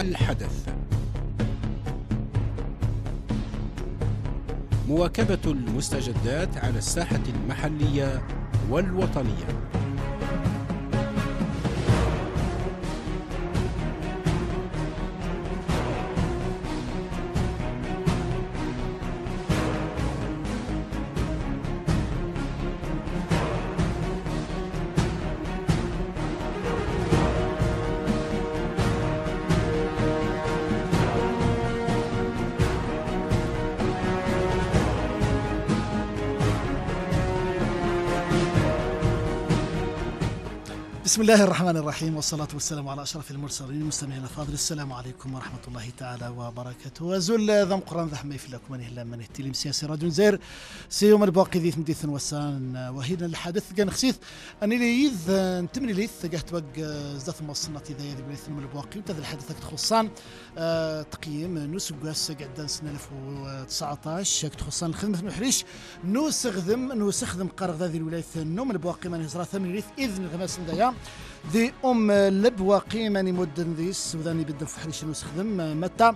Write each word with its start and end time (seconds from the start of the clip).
الحدث. 0.00 0.68
مواكبة 4.88 5.38
المستجدات 5.46 6.56
على 6.56 6.78
الساحة 6.78 7.20
المحلية 7.28 8.22
والوطنية. 8.70 9.46
بسم 41.10 41.22
الله 41.22 41.44
الرحمن 41.44 41.76
الرحيم 41.76 42.16
والصلاة 42.16 42.48
والسلام 42.54 42.88
على 42.88 43.02
أشرف 43.02 43.30
المرسلين 43.30 43.84
مستمعينا 43.84 44.24
الفاضل. 44.24 44.52
السلام 44.52 44.92
عليكم 44.92 45.34
ورحمة 45.34 45.60
الله 45.68 45.90
تعالى 45.98 46.28
وبركاته. 46.28 47.04
وزول 47.04 47.66
ذم 47.66 47.80
قران 47.80 48.08
ذا 48.08 48.16
حمي 48.16 48.38
في 48.38 48.52
لكم 48.52 48.74
من 48.74 49.06
من 49.06 49.20
التلم 49.20 49.52
سياسي 49.52 49.86
راديو 49.86 50.08
زير 50.08 50.40
سيوم 50.88 51.24
الباقي 51.24 51.58
ذي 51.58 51.70
ثمديث 51.70 52.04
وسان 52.04 52.76
وهنا 52.76 53.26
الحدث 53.26 53.72
كان 53.72 53.90
خسيث. 53.90 54.16
أني 54.62 54.78
ليذ 54.78 55.30
نتمني 55.64 55.92
ليث 55.92 56.26
قهت 56.26 56.52
بق 56.52 56.80
زدت 57.16 57.42
مصنة 57.42 57.82
إذا 57.90 58.04
يذي 58.04 58.22
بليث 58.22 58.48
من 58.48 58.58
الباقي. 58.58 58.98
وتذ 58.98 59.18
الحدث 59.18 59.60
خصان 59.60 60.10
تقييم 61.10 61.58
نوس 61.58 61.92
قاس 61.92 62.32
قعدان 62.32 62.68
سنة 62.68 62.90
2019 62.90 64.48
تخصان 64.48 64.90
الخدمة 64.90 65.22
محريش 65.22 65.64
نوس 66.04 66.46
خدم 66.46 66.92
نوس 66.92 67.24
خدم 67.24 67.48
قرغ 67.48 67.84
ذي 67.84 67.98
الولاية 67.98 68.24
النوم 68.36 68.70
الباقي 68.70 69.08
من 69.08 69.24
هزرا 69.24 69.44
ثمن 69.44 69.72
ليث 69.72 69.84
إذن 69.98 70.26
غماس 70.26 70.60
ندايا. 70.60 70.94
ذي 71.52 71.72
أم 71.84 72.12
لب 72.12 72.60
وقيمة 72.60 73.22
مدن 73.22 73.72
ذيس 73.74 74.16
وذاني 74.18 74.44
بدن 74.44 74.66
فحريش 74.66 75.04
نستخدم 75.04 75.80
متى؟ 75.80 76.12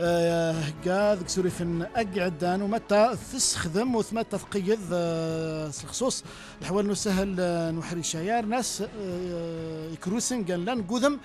آه 0.00 0.54
قاذ 0.86 1.22
كسوريفن 1.22 1.82
اقعدان 1.96 2.62
ومتى؟ 2.62 3.16
تسخدم 3.32 3.94
وثمتى 3.94 4.38
تقيض 4.38 4.78
آه 4.92 5.70
الخصوص 5.84 6.24
الحوال 6.60 6.88
نسهل 6.88 7.36
آه 7.40 7.70
نوحري 7.70 8.02
شايار 8.02 8.44
ناس 8.44 8.82
آه 9.00 9.90
يكروسن 9.92 10.44
قال 10.44 10.64
لأن 10.64 10.82
قذم 10.82 11.18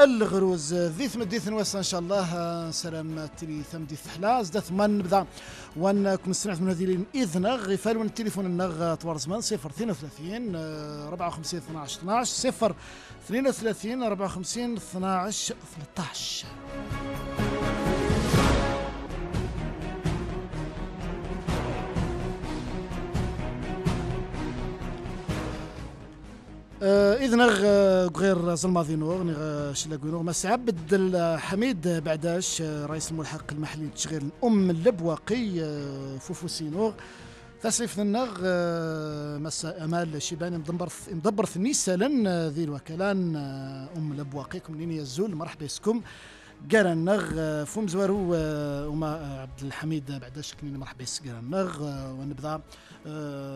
الغروز 0.00 0.74
ذي 0.74 1.08
ثمديث 1.08 1.48
نوسا 1.48 1.78
إن 1.78 1.82
شاء 1.82 2.00
الله 2.00 2.34
آه 2.36 2.70
سلام 2.70 3.28
تلي 3.38 3.62
ثمديث 3.72 4.06
حلا 4.08 4.42
زدت 4.42 4.72
من 4.72 4.98
نبدأ. 4.98 5.26
وانكم 5.78 6.32
سمعت 6.32 6.60
من 6.60 6.68
هذه 6.68 6.98
إذن 7.14 7.46
غفال 7.46 7.98
من 7.98 8.06
التليفون 8.06 8.46
النغ 8.46 8.94
طوار 8.94 9.16
زمان 9.16 9.38
032 9.38 10.56
54 10.56 11.60
12 11.60 11.98
12 12.00 12.50
0 12.50 12.74
32 13.26 14.02
54 14.02 14.76
12 14.76 15.54
13 15.96 16.46
آه 26.82 27.14
إذن 27.14 27.40
غير 28.16 28.54
زلماضي 28.54 28.96
نور 28.96 29.22
نغ 29.22 29.72
شلاقوي 29.72 30.10
نور 30.10 30.22
مس 30.22 30.46
عبد 30.46 31.36
حميد 31.38 31.88
بعداش 31.88 32.62
رئيس 32.62 33.10
الملحق 33.10 33.52
المحلي 33.52 33.86
لتشغيل 33.86 34.22
الأم 34.22 34.70
اللبواقي 34.70 35.60
فوفوسي 36.20 36.64
نور 36.64 36.94
تسليف 37.62 38.00
النغ 38.00 38.28
مساء 39.38 39.84
أمال 39.84 40.22
شيبان 40.22 40.58
مدبر 40.58 40.88
مدبر 41.12 41.46
ثني 41.46 41.72
سالن 41.72 42.28
ذي 42.48 42.64
الوكلان 42.64 43.36
أم 43.96 44.14
لبواقيكم 44.16 44.76
لين 44.76 44.90
يزول 44.92 45.34
مرحبا 45.34 45.66
بكم 45.80 46.00
قال 46.72 46.86
النغ 46.86 47.24
فم 47.64 47.88
زوارو 47.88 48.34
وما 48.92 49.40
عبد 49.42 49.62
الحميد 49.62 50.12
بعد 50.12 50.40
شكلين 50.40 50.76
مرحبا 50.76 51.04
قال 51.26 51.38
النغ 51.38 51.82
ونبدا. 52.20 52.60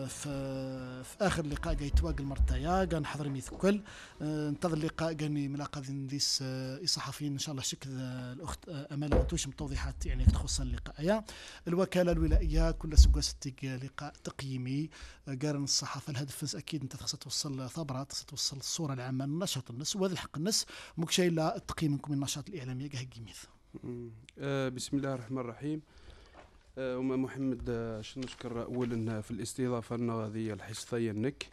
في, 0.07 1.03
في 1.03 1.15
آخر 1.21 1.45
لقاء 1.45 1.75
قاي 1.75 1.89
تواق 1.89 2.15
المرتايا 2.19 2.85
كان 2.85 3.05
حضر 3.05 3.29
ميث 3.29 3.49
كل. 3.49 3.81
انتظر 4.21 4.73
اللقاء 4.73 5.13
قاني 5.13 5.47
ملاقا 5.47 5.81
ذيس 5.81 6.43
صحفيين 6.85 7.31
إن 7.31 7.39
شاء 7.39 7.51
الله 7.51 7.63
شكل 7.63 7.89
الأخت 7.89 8.69
امال 8.69 9.15
وتوش 9.15 9.43
توضيحات 9.43 10.05
يعني 10.05 10.25
تخص 10.25 10.61
اللقاء. 10.61 11.25
الوكالة 11.67 12.11
الولائيه 12.11 12.71
كل 12.71 12.97
ستيك 13.23 13.65
لقاء 13.65 14.13
تقييمي. 14.23 14.89
قارن 15.41 15.63
الصحافة 15.63 16.11
الهدف 16.11 16.55
أكيد 16.55 16.81
أنت 16.81 16.95
خاصة 16.95 17.17
توصل 17.17 17.69
ثبره 17.69 18.03
توصل 18.27 18.57
الصورة 18.57 18.93
العامة 18.93 19.25
نشاط 19.25 19.71
الناس 19.71 19.95
وهذا 19.95 20.13
الحق 20.13 20.37
الناس 20.37 20.65
مك 20.97 21.11
شيء 21.11 21.31
لا 21.31 21.55
التقييم 21.55 21.91
منكم 21.91 22.13
النشاط 22.13 22.49
الإعلامي 22.49 22.89
آه 24.39 24.69
بسم 24.69 24.97
الله 24.97 25.13
الرحمن 25.13 25.37
الرحيم. 25.37 25.81
آه 26.77 26.97
وما 26.97 27.15
محمد 27.15 27.69
آه 27.69 27.99
نشكر 28.17 28.63
اولا 28.63 29.21
في 29.21 29.31
الاستضافة 29.31 29.95
هذه 29.95 30.53
الحصتين 30.53 31.21
نك 31.21 31.49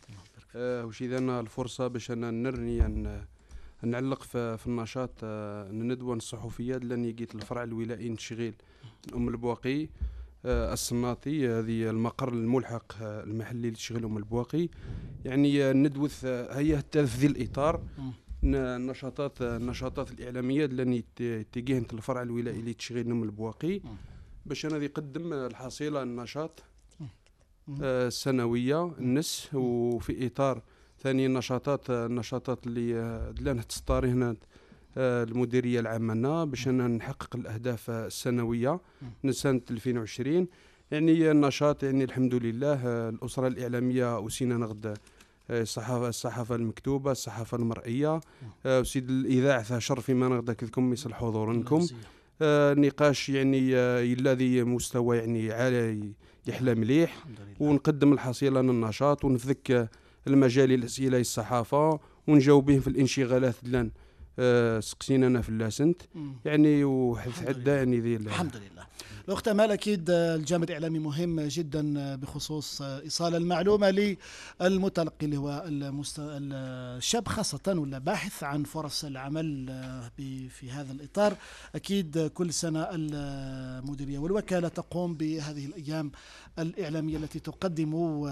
آه 0.56 0.86
وش 0.86 1.02
إذا 1.02 1.40
الفرصة 1.40 1.86
باش 1.86 2.10
أنا 2.10 2.30
نرني 2.30 2.86
أن 2.86 3.24
نعلق 3.82 4.22
في, 4.22 4.66
النشاط 4.66 5.10
الندوه 5.22 6.14
الصحفيه 6.14 6.76
لأني 6.76 7.12
جيت 7.12 7.34
الفرع 7.34 7.62
الولائي 7.62 8.16
تشغيل 8.16 8.54
أم 9.14 9.28
البواقي 9.28 9.88
السناطي 10.46 11.48
هذه 11.48 11.90
المقر 11.90 12.28
الملحق 12.28 12.92
المحلي 13.02 13.70
لتشغيل 13.70 14.04
أم 14.04 14.16
البواقي. 14.16 14.68
يعني 15.24 15.72
ندوة 15.72 16.10
هي 16.50 16.82
في 16.92 17.04
ذي 17.04 17.26
الإطار. 17.26 17.82
النشاطات 18.44 19.42
النشاطات 19.42 20.10
الإعلامية 20.10 20.64
اللي 20.64 21.04
تجيه 21.52 21.86
الفرع 21.92 22.22
الولائي 22.22 22.62
لتشغيل 22.62 23.10
أم 23.10 23.22
البواقي. 23.22 23.80
باش 24.48 24.66
أنا 24.66 24.76
يقدم 24.84 25.32
الحصيلة 25.32 26.02
النشاط 26.02 26.62
السنويه 27.80 28.92
النس 28.98 29.48
وفي 29.54 30.26
إطار 30.26 30.62
ثاني 31.02 31.26
النشاطات 31.26 31.90
النشاطات 31.90 32.66
اللي 32.66 32.92
لأن 33.40 33.66
تسطاري 33.66 34.08
هنا 34.10 34.36
المديرية 34.96 35.80
العامة 35.80 36.14
لنا 36.14 36.44
باش 36.44 36.68
نحقق 36.68 37.36
الأهداف 37.36 37.90
السنوية 37.90 38.80
من 39.22 39.32
سنه 39.32 39.60
2020 39.70 40.46
يعني 40.90 41.30
النشاط 41.30 41.82
يعني 41.82 42.04
الحمد 42.04 42.34
لله 42.34 43.08
الأسرة 43.08 43.46
الإعلامية 43.48 44.18
وسينا 44.18 44.56
نغد 44.56 44.98
الصحافة 45.50 46.54
المكتوبة 46.54 47.12
الصحافة 47.12 47.56
المرئية 47.56 48.20
آه 48.66 48.80
وسيد 48.80 49.10
الإذاعة 49.10 49.78
شرفي 49.78 50.14
ما 50.14 50.28
نغدا 50.28 50.52
كذكم 50.52 50.90
مثل 50.90 51.14
حضوركم. 51.14 51.76
آه 51.76 52.17
نقاش 52.74 53.28
يعني 53.28 53.76
آه 53.76 54.02
الذي 54.02 54.64
مستوى 54.64 55.16
يعني 55.18 55.52
عالي 55.52 56.12
يحلى 56.46 56.74
مليح. 56.74 57.24
ونقدم 57.60 58.12
الحصيلة 58.12 58.60
للنشاط 58.60 59.24
ونفذك 59.24 59.90
المجال 60.26 60.72
الأسئلة 60.72 61.20
الصحافة 61.20 62.00
ونجاوب 62.26 62.64
بهم 62.66 62.80
في 62.80 62.88
الانشغالات 62.88 63.54
لأن 63.62 63.90
آه 64.38 64.80
سقسينا 64.80 65.40
في 65.40 65.48
اللاسنت. 65.48 66.02
يعني 66.44 66.84
وحث 66.84 67.48
عدة 67.48 67.76
يعني 67.76 68.00
ذي 68.00 68.16
الحمد 68.16 68.56
لله. 68.56 68.86
الأخت 69.28 69.48
أمال 69.48 69.70
أكيد 69.70 70.10
الجانب 70.10 70.64
الإعلامي 70.64 70.98
مهم 70.98 71.40
جدا 71.40 72.14
بخصوص 72.16 72.82
إيصال 72.82 73.34
المعلومة 73.34 74.16
للمتلقي 74.60 75.26
اللي 75.26 75.36
هو. 75.36 75.62
الشاب 75.66 77.28
خاصة 77.28 77.60
ولا 77.66 77.98
باحث 77.98 78.42
عن 78.42 78.64
فرص 78.64 79.04
العمل 79.04 79.66
في 80.50 80.70
هذا 80.70 80.92
الإطار 80.92 81.36
أكيد 81.74 82.26
كل 82.26 82.52
سنة 82.52 82.86
المديرية 82.92 84.18
والوكالة 84.18 84.68
تقوم 84.68 85.14
بهذه 85.14 85.66
الأيام 85.66 86.12
الإعلامية 86.58 87.16
التي 87.16 87.40
تقدم 87.40 88.24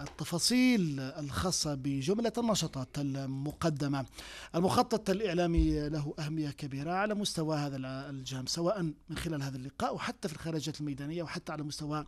التفاصيل 0.00 1.00
الخاصة 1.00 1.74
بجملة 1.74 2.32
النشاطات 2.38 2.98
المقدمة 2.98 4.06
المخطط 4.54 5.10
الإعلامي 5.10 5.88
له 5.88 6.14
أهمية 6.18 6.50
كبيرة 6.50 6.92
على 6.92 7.14
مستوى 7.14 7.56
هذا 7.56 7.76
الجانب 8.10 8.48
سواء 8.48 8.82
من 8.82 9.16
خلال 9.16 9.42
هذا 9.42 9.56
اللقاء 9.56 9.95
وحتى 9.96 10.28
في 10.28 10.34
الخارجات 10.34 10.80
الميدانية 10.80 11.22
وحتى 11.22 11.52
على 11.52 11.62
مستوى 11.62 12.06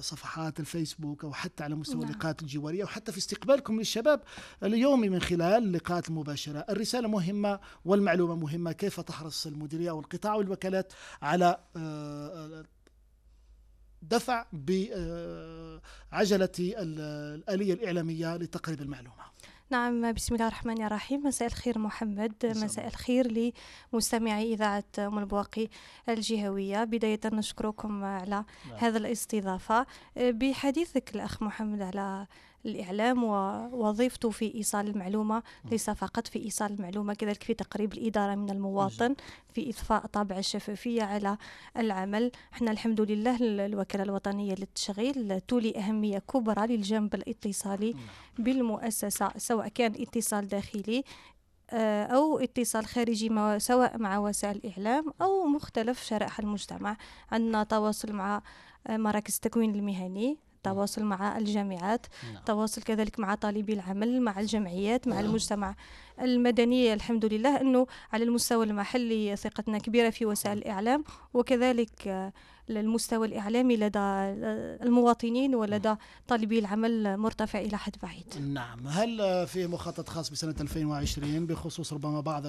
صفحات 0.00 0.60
الفيسبوك 0.60 1.24
أو 1.24 1.32
حتى 1.32 1.64
على 1.64 1.74
مستوى 1.74 2.00
نعم. 2.00 2.10
اللقاءات 2.10 2.42
الجوارية 2.42 2.84
وحتى 2.84 3.12
في 3.12 3.18
استقبالكم 3.18 3.78
للشباب 3.78 4.22
اليومي 4.62 5.08
من 5.08 5.20
خلال 5.20 5.64
اللقاءات 5.64 6.08
المباشرة. 6.08 6.64
الرسالة 6.68 7.08
مهمة 7.08 7.60
والمعلومة 7.84 8.34
مهمة. 8.34 8.72
كيف 8.72 9.00
تحرص 9.00 9.46
المديرية 9.46 9.90
والقطاع 9.90 10.34
والوكالات 10.34 10.92
على 11.22 11.58
دفع 14.02 14.46
بعجلة 14.52 16.48
الآلية 16.58 17.74
الإعلامية 17.74 18.36
لتقريب 18.36 18.80
المعلومة؟ 18.80 19.28
نعم 19.70 20.12
بسم 20.12 20.34
الله 20.34 20.46
الرحمن 20.46 20.82
الرحيم. 20.82 21.26
مساء 21.26 21.48
الخير 21.48 21.78
محمد. 21.78 22.34
مساء 22.44 22.86
الخير 22.86 23.52
لمستمعي 23.92 24.52
إذاعة 24.54 24.84
أم 24.98 25.18
البواقي 25.18 25.68
الجهوية. 26.08 26.84
بداية 26.84 27.20
نشكركم 27.24 28.04
على 28.04 28.44
نعم. 28.68 28.78
هذا 28.78 28.98
الاستضافة. 28.98 29.86
بحديثك 30.16 31.14
الأخ 31.14 31.42
محمد 31.42 31.82
على 31.82 32.26
الإعلام 32.68 33.24
ووظيفته 33.24 34.30
في 34.30 34.54
إيصال 34.54 34.88
المعلومة 34.88 35.42
ليس 35.70 35.90
فقط 35.90 36.26
في 36.26 36.44
إيصال 36.44 36.72
المعلومة 36.72 37.14
كذلك 37.14 37.42
في 37.42 37.54
تقريب 37.54 37.92
الإدارة 37.92 38.34
من 38.34 38.50
المواطن 38.50 39.14
في 39.54 39.68
إضفاء 39.68 40.06
طابع 40.06 40.38
الشفافية 40.38 41.02
على 41.02 41.38
العمل. 41.76 42.30
إحنا 42.52 42.70
الحمد 42.70 43.00
لله 43.00 43.36
الوكالة 43.40 44.04
الوطنية 44.04 44.54
للتشغيل 44.54 45.40
تولي 45.40 45.78
أهمية 45.78 46.18
كبرى 46.18 46.66
للجانب 46.66 47.14
الاتصالي 47.14 47.94
بالمؤسسة 48.38 49.30
سواء 49.36 49.68
كان 49.68 49.92
اتصال 49.98 50.48
داخلي 50.48 51.04
آه، 51.70 52.04
أو 52.04 52.38
اتصال 52.38 52.86
خارجي 52.86 53.58
سواء 53.58 53.98
مع 53.98 54.18
وسائل 54.18 54.56
الإعلام 54.56 55.12
أو 55.20 55.44
مختلف 55.44 56.04
شرائح 56.04 56.38
المجتمع. 56.38 56.96
عندنا 57.32 57.64
تواصل 57.64 58.12
مع 58.12 58.42
آه، 58.86 58.96
مراكز 58.96 59.34
التكوين 59.34 59.74
المهني 59.74 60.38
تواصل 60.72 61.04
مع 61.04 61.38
الجامعات 61.38 62.06
نعم. 62.32 62.42
تواصل 62.46 62.82
كذلك 62.82 63.18
مع 63.18 63.34
طالبي 63.34 63.72
العمل 63.72 64.22
مع 64.22 64.40
الجمعيات 64.40 65.08
مع 65.08 65.16
نعم. 65.16 65.24
المجتمع 65.24 65.74
المدني 66.20 66.92
الحمد 66.92 67.24
لله 67.24 67.60
أنه 67.60 67.86
على 68.12 68.24
المستوى 68.24 68.64
المحلي 68.64 69.36
ثقتنا 69.36 69.78
كبيرة 69.78 70.10
في 70.10 70.26
وسائل 70.26 70.58
الإعلام 70.58 71.04
وكذلك 71.34 72.32
المستوى 72.70 73.26
الإعلامي 73.26 73.76
لدى 73.76 73.98
المواطنين 74.82 75.54
ولدى 75.54 75.94
طالبي 76.28 76.58
العمل 76.58 77.16
مرتفع 77.16 77.58
إلى 77.60 77.78
حد 77.78 77.96
بعيد. 78.02 78.38
نعم. 78.40 78.86
هل 78.88 79.46
في 79.46 79.66
مخطط 79.66 80.08
خاص 80.08 80.30
بسنة 80.30 80.54
2020 80.60 81.46
بخصوص 81.46 81.92
ربما 81.92 82.20
بعض 82.20 82.42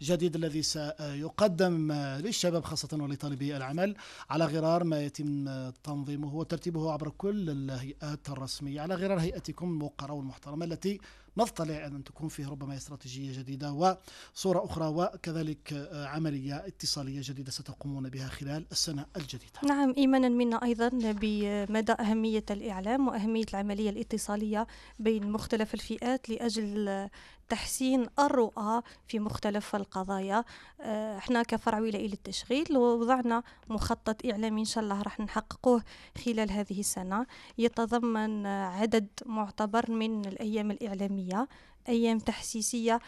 الجديد 0.00 0.34
الذي 0.36 0.62
سيقدم 0.62 1.92
للشباب 1.92 2.64
خاصة 2.64 2.88
ولطالبي 2.92 3.56
العمل 3.56 3.96
على 4.30 4.44
غرار 4.44 4.84
ما 4.84 5.02
يتم 5.02 5.70
تنظيمه 5.70 6.34
وترتيبه 6.34 6.92
عبر 6.92 7.08
كل 7.18 7.50
الهيئات 7.50 8.28
الرسمية 8.28 8.80
على 8.80 8.94
غرار 8.94 9.20
هيئتكم 9.20 9.66
الموقرة 9.66 10.12
والمحترمة 10.12 10.64
التي 10.64 11.00
نطلع 11.36 11.86
أن 11.86 12.04
تكون 12.04 12.28
فيه 12.28 12.48
ربما 12.48 12.76
استراتيجية 12.76 13.38
جديدة 13.38 13.72
وصورة 13.72 14.64
أخرى 14.64 14.86
وكذلك 14.86 15.72
آه، 15.72 16.06
عملية 16.06 16.66
اتصالية 16.66 17.20
جديدة 17.24 17.50
ستقومون 17.50 18.08
بها 18.08 18.28
خلال 18.28 18.64
السنة 18.72 19.06
الجديدة. 19.16 19.60
نعم 19.64 19.94
إيمانا 19.98 20.28
منا 20.28 20.62
أيضا 20.64 20.88
بمدى 20.92 21.92
أهمية 21.92 22.44
الإعلام 22.50 23.08
وأهمية 23.08 23.44
العملية 23.50 23.90
الاتصالية 23.90 24.66
بين 24.98 25.32
مختلف 25.32 25.74
الفئات 25.74 26.28
لأجل 26.30 27.08
تحسين 27.50 28.06
الرؤى 28.18 28.82
في 29.08 29.18
مختلف 29.18 29.76
القضايا. 29.76 30.44
آه، 30.80 31.18
إحنا 31.18 31.42
كفرع 31.42 31.80
ولائي 31.80 32.08
للتشغيل 32.08 32.76
وضعنا 32.76 33.42
مخطط 33.68 34.26
إعلامي 34.26 34.60
إن 34.60 34.64
شاء 34.64 34.84
الله 34.84 35.02
راح 35.02 35.20
نحققه 35.20 35.82
خلال 36.24 36.50
هذه 36.50 36.80
السنة. 36.80 37.26
يتضمن 37.58 38.46
عدد 38.46 39.08
معتبر 39.26 39.90
من 39.90 40.24
الأيام 40.24 40.70
الإعلامية. 40.70 41.48
أيام 41.88 42.18
تحسيسية 42.18 43.00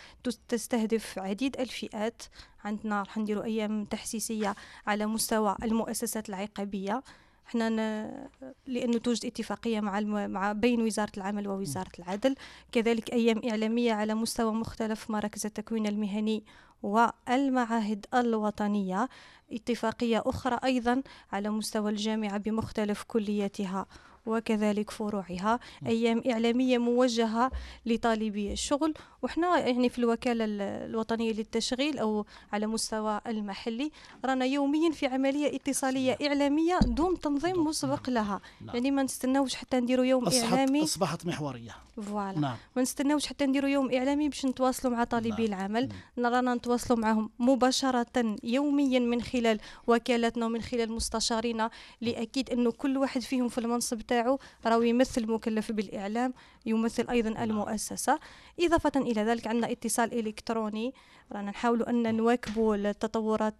تستهدف 0.48 1.18
عديد 1.18 1.60
الفئات. 1.60 2.22
عندنا 2.64 3.02
راح 3.02 3.18
نديروا 3.18 3.44
أيام 3.44 3.84
تحسيسية 3.84 4.54
على 4.86 5.06
مستوى 5.06 5.56
المؤسسات 5.62 6.28
العقابية. 6.28 7.02
إحنا. 7.46 8.28
لأنه 8.66 8.98
توجد 8.98 9.26
اتفاقية 9.26 9.80
مع. 9.80 10.00
مع 10.26 10.52
بين 10.52 10.82
وزارة 10.82 11.12
العمل 11.16 11.48
ووزارة 11.48 11.90
العدل 11.98 12.34
كذلك 12.72 13.12
أيام 13.12 13.40
إعلامية 13.50 13.92
على 13.92 14.14
مستوى 14.14 14.52
مختلف 14.52 15.10
مراكز 15.10 15.46
التكوين 15.46 15.86
المهني 15.86 16.44
والمعاهد 16.82 18.06
الوطنية 18.14 19.08
اتفاقية 19.52 20.22
أخرى 20.26 20.58
أيضا 20.64 21.02
على 21.32 21.50
مستوى 21.50 21.90
الجامعة 21.90 22.38
بمختلف 22.38 23.02
كلياتها 23.02 23.86
وكذلك 24.26 24.90
فروعها. 24.90 25.60
أيام 25.86 26.22
إعلامية 26.30 26.78
موجهة 26.78 27.50
لطالبي 27.86 28.52
الشغل. 28.52 28.94
وإحنا 29.22 29.58
يعني 29.58 29.88
في 29.88 29.98
الوكالة 29.98 30.44
الوطنية 30.84 31.32
للتشغيل 31.32 31.98
أو 31.98 32.26
على 32.52 32.66
مستوى 32.66 33.20
المحلي 33.26 33.90
رانا 34.24 34.44
يوميا 34.44 34.90
في 34.90 35.06
عملية 35.06 35.56
اتصالية 35.56 36.18
إعلامية 36.22 36.78
دون 36.78 37.20
تنظيم 37.20 37.64
مسبق 37.64 38.10
لها. 38.10 38.40
نعم. 38.60 38.74
يعني 38.74 38.90
ما 38.90 39.02
نستناوش 39.02 39.54
حتى 39.54 39.80
نديروا 39.80 40.04
يوم 40.04 40.26
أصبحت 40.26 40.52
إعلامي. 40.52 40.82
أصبحت 40.82 41.26
محورية. 41.26 41.76
فوالا. 41.96 42.38
نعم. 42.40 42.56
ما 42.76 42.82
نستناوش 42.82 43.26
حتى 43.26 43.46
نديروا 43.46 43.70
يوم 43.70 43.94
إعلامي 43.94 44.28
باش 44.28 44.46
نتواصلوا 44.46 44.92
مع 44.92 45.04
طالبي 45.04 45.48
نعم. 45.48 45.60
العمل. 45.60 45.88
رانا 46.18 46.54
نتواصلوا 46.54 46.98
معهم 46.98 47.30
مباشرة 47.38 48.36
يوميا 48.44 48.98
من 48.98 49.22
خلال 49.22 49.60
وكالتنا 49.86 50.46
ومن 50.46 50.62
خلال 50.62 50.92
مستشارينا. 50.92 51.70
لأكيد 52.00 52.50
أنه 52.50 52.72
كل 52.72 52.98
واحد 52.98 53.20
فيهم 53.20 53.48
في 53.48 53.58
المنصب 53.58 54.00
تاعو 54.00 54.38
راهو 54.66 54.82
يمثل 54.82 55.30
مكلف 55.30 55.72
بالإعلام. 55.72 56.34
يمثل 56.66 57.06
أيضا 57.10 57.30
نعم. 57.30 57.42
المؤسسة. 57.42 58.18
إضافة 58.60 58.92
إلى 58.96 59.22
ذلك 59.22 59.46
عندنا 59.46 59.72
اتصال 59.72 60.18
إلكتروني. 60.18 60.94
رانا 61.32 61.50
نحاول 61.50 61.82
أن 61.82 62.16
نواكبوا 62.16 62.76
التطورات 62.76 63.54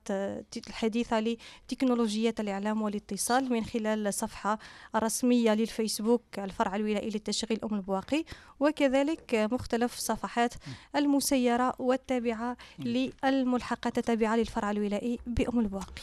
الحديثة 0.69 1.21
لتكنولوجيات 1.21 2.41
الإعلام 2.41 2.83
والاتصال 2.83 3.53
من 3.53 3.65
خلال 3.65 4.07
الصفحة 4.07 4.59
الرسمية 4.95 5.55
للفيسبوك 5.55 6.23
الفرع 6.39 6.77
الولائي 6.77 7.11
للتشغيل 7.11 7.59
أم 7.65 7.75
البواقي. 7.75 8.25
وكذلك 8.61 9.49
مختلف 9.53 9.99
صفحات 9.99 10.55
المسيرة 10.97 11.75
والتابعة 11.79 12.57
للملحقات 12.79 13.99
التابعة 13.99 14.37
للفرع 14.37 14.71
الولائي 14.71 15.19
بأم 15.27 15.61
البواقي. 15.61 16.03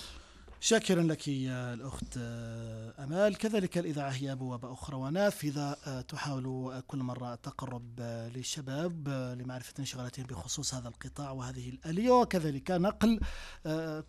شاكرا 0.61 1.03
لك 1.03 1.27
يا 1.27 1.73
الأخت 1.73 2.17
آه، 2.17 3.03
أمال. 3.03 3.37
كذلك 3.37 3.77
الإذاعة 3.77 4.09
هي 4.09 4.35
بوابة 4.35 4.73
أخرى 4.73 4.95
ونافذة 4.97 5.77
آه، 5.87 6.01
تحاول 6.01 6.79
كل 6.87 6.97
مرة 6.97 7.33
التقرب 7.33 7.95
آه، 7.99 8.29
للشباب 8.29 9.07
لمعرفة 9.09 9.73
انشغالاتهم 9.79 10.25
بخصوص 10.25 10.73
هذا 10.73 10.87
القطاع 10.87 11.31
وهذه 11.31 11.69
الآلية. 11.69 12.11
وكذلك 12.11 12.71
نقل 12.71 13.19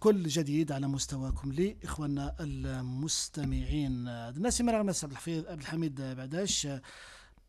كل 0.00 0.29
جديد 0.29 0.73
على 0.73 0.88
مستواكم 0.88 1.52
لإخواننا 1.52 2.37
المستمعين. 2.41 4.08
الناس 4.08 4.61
مرة 4.61 4.76
عبد 4.76 5.49
الحميد 5.49 6.00
بعداش. 6.00 6.69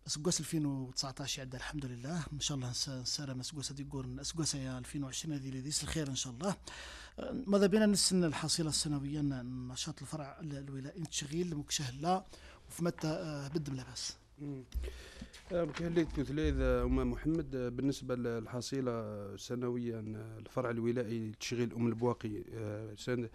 مسقوس 0.07 0.39
2019 0.39 1.39
يعدى 1.39 1.57
الحمد 1.57 1.85
لله. 1.85 2.23
إن 2.33 2.39
شاء 2.39 2.57
الله 2.57 2.71
سارة 3.03 3.33
مسقوس 3.33 3.71
دي 3.71 3.83
يقول 3.83 4.07
مسقوس 4.07 4.55
2020 4.55 5.35
هذه 5.35 5.49
لذيس 5.49 5.83
الخير 5.83 6.07
إن 6.07 6.15
شاء 6.15 6.33
الله. 6.33 6.55
ماذا 7.19 7.67
بينا 7.67 7.85
نسن 7.85 8.23
الحصيلة 8.23 8.69
السنوية 8.69 9.21
نشاط 9.21 10.01
الفرع 10.01 10.39
الولائي 10.41 11.03
تشغيل 11.03 11.55
مكشهلا 11.55 12.25
وفي 12.67 12.83
متى 12.85 13.07
آه، 13.07 13.47
بدم 13.47 13.75
لاباس 13.75 14.17
اللي 15.81 16.05
تثليذ 16.05 16.61
أم 16.61 17.11
محمد 17.11 17.51
بالنسبة 17.51 18.15
للحصيلة 18.15 18.91
السنوية 19.33 19.99
الفرع 20.39 20.69
الولائي 20.69 21.31
تشغيل 21.39 21.73
أم 21.73 21.87
البواقي 21.87 22.43
آه، 22.53 22.95
سنة 22.95 23.29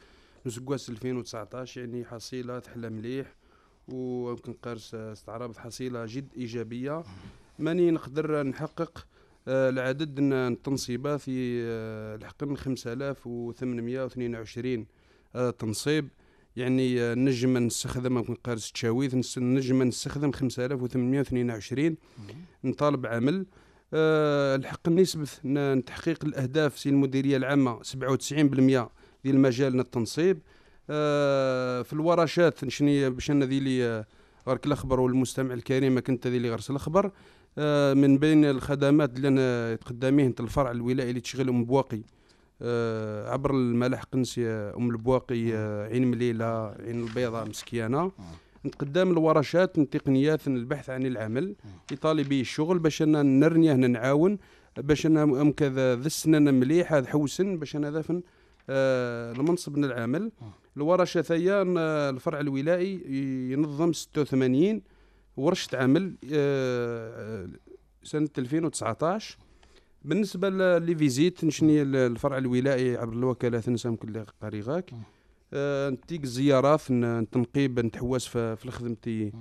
نسقواس 0.47 0.91
2019 0.91 1.81
يعني 1.81 2.05
حصيلة 2.05 2.59
تحلى 2.59 2.91
مليح 2.91 3.35
ويمكن 3.89 4.53
قارس 4.53 4.95
استعراض 4.95 5.57
حصيلة 5.57 6.07
جد 6.07 6.29
إيجابية. 6.37 7.05
ماني 7.59 7.91
نقدر 7.91 8.43
نحقق 8.43 8.99
آه، 8.99 9.16
العدد 9.49 10.19
التنصيبات 10.19 11.21
في 11.21 11.31
الحق 12.21 12.55
5822 12.55 14.87
تنصيب. 15.59 16.09
يعني 16.57 17.15
نجم 17.15 17.59
نستخدم 17.59 18.23
قارس 18.23 18.69
التشاويذ 18.69 19.23
نجم 19.39 19.83
نستخدم 19.83 20.31
5822 20.31 21.97
نطالب 22.65 23.07
عمل. 23.07 23.47
الحق 23.93 24.89
نسبة 24.89 25.29
تحقيق 25.81 26.25
الأهداف 26.25 26.79
سي 26.79 26.89
المديرية 26.89 27.37
العامة 27.37 27.83
97% 27.83 28.91
ديال 29.25 29.35
المجال 29.35 29.81
التنصيب. 29.81 30.39
في 31.87 31.93
الورشات 31.93 32.69
شنو 32.69 33.11
باش 33.11 33.31
أنا 33.31 33.45
ذي 33.45 33.61
لي 33.61 34.05
غير 34.49 34.59
الخبر 34.67 35.01
والمستمع 35.01 35.55
الكريم 35.55 36.01
كنت 36.01 36.27
ذي 36.27 36.39
لي 36.39 36.51
غرس 36.51 36.71
الخبر 36.71 37.07
آه، 37.07 37.13
من 37.95 38.19
بين 38.19 38.45
الخدمات 38.45 39.17
اللي 39.17 39.29
أنا 39.29 39.75
تقدميه 39.75 40.35
الفرع 40.41 40.71
الولائي 40.71 41.11
اللي 41.11 41.21
تشغل 41.21 41.49
أم 41.49 41.65
بواقي. 41.65 42.03
آه، 42.63 43.31
عبر 43.31 43.51
الملاح 43.51 44.03
قنسية 44.03 44.77
أم 44.77 44.91
البواقي 44.91 45.55
آه، 45.55 45.89
عين 45.89 46.07
مليلة 46.07 46.75
عين 46.87 47.05
البيضاء 47.07 47.49
مسكيانه 47.49 48.13
نقدم 48.65 49.11
الورشات 49.11 49.81
تقنيات 49.81 50.47
البحث 50.47 50.91
عن 50.91 51.07
العمل. 51.07 51.55
لطالبي 51.93 52.41
الشغل 52.41 52.79
باش 52.79 53.03
أنا 53.03 53.23
نرنيه 53.23 53.73
نعاون 53.73 54.39
باش 54.77 55.07
أنا 55.07 55.51
كذا 55.51 55.97
ذا 55.97 56.07
السنة 56.07 56.51
مليح 56.51 56.93
هذا 56.93 57.07
حوسن 57.07 57.59
باش 57.59 57.77
أنا 57.77 57.91
ذا 57.91 58.03
المنصب 58.71 59.77
من 59.77 59.85
العمل 59.85 60.33
الورشة 60.77 61.23
ثيا 61.23 61.63
الفرع 62.11 62.41
الولائي 62.41 63.01
ينظم 63.53 63.93
86 63.93 64.83
ورشة 65.37 65.79
عمل 65.79 66.15
سنة 68.03 68.29
2019 68.39 69.39
بالنسبة 70.05 70.79
لي 70.79 70.95
فيزيت 70.95 71.45
نشني 71.45 71.83
الفرع 71.83 72.39
الولائي 72.39 72.97
عبر 72.97 73.13
الوكالة 73.13 73.61
ثنسى 73.61 73.89
يمكن 73.89 74.25
قريغاك؟ 74.43 74.91
آه 75.53 75.91
نتيك 75.91 76.25
الزيارات 76.25 76.91
نتنقيب 76.91 77.81
نتحواس 77.81 78.27
في 78.29 78.71
خدمتي 78.71 79.33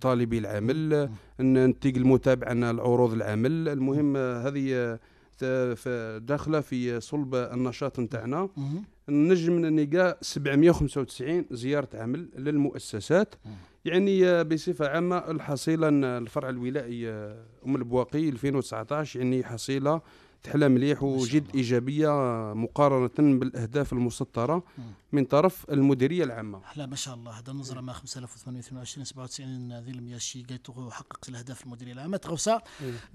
طالبي 0.00 0.38
العمل. 0.38 1.10
نتيق 1.40 1.96
المتابعة 1.96 2.52
العروض 2.52 3.12
العمل. 3.12 3.68
المهم 3.68 4.16
هذه 4.16 4.98
داخله 6.18 6.60
في 6.60 7.00
صلب 7.00 7.34
النشاط 7.34 8.00
نتاعنا. 8.00 8.48
نجم 9.08 9.58
نلقى 9.58 10.18
795 10.22 11.46
زيارة 11.50 11.88
عمل 11.94 12.28
للمؤسسات. 12.36 13.34
يعني 13.84 14.44
بصفة 14.44 14.88
عامة 14.88 15.16
الحصيلة 15.16 15.88
الفرع 15.88 16.48
الولائي 16.48 17.08
أم 17.66 17.76
البواقي 17.76 18.28
2019 18.28 19.20
يعني 19.20 19.44
حصيلة 19.44 20.00
تحلى 20.42 20.68
مليح 20.68 21.02
وجد 21.02 21.44
إيجابية 21.54 22.10
مقارنة 22.54 23.38
بالأهداف 23.38 23.92
المسطرة. 23.92 24.62
من 25.12 25.24
طرف 25.24 25.70
المديرية 25.70 26.24
العامة. 26.24 26.62
لا 26.76 26.86
ما 26.86 26.96
شاء 26.96 27.14
الله 27.14 27.38
هذا 27.38 27.52
نظرة 27.52 27.80
ما 27.80 27.92
5822 27.92 29.04
97 29.04 29.78
ذي 29.78 29.90
المياشي 29.90 30.42
قيتو 30.42 30.90
حققت 30.90 31.28
الأهداف 31.28 31.64
المديرية 31.64 31.92
العامة. 31.92 32.16
تغوسا 32.16 32.62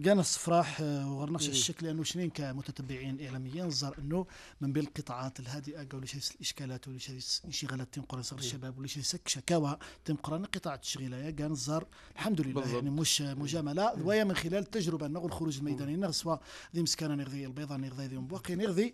كان 0.06 0.20
الصفراح 0.20 0.82
آه، 0.82 1.12
وغرناش 1.12 1.50
الشكل 1.50 1.86
لأنه 1.86 2.04
شنين 2.04 2.30
كمتتبعين 2.30 3.26
إعلاميين 3.26 3.66
نظر 3.66 3.96
إنه 4.00 4.26
من 4.62 4.74
بين 4.74 4.84
القطاعات 4.84 5.40
الهادئة 5.40 5.84
قالوا 5.84 6.06
شيء 6.06 6.22
الإشكالات 6.36 6.88
ولا 6.88 6.98
شيء 6.98 7.20
انشغالات 7.46 7.94
تنقر 7.94 8.22
صغر 8.22 8.40
الشباب 8.40 8.78
ولا 8.78 8.88
سك 8.88 9.28
شكاوى 9.28 9.78
تنقر 10.06 10.46
قطاع 10.46 10.74
التشغيلية 10.74 11.30
كان 11.30 11.52
نظر 11.52 11.86
الحمد 12.16 12.42
لله 12.42 12.54
بالضبط. 12.54 12.74
يعني 12.74 12.90
مش 12.90 13.22
مجاملة 13.22 13.94
ويا 14.04 14.24
من 14.24 14.36
خلال 14.36 14.58
التجربه 14.58 15.08
نغ 15.08 15.26
الخروج 15.26 15.58
الميداني 15.58 15.96
نغسوا 15.96 16.38
ذي 16.76 16.82
مسكانه 16.82 17.16
نغذي 17.16 17.46
البيضاء 17.46 17.78
نغذي 17.78 18.08
ذي 18.08 18.18
مبوقي 18.18 18.56
نغذي 18.56 18.94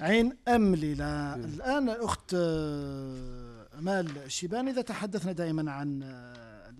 عين 0.00 0.36
أملي 0.48 0.94
لا 0.94 1.34
الآن 1.34 1.88
أخت 1.88 2.34
آه، 2.34 3.66
أمال 3.78 4.18
الشيباني 4.18 4.70
إذا 4.70 4.82
تحدثنا 4.82 5.32
دائما 5.32 5.72
عن 5.72 6.02
آه، 6.02 6.72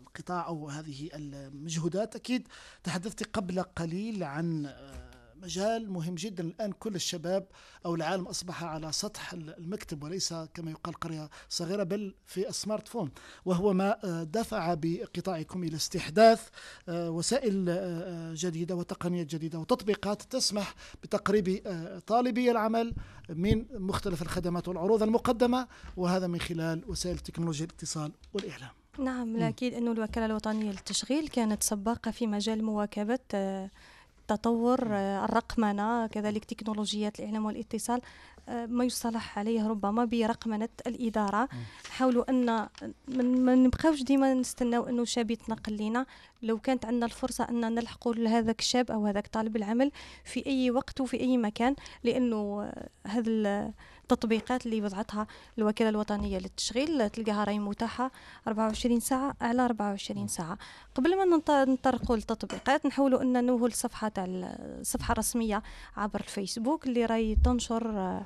القطاع 0.00 0.46
أو 0.46 0.68
هذه 0.68 1.08
المجهودات 1.14 2.16
أكيد 2.16 2.48
تحدثت 2.84 3.36
قبل 3.36 3.62
قليل 3.62 4.24
عن 4.24 4.66
آه، 4.66 5.07
مجال 5.42 5.90
مهم 5.90 6.14
جدا 6.14 6.44
الآن 6.44 6.72
كل 6.72 6.94
الشباب 6.94 7.46
أو 7.86 7.94
العالم 7.94 8.26
أصبح 8.26 8.64
على 8.64 8.92
سطح 8.92 9.32
المكتب 9.32 10.02
وليس 10.02 10.34
كما 10.54 10.70
يقال 10.70 10.94
قرية 10.94 11.30
صغيرة 11.48 11.82
بل 11.82 12.14
في 12.24 12.48
السمارت 12.48 12.88
فون. 12.88 13.10
وهو 13.44 13.72
ما 13.72 14.04
آه، 14.04 14.22
دفع 14.22 14.74
بقطاعكم 14.74 15.64
إلى 15.64 15.76
استحداث 15.76 16.48
آه، 16.88 17.10
وسائل 17.10 17.66
آه، 17.68 18.34
جديدة 18.36 18.74
وتقنيات 18.74 19.26
جديدة 19.26 19.58
وتطبيقات 19.58 20.22
تسمح 20.22 20.74
بتقريب 21.02 21.48
طالبي 22.06 22.50
العمل 22.50 22.94
من 23.28 23.64
مختلف 23.74 24.22
الخدمات 24.22 24.68
والعروض 24.68 25.02
المقدمة 25.02 25.68
وهذا 25.96 26.26
من 26.26 26.40
خلال 26.40 26.82
وسائل 26.86 27.18
تكنولوجيا 27.18 27.66
الاتصال 27.66 28.12
والإعلام. 28.32 28.70
نعم 28.98 29.36
أكيد 29.36 29.74
أنه 29.74 29.92
الوكالة 29.92 30.26
الوطنية 30.26 30.70
للتشغيل 30.70 31.28
كانت 31.28 31.62
سباقة 31.62 32.10
في 32.10 32.26
مجال 32.26 32.64
مواكبة 32.64 33.18
تطور 34.28 34.88
آه، 34.90 35.24
الرقمنة 35.24 36.06
كذلك 36.06 36.44
تكنولوجيات 36.44 37.20
الإعلام 37.20 37.44
والاتصال 37.46 38.00
آه، 38.48 38.66
ما 38.66 38.84
يصطلح 38.84 39.38
عليه 39.38 39.68
ربما 39.68 40.04
برقمنة 40.04 40.68
الإدارة. 40.86 41.48
نحاولوا 41.90 42.30
أن 42.30 42.68
ما 43.08 43.54
نبقاوش 43.54 44.02
ديما 44.02 44.34
نستناو 44.34 44.88
أنه 44.88 45.04
شاب 45.04 45.30
يتنقل 45.30 45.76
لنا 45.76 46.06
لو 46.42 46.58
كانت 46.58 46.84
عندنا 46.86 47.06
الفرصة 47.06 47.44
أن 47.48 47.74
نلحقوا 47.74 48.14
لهذاك 48.14 48.60
الشاب 48.60 48.90
أو 48.90 49.06
هذاك 49.06 49.26
طالب 49.26 49.56
العمل 49.56 49.90
في 50.24 50.46
أي 50.46 50.70
وقت 50.70 51.00
وفي 51.00 51.20
أي 51.20 51.36
مكان 51.36 51.74
لأنه 52.04 52.62
آه، 52.62 52.88
هذا 53.06 53.72
التطبيقات 54.12 54.66
اللي 54.66 54.82
وضعتها 54.82 55.26
الوكالة 55.58 55.90
الوطنية 55.90 56.38
للتشغيل. 56.38 57.10
تلقاها 57.10 57.44
راهي 57.44 57.58
متاحة 57.58 58.10
24 58.48 59.00
ساعة 59.00 59.34
على 59.40 59.64
24 59.64 60.28
ساعة. 60.28 60.58
قبل 60.94 61.16
ما 61.16 61.42
نطرقوا 61.64 62.16
للتطبيقات 62.16 62.86
نحاولوا 62.86 63.22
أن 63.22 63.46
نوهوا 63.46 63.68
الصفحة 63.68 64.08
تاع 64.08 64.24
الصفحة 64.28 65.12
الرسمية 65.12 65.62
عبر 65.96 66.20
الفيسبوك 66.20 66.86
اللي 66.86 67.04
راهي 67.04 67.36
تنشر 67.44 68.22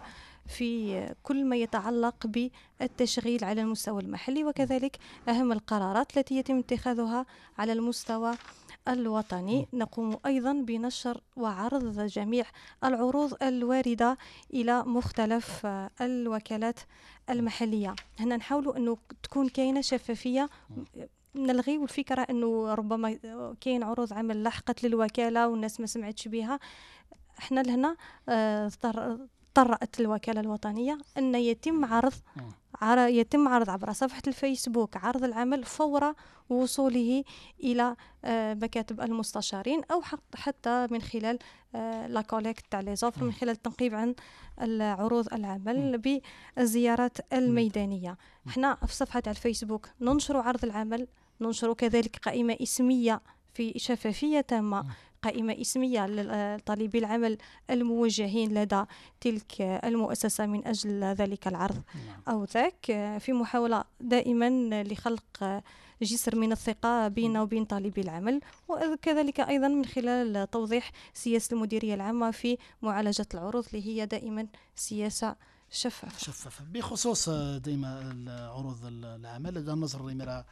في 0.46 1.14
كل 1.22 1.44
ما 1.44 1.56
يتعلق 1.56 2.26
بالتشغيل 2.26 3.44
على 3.44 3.60
المستوى 3.60 4.02
المحلي. 4.02 4.44
وكذلك 4.44 4.98
أهم 5.28 5.52
القرارات 5.52 6.16
التي 6.16 6.36
يتم 6.36 6.58
اتخاذها 6.58 7.26
على 7.58 7.72
المستوى 7.72 8.34
الوطني. 8.88 9.68
نقوم 9.72 10.18
أيضا 10.26 10.52
بنشر 10.52 11.20
وعرض 11.36 12.00
جميع 12.00 12.44
العروض 12.84 13.42
الواردة 13.42 14.18
إلى 14.54 14.82
مختلف 14.82 15.66
الوكالات 16.00 16.80
المحلية. 17.30 17.94
هنا 18.20 18.36
نحاول 18.36 18.76
أنه 18.76 18.96
تكون 19.22 19.48
كاينة 19.48 19.80
شفافية. 19.80 20.48
نلغي 21.34 21.78
والفكرة 21.78 22.26
أنه 22.30 22.74
ربما 22.74 23.18
كاين 23.60 23.82
عروض 23.82 24.12
عمل 24.12 24.42
لحقت 24.42 24.84
للوكالة 24.84 25.48
والناس 25.48 25.80
ما 25.80 25.86
سمعتش 25.86 26.28
بها. 26.28 26.58
إحنا 27.38 27.60
لهنا 27.60 27.96
آه 28.28 28.70
طرأت 29.54 30.00
الوكالة 30.00 30.40
الوطنية 30.40 30.98
أن 31.18 31.34
يتم 31.34 31.84
عرض 31.84 32.12
يتم 33.08 33.48
عرض 33.48 33.70
عبر 33.70 33.92
صفحة 33.92 34.22
الفيسبوك 34.26 34.96
عرض 34.96 35.24
العمل 35.24 35.64
فور 35.64 36.12
وصوله 36.50 37.24
إلى 37.62 37.96
آه، 38.24 38.54
مكاتب 38.54 39.00
المستشارين 39.00 39.80
أو 39.90 40.02
حتى 40.34 40.86
من 40.90 41.00
خلال 41.02 41.38
آه، 41.74 42.06
la 42.06 42.20
collecte 42.20 42.64
تاع 42.70 42.80
les 42.80 42.94
من 43.26 43.32
خلال 43.32 43.50
التنقيب 43.50 43.94
عن 43.94 44.14
عروض 44.80 45.34
العمل 45.34 46.20
بالزيارات 46.56 47.18
الميدانية. 47.32 48.16
إحنا 48.48 48.74
في 48.86 48.94
صفحة 48.94 49.22
الفيسبوك 49.26 49.88
ننشر 50.00 50.36
عرض 50.36 50.64
العمل 50.64 51.06
ننشر 51.40 51.72
كذلك 51.74 52.16
قائمة 52.16 52.56
اسمية 52.62 53.20
في 53.54 53.72
شفافية 53.76 54.40
تامة. 54.40 54.86
قائمة 55.22 55.60
إسمية 55.60 56.06
لطالبي 56.06 56.98
العمل 56.98 57.38
الموجهين 57.70 58.54
لدى 58.54 58.84
تلك 59.20 59.60
المؤسسة 59.60 60.46
من 60.46 60.66
أجل 60.66 61.04
ذلك 61.04 61.48
العرض. 61.48 61.82
نعم. 62.06 62.22
أو 62.28 62.44
ذاك 62.44 62.86
في 63.20 63.32
محاولة 63.32 63.84
دائما 64.00 64.82
لخلق 64.82 65.62
جسر 66.02 66.36
من 66.36 66.52
الثقة 66.52 67.08
بيننا 67.08 67.42
وبين 67.42 67.64
طالبي 67.64 68.00
العمل 68.00 68.40
وكذلك 68.68 69.40
أيضا 69.40 69.68
من 69.68 69.84
خلال 69.84 70.50
توضيح 70.50 70.90
سياسة 71.14 71.54
المديرية 71.54 71.94
العامة 71.94 72.30
في 72.30 72.58
معالجة 72.82 73.26
العروض 73.34 73.64
اللي 73.72 73.86
هي 73.86 74.06
دائما 74.06 74.46
سياسة 74.76 75.36
شفافة. 75.70 76.18
شفافة. 76.18 76.64
بخصوص 76.64 77.28
ديما 77.58 78.14
عروض 78.54 78.78
العمل 78.84 79.54
لدى 79.54 79.70
لمرا 79.70 80.44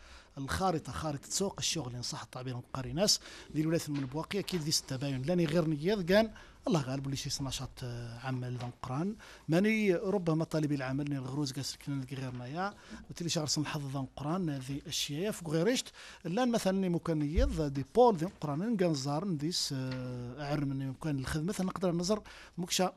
الخارطة 0.44 0.92
خارطة 0.92 1.28
سوق 1.30 1.54
الشغل 1.58 1.94
ان 1.94 2.02
صح 2.02 2.22
التعبير 2.22 2.56
مقاري 2.56 2.92
ناس 2.92 3.20
دي 3.54 3.60
الولايات 3.60 3.88
المنبواقيه 3.88 4.40
أكيد 4.40 4.60
ذي 4.60 4.70
التباين 4.70 5.22
لاني 5.22 5.44
غير 5.44 5.64
نياض 5.68 6.02
كان 6.02 6.30
الله 6.68 6.80
غالب 6.82 7.04
اللي 7.04 7.16
شي 7.16 7.44
نشاط 7.44 7.70
آه، 7.82 8.18
عمل 8.18 8.56
ذا 8.56 8.70
قران 8.82 9.16
ماني 9.48 9.94
ربما 9.94 10.44
طالبي 10.44 10.74
العمل 10.74 11.10
ني 11.10 11.18
الغروز 11.18 11.52
قاس 11.52 11.76
كنا 11.86 12.04
غير 12.12 12.30
مايا 12.30 12.74
وتلي 13.10 13.28
شهر 13.28 13.46
صن 13.46 13.66
حظ 13.66 13.96
ذا 13.96 14.06
قران 14.16 14.50
ذي 14.50 14.82
الشيء 14.86 15.30
في 15.30 15.44
غيريشت 15.44 15.86
لأن 16.24 16.50
مثلا 16.50 16.88
ممكن 16.88 17.22
يض 17.22 17.62
دي 17.62 17.84
بول 17.94 18.16
ذي 18.16 18.26
قران 18.40 18.76
كان 18.76 18.94
زار 18.94 19.24
نديس 19.24 19.74
آه، 19.76 20.42
اعر 20.42 20.64
من 20.64 20.86
ممكن 20.86 21.18
الخدمة. 21.18 21.54
نقدر 21.60 21.92
نظر 21.92 22.22
مكشا 22.58 22.92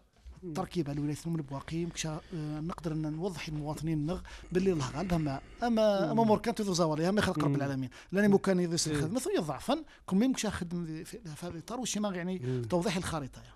تركيب 0.55 0.89
على 0.89 0.97
الولايات 0.97 1.25
المغرب 1.25 1.47
بواقي 1.47 1.85
مكشا 1.85 2.21
آه، 2.33 2.59
نقدر 2.59 2.91
إن 2.91 3.13
نوضح 3.13 3.47
المواطنين 3.47 4.05
نغ 4.05 4.21
باللي 4.51 4.71
الله 4.71 4.91
غالب 4.91 5.13
اما 5.13 5.41
اما 5.63 6.11
أما 6.11 6.23
مور 6.23 6.39
كانت 6.39 6.61
ذو 6.61 6.73
زوالي 6.73 7.09
اما 7.09 7.21
خلق 7.21 7.43
رب 7.43 7.55
العالمين. 7.55 7.89
لأني 8.11 8.27
مو 8.27 8.37
كان 8.37 8.59
يضيس 8.59 8.87
الخدمة 8.87 9.15
مثل 9.15 9.41
ضعفا 9.41 9.83
كل 10.05 10.17
مين 10.17 10.29
مكشا 10.29 10.49
خدم 10.49 11.03
في 11.03 11.19
هذا 11.41 11.53
الإطار 11.53 11.79
وشي 11.79 11.99
يعني 12.03 12.41
توضيح 12.69 12.97
الخريطة 12.97 13.41
يعني. 13.41 13.55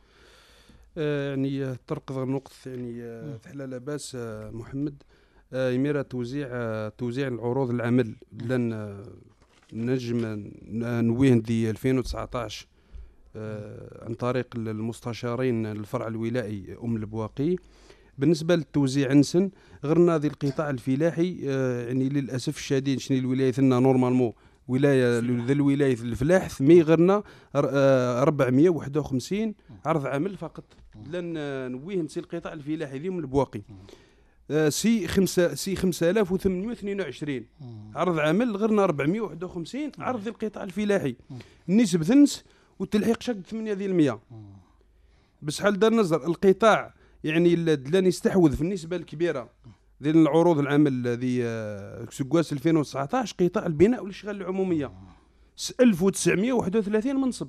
آه 0.97 1.29
يعني 1.29 1.77
تركض 1.87 2.17
النقط 2.17 2.51
يعني 2.65 3.37
تحلى 3.37 3.65
لاباس 3.65 4.15
آه 4.15 4.51
محمد. 4.51 5.03
آه 5.53 5.71
يمير 5.71 6.01
توزيع 6.01 6.49
توزيع 6.89 7.27
العروض 7.27 7.69
العمل. 7.69 8.15
لأن 8.31 9.03
نجم 9.73 10.49
نويه 11.01 11.33
دي 11.33 11.69
2019 11.69 12.65
آه، 12.65 12.76
عن 14.01 14.13
طريق 14.13 14.47
المستشارين 14.55 15.65
الفرع 15.65 16.07
الولائي 16.07 16.77
أم 16.83 16.95
البواقي. 16.95 17.55
بالنسبة 18.17 18.55
للتوزيع 18.55 19.13
نسن 19.13 19.49
غير 19.83 20.15
هذه 20.15 20.27
القطاع 20.27 20.69
الفلاحي 20.69 21.39
آه، 21.47 21.87
يعني 21.87 22.09
للأسف 22.09 22.57
الشديد 22.57 22.99
شنو 22.99 23.17
الولاية 23.17 23.51
ثنا 23.51 23.79
نورمالمون 23.79 24.33
ولاية 24.67 25.19
ذا 25.19 25.53
الولاية 25.53 25.93
الفلاح 25.93 26.49
ثمي 26.49 26.81
غيرنا 26.81 27.23
451 27.55 29.47
آه، 29.47 29.53
عرض 29.89 30.05
عمل 30.05 30.37
فقط. 30.37 30.63
لأن 31.05 31.71
نويه 31.71 32.01
نسي 32.01 32.19
القطاع 32.19 32.53
الفلاحي 32.53 32.99
ذي 32.99 33.09
من 33.09 33.19
البواقي. 33.19 33.61
آه، 34.51 34.69
سي 34.69 35.07
خمسة 35.07 35.53
سي 35.53 35.75
5822 35.75 37.45
عرض 37.95 38.19
عمل 38.19 38.57
غيرنا 38.57 38.83
451 38.83 39.91
عرض 39.99 40.27
القطاع 40.27 40.63
الفلاحي. 40.63 41.15
النسب 41.69 42.03
ثنس 42.03 42.43
والتلحيق 42.79 43.21
شك 43.21 43.37
8 43.49 43.73
ديال 43.73 43.89
المية. 43.91 44.19
بس 45.41 45.61
حال 45.61 45.79
دار 45.79 45.93
نظر 45.93 46.27
القطاع 46.27 46.93
يعني 47.23 47.55
دلان 47.75 48.05
يستحوذ 48.05 48.55
في 48.55 48.61
النسبة 48.61 48.95
الكبيرة 48.95 49.49
ديال 50.01 50.17
العروض 50.17 50.59
العمل 50.59 51.07
هذه 51.07 51.39
آه، 51.43 52.07
سكواس 52.11 52.53
2019 52.53 53.35
قطاع 53.39 53.65
البناء 53.65 54.01
والإشغال 54.01 54.41
العمومية. 54.41 54.91
1931 55.79 57.15
منصب. 57.15 57.47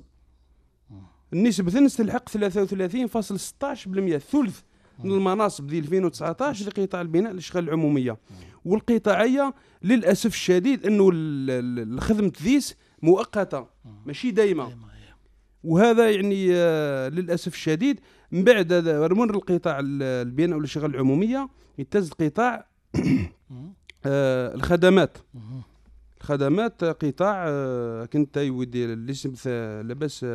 النسبة 1.33 1.71
ثنس 1.71 1.95
تلحق 1.95 2.29
33.16% 2.29 4.17
ثلث 4.17 4.59
من 5.03 5.11
المناصب 5.11 5.67
ديال 5.67 5.83
2019 5.83 6.65
لقطاع 6.67 7.01
البناء 7.01 7.31
الاشغال 7.31 7.63
العمومية. 7.63 8.17
والقطاعية 8.65 9.53
للأسف 9.83 10.33
الشديد 10.33 10.85
أنه 10.85 11.09
الخدمه 11.13 12.31
ذيس 12.43 12.75
مؤقتة. 13.01 13.67
ماشي 14.05 14.31
دائمه 14.31 14.88
وهذا 15.63 16.11
يعني 16.11 16.49
آه، 16.53 17.09
للأسف 17.09 17.53
الشديد 17.53 17.99
من 18.31 18.43
بعد 18.43 18.73
من 18.73 19.29
القطاع 19.29 19.79
البناء 19.83 20.57
والاشغال 20.57 20.95
العمومية؟ 20.95 21.49
يمتاز 21.77 22.09
القطاع 22.09 22.65
آه، 24.05 24.55
الخدمات. 24.55 25.17
الخدمات 26.21 26.83
قطاع 26.83 27.45
آه، 27.47 28.05
كنت 28.05 28.37
يودي 28.37 28.85
الاسم 28.85 29.33
لاباس 29.87 30.25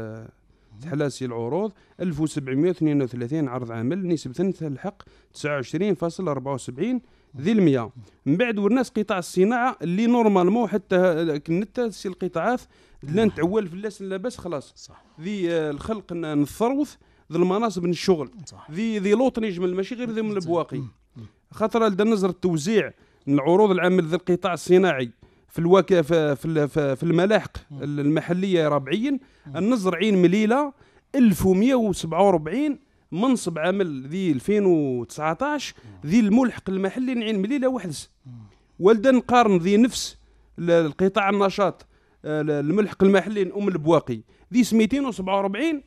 تحلاسي 0.83 1.25
العروض 1.25 1.73
1732 2.01 3.49
عرض 3.49 3.73
عمل 3.73 4.09
نسبة 4.09 4.51
تلحق 4.51 5.03
29.74 5.35 7.01
ذي 7.41 7.53
المية 7.53 7.91
من 8.27 8.37
بعد 8.37 8.59
والناس 8.59 8.91
قطاع 8.91 9.19
الصناعة 9.19 9.77
اللي 9.83 10.07
نورمالمون 10.07 10.69
حتى 10.69 11.39
كنت 11.47 11.81
سي 11.81 12.09
القطاعات 12.09 12.61
لأن 13.03 13.35
تعول 13.35 13.69
في 13.69 13.75
الناس 13.75 14.03
لاباس 14.03 14.39
خلاص. 14.39 14.73
صح. 14.77 15.05
ذي 15.21 15.53
آه، 15.53 15.71
الخلق 15.71 16.13
نثروث 16.13 16.95
ذي 17.33 17.39
المناصب 17.39 17.85
الشغل. 17.85 18.31
ذي 18.71 18.99
ذي 18.99 19.13
لوط 19.13 19.39
يجمل 19.39 19.75
ماشي 19.75 19.95
غير 19.95 20.11
ذي 20.11 20.23
من 20.23 20.37
البواقي. 20.37 20.83
خاطر 21.51 22.05
نظر 22.05 22.29
التوزيع 22.29 22.93
العروض 23.29 23.71
العمل 23.71 24.05
ذي 24.05 24.17
القطاع 24.17 24.53
الصناعي 24.53 25.11
في 25.49 25.59
الوكا 25.59 26.03
في, 26.03 26.37
في, 26.37 26.97
في 26.97 27.03
الملاحق 27.03 27.57
المحلية 27.83 28.69
ربعيا 28.69 29.19
النظر 29.57 29.97
عين 29.97 30.23
مليلة 30.23 30.73
1147 31.15 32.79
منصب 33.15 33.59
عمل 33.59 34.07
ذي 34.07 34.33
2019 34.33 35.75
ذي 36.07 36.21
الملحق 36.21 36.71
المحلي 36.71 37.25
عين 37.25 37.43
مليله 37.43 37.69
وحدس. 37.69 38.11
ولدا 38.79 39.11
نقارن 39.11 39.57
ذي 39.59 39.77
نفس 39.77 40.19
القطاع 40.59 41.31
النشاط 41.31 41.87
آه، 42.25 42.41
الملحق 42.41 43.05
المحلي 43.05 43.53
ام 43.53 43.69
البواقي. 43.69 44.21
ذي 44.53 44.77
247 44.77 45.83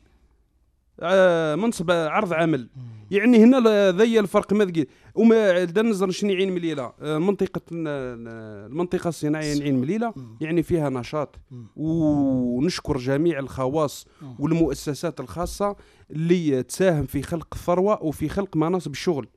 آه، 1.00 1.54
منصب 1.54 1.90
عرض 1.90 2.32
عمل. 2.32 2.68
يعني 3.10 3.44
هنا 3.44 3.90
ذي 3.90 4.20
الفرق 4.20 4.52
ما 4.52 4.64
ذكي 4.64 4.86
وما 5.14 5.64
نزر 5.82 6.10
شنو 6.10 6.32
عين 6.32 6.52
مليلة؟ 6.52 6.92
آه، 7.00 7.18
منطقة 7.18 7.60
المنطقة 7.72 9.08
الصناعية 9.08 9.62
عين 9.62 9.80
مليلة 9.80 10.14
يعني 10.40 10.62
فيها 10.62 10.90
نشاط. 10.90 11.36
ونشكر 11.76 12.96
جميع 12.96 13.38
الخواص 13.38 14.06
والمؤسسات 14.38 15.20
الخاصة 15.20 15.76
اللي 16.10 16.62
تساهم 16.62 17.06
في 17.06 17.22
خلق 17.22 17.48
الثروة 17.52 18.02
وفي 18.02 18.28
خلق 18.28 18.56
مناصب 18.56 18.90
الشغل. 18.90 19.28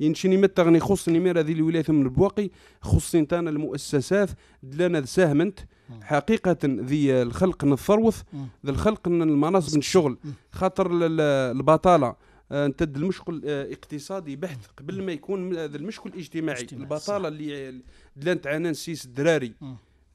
يعني 0.00 0.14
شني 0.14 0.36
متى 0.36 0.62
غني 0.62 0.80
خصني 0.80 1.20
مير 1.20 1.40
هذه 1.40 1.52
الولايات 1.52 1.90
من 1.90 2.02
البواقي 2.02 2.50
خصني 2.80 3.26
أنا 3.32 3.50
المؤسسات 3.50 4.30
لنا 4.62 5.04
ساهمنت 5.04 5.58
حقيقة 6.02 6.56
ذي 6.64 7.22
الخلق 7.22 7.64
الثروث 7.64 8.22
ذي 8.66 8.72
الخلق 8.72 9.08
المناصب 9.08 9.78
الشغل 9.78 10.18
خاطر 10.52 10.88
البطالة 10.92 12.14
آه، 12.52 12.66
انت 12.66 12.82
المشكل 12.82 13.42
اقتصادي 13.46 14.36
بحت 14.36 14.58
قبل 14.78 15.02
ما 15.02 15.12
يكون 15.12 15.56
المشكل 15.56 16.12
اجتماعي 16.16 16.66
البطالة 16.72 17.28
اللي 17.28 17.82
دلانت 18.16 18.46
عنا 18.46 18.70
نسيس 18.70 19.04
الدراري 19.04 19.52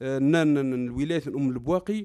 آه، 0.02 0.18
الولايات 0.18 1.28
الأم 1.28 1.48
البواقي 1.48 2.04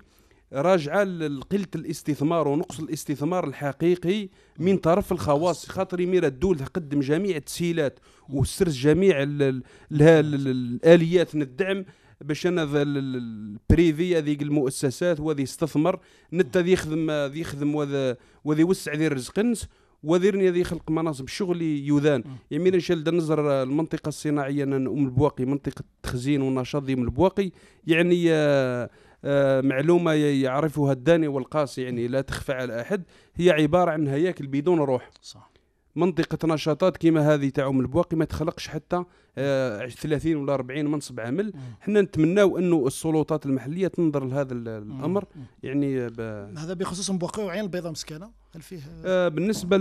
راجعة 0.53 1.03
لقلة 1.03 1.67
الاستثمار 1.75 2.47
ونقص 2.47 2.79
الاستثمار 2.79 3.47
الحقيقي 3.47 4.29
من 4.59 4.77
طرف 4.77 5.11
الخواص. 5.11 5.69
خاطر 5.69 5.99
يمير 5.99 6.25
الدول 6.25 6.59
تقدم 6.59 6.99
جميع 6.99 7.35
التسهيلات 7.35 7.99
وسرس 8.29 8.73
جميع 8.73 9.15
الآليات 9.91 11.35
من 11.35 11.41
الدعم 11.41 11.85
باش 12.21 12.47
أنا 12.47 12.67
البريفي 12.73 14.17
هذيك 14.17 14.41
المؤسسات 14.41 15.19
وذي 15.19 15.43
يستثمر 15.43 15.99
نتا 16.33 16.59
ذي 16.59 16.71
يخدم 16.71 17.11
ذي 17.11 17.39
يخدم 17.39 17.75
وذي 18.43 18.61
يوسع 18.61 18.93
ذي 18.93 19.07
رزق 19.07 19.53
وذيرني 20.03 20.49
هذه 20.49 20.63
خلق 20.63 20.91
مناصب 20.91 21.23
الشغل 21.23 21.61
يذان 21.61 22.23
يمين 22.51 22.73
ان 22.73 22.79
شاء 22.79 22.97
نظر 22.97 23.63
المنطقة 23.63 24.07
الصناعية 24.07 24.63
أم 24.63 25.05
البواقي 25.05 25.45
منطقة 25.45 25.83
تخزين 26.03 26.41
ونشاط 26.41 26.83
ذي 26.83 26.93
البواقي. 26.93 27.51
يعني 27.87 28.25
آه 28.31 28.89
آه 29.25 29.61
معلومة 29.61 30.11
يعرفها 30.13 30.91
الداني 30.91 31.27
والقاصي 31.27 31.81
يعني 31.81 32.07
لا 32.07 32.21
تخفى 32.21 32.53
على 32.53 32.81
أحد. 32.81 33.03
هي 33.35 33.49
عبارة 33.49 33.91
عن 33.91 34.07
هياكل 34.07 34.47
بدون 34.47 34.79
روح. 34.79 35.11
صح. 35.21 35.51
منطقة 35.95 36.53
نشاطات 36.53 36.97
كيما 36.97 37.33
هذه 37.33 37.49
تاع 37.49 37.67
أم 37.67 37.79
البواقي 37.79 38.17
ما 38.17 38.25
تخلقش 38.25 38.67
حتى 38.67 39.03
آه 39.37 39.87
30 39.87 40.35
ولا 40.35 40.53
40 40.53 40.85
منصب 40.85 41.19
عمل. 41.19 41.53
حنا 41.81 42.01
نتمناو 42.01 42.57
أنه 42.57 42.87
السلطات 42.87 43.45
المحلية 43.45 43.87
تنظر 43.87 44.25
لهذا 44.25 44.53
الأمر. 44.53 45.25
يعني 45.63 45.99
هذا 46.57 46.73
بخصوص 46.73 47.11
بواقي 47.11 47.43
وعين 47.43 47.63
البيضاء 47.63 47.91
مسكانة 47.91 48.38
هل 48.55 48.61
فيه 48.61 48.79
آه 49.05 49.27
بالنسبة 49.27 49.77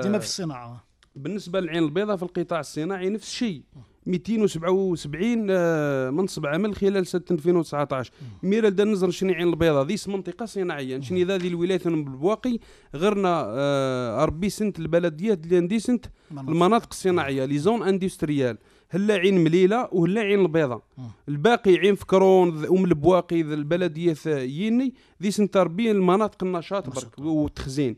ديما 0.00 0.18
في 0.18 0.24
الصناعة؟ 0.24 0.84
بالنسبة 1.16 1.60
للعين 1.60 1.82
البيضاء 1.84 2.16
في 2.16 2.22
القطاع 2.22 2.60
الصناعي 2.60 3.08
نفس 3.08 3.28
الشيء. 3.28 3.62
277 4.06 5.46
آه، 5.50 6.10
منصب 6.10 6.46
عمل 6.46 6.74
خلال 6.74 7.06
سنه 7.06 7.22
2019 7.30 8.12
ميرا 8.42 8.68
دا 8.68 8.84
نزر 8.84 9.10
شنو 9.10 9.32
عين 9.32 9.48
البيضاء؟ 9.48 9.84
ذيس 9.84 10.08
منطقة 10.08 10.46
صناعية. 10.46 11.00
شنو 11.00 11.18
ذا 11.18 11.36
الولايات 11.36 11.88
بالبواقي؟ 11.88 12.58
غيرنا 12.94 13.44
آه، 13.48 14.24
ربي 14.24 14.48
سنت 14.50 14.78
البلديات 14.78 15.44
اللي 15.44 15.56
عندي 15.56 15.78
سنت 15.78 16.06
المناطق 16.32 16.88
الصناعية 16.90 17.44
لي 17.44 17.58
زون 17.58 17.82
اندستريال. 17.82 18.58
هلا 18.92 19.14
عين 19.14 19.44
مليلة 19.44 19.88
وهلا 19.92 20.20
عين 20.20 20.40
البيضاء 20.40 20.82
الباقي 21.28 21.76
عين 21.76 21.94
فكرون 21.94 22.66
أم 22.66 22.84
البواقي 22.84 23.40
البلديه 23.40 24.16
يني. 24.26 24.94
ذي 25.22 25.30
سنت 25.30 25.56
ربي 25.56 25.90
المناطق 25.90 26.44
النشاط 26.44 26.86
برك 26.88 27.18
والتخزين 27.18 27.96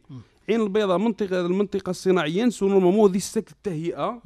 عين 0.48 0.60
البيضاء 0.60 0.98
منطقة 0.98 1.46
المنطقة 1.46 1.90
الصناعية 1.90 2.44
نسو 2.44 2.68
مو 2.68 3.06
ذي 3.06 3.18
ست 3.20 3.50
التهيئه 3.50 4.22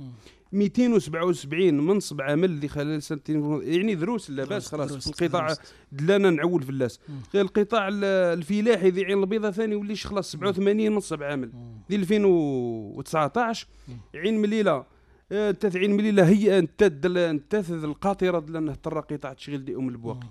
277 0.52 1.74
منصب 1.74 2.20
عمل 2.20 2.44
اللي 2.44 2.68
خلال 2.68 3.02
سنتين. 3.02 3.60
يعني 3.62 3.94
دروس 3.94 4.30
لاباس 4.30 4.68
خلاص 4.68 5.08
في 5.08 5.22
القطاع 5.24 5.54
دلانا 5.92 6.30
نعول 6.30 6.62
في 6.62 6.70
اللاس 6.70 7.00
غير 7.34 7.44
القطاع 7.44 7.88
الفلاحي 7.92 8.90
ذي 8.90 9.04
عين 9.04 9.20
البيضاء 9.20 9.50
ثاني 9.50 9.74
وليش 9.74 10.06
خلاص 10.06 10.32
87 10.32 10.92
منصب 10.92 11.22
عمل 11.22 11.50
ذي 11.90 11.96
2019 11.96 13.66
عين 14.14 14.38
مليلة 14.38 14.95
عين 15.32 15.96
مليله 15.96 16.28
هي 16.28 16.58
انت 16.58 16.82
انت 17.16 17.54
القاطرة 17.70 18.44
لأنه 18.48 18.74
ترى 18.74 19.00
قطاع 19.00 19.32
تشغيل 19.32 19.64
دي 19.64 19.76
أم 19.76 19.88
البواق 19.88 20.24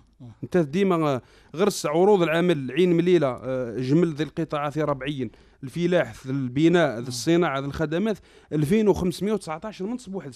انت 0.43 0.57
ديما 0.57 1.21
غرس 1.55 1.85
عروض 1.85 2.21
العمل 2.21 2.71
عين 2.71 2.93
مليله 2.93 3.27
آه، 3.27 3.77
جمل 3.77 4.13
ذي 4.13 4.23
القطاعات 4.23 4.77
ربعيا 4.77 5.29
الفلاح 5.63 6.13
البناء 6.25 6.99
الصناعة 6.99 7.59
الخدمات 7.59 8.17
2519 8.53 9.85
منصب 9.85 10.15
واحد 10.15 10.33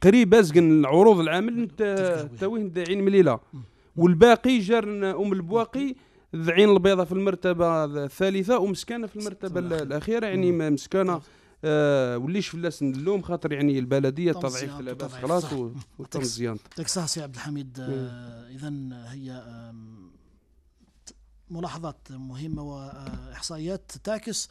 تقريبا 0.00 0.40
زقن 0.40 0.86
عروض 0.86 1.20
العمل 1.20 1.58
انت 1.58 1.82
توين 2.40 2.72
عين 2.88 3.04
مليله 3.04 3.40
والباقي 3.96 4.58
جار 4.58 4.84
أم 5.22 5.32
البواقي 5.32 5.94
عين 6.48 6.68
البيضاء 6.70 7.04
في 7.06 7.12
المرتبة 7.12 7.84
الثالثة 7.84 8.58
ومسكانه 8.58 9.06
في 9.06 9.16
المرتبة 9.16 9.60
الأخيرة. 9.60 10.26
يعني 10.26 10.70
مسكانه 10.70 11.20
آه 11.64 12.18
وليش 12.18 12.48
فلاس 12.48 12.82
ندلوم 12.82 13.22
خاطر 13.22 13.52
يعني 13.52 13.78
البلدية 13.78 14.32
تضعيف 14.32 14.80
اللباس 14.80 15.12
خلاص 15.12 15.44
وتم 15.98 16.22
زيانته 16.22 16.62
يعطيك 16.68 16.86
الصحه 16.86 17.06
سي 17.06 17.22
عبد 17.22 17.34
الحميد. 17.34 17.80
آه 17.80 18.48
اذا 18.48 18.72
هي 19.10 19.42
ملاحظات 21.50 22.08
مهمة 22.10 22.62
وإحصائيات 22.62 23.92
تعكس 24.04 24.48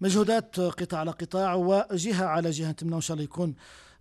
مجهودات 0.00 0.60
قطاع 0.60 1.00
على 1.00 1.10
قطاع 1.10 1.54
وجهة 1.54 2.24
على 2.24 2.50
جهة. 2.50 2.70
نتمنى 2.70 2.94
إن 2.94 3.00
شاء 3.00 3.14
الله 3.14 3.24
يكون 3.24 3.54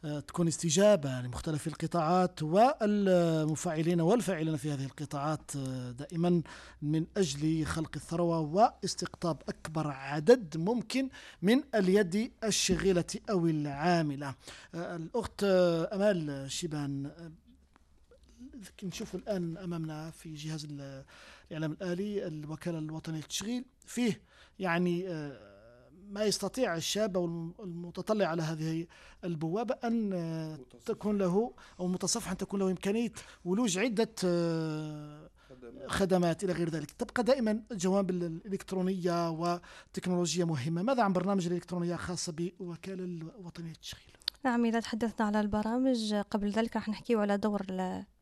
تكون 0.05 0.47
استجابة 0.47 1.21
لمختلف 1.21 1.67
القطاعات 1.67 2.43
والمفاعلين 2.43 4.01
والفاعلين 4.01 4.57
في 4.57 4.71
هذه 4.71 4.85
القطاعات 4.85 5.51
آه، 5.55 5.91
دائما 5.91 6.41
من 6.81 7.05
أجل 7.17 7.65
خلق 7.65 7.91
الثروة 7.95 8.39
واستقطاب 8.39 9.41
أكبر 9.49 9.87
عدد 9.87 10.57
ممكن 10.57 11.09
من 11.41 11.63
اليد 11.75 12.31
الشغيلة 12.43 13.05
أو 13.29 13.47
العاملة. 13.47 14.35
آه، 14.75 14.95
الأخت 14.95 15.43
أمال 15.93 16.51
شيبان 16.51 17.11
نشوف 18.83 19.15
الآن 19.15 19.57
أمامنا 19.57 20.11
في 20.11 20.33
جهاز 20.33 20.67
الإعلام 20.69 21.71
الآلي 21.71 22.27
الوكالة 22.27 22.79
الوطنية 22.79 23.17
للتشغيل. 23.17 23.65
فيه 23.85 24.21
يعني 24.59 25.05
ما 26.09 26.23
يستطيع 26.23 26.75
الشاب 26.75 27.17
أو 27.17 27.25
المتطلع 27.63 28.25
على 28.25 28.41
هذه 28.41 28.87
البوابة 29.23 29.75
أن 29.83 30.65
تكون 30.85 31.17
له 31.17 31.53
أو 31.79 31.85
المتصفح 31.85 32.31
أن 32.31 32.37
تكون 32.37 32.59
له 32.59 32.69
إمكانية 32.71 33.11
ولوج 33.45 33.77
عدة 33.77 34.15
خدمات. 35.87 36.43
إلى 36.43 36.53
غير 36.53 36.69
ذلك. 36.69 36.91
تبقى 36.91 37.23
دائما 37.23 37.61
الجوانب 37.71 38.09
الإلكترونية 38.09 39.29
والتكنولوجيا 39.29 40.45
مهمة. 40.45 40.81
ماذا 40.81 41.03
عن 41.03 41.13
برنامج 41.13 41.47
الإلكترونية 41.47 41.95
خاصة 41.95 42.33
بوكالة 42.59 43.03
الوطنية 43.03 43.69
للتشغيل 43.69 44.15
نعم 44.45 44.65
إذا 44.65 44.79
تحدثنا 44.79 45.25
على 45.25 45.39
البرامج 45.39 46.15
قبل 46.15 46.49
ذلك 46.49 46.75
راح 46.75 46.89
نحكي 46.89 47.15
على 47.15 47.37
دور 47.37 47.61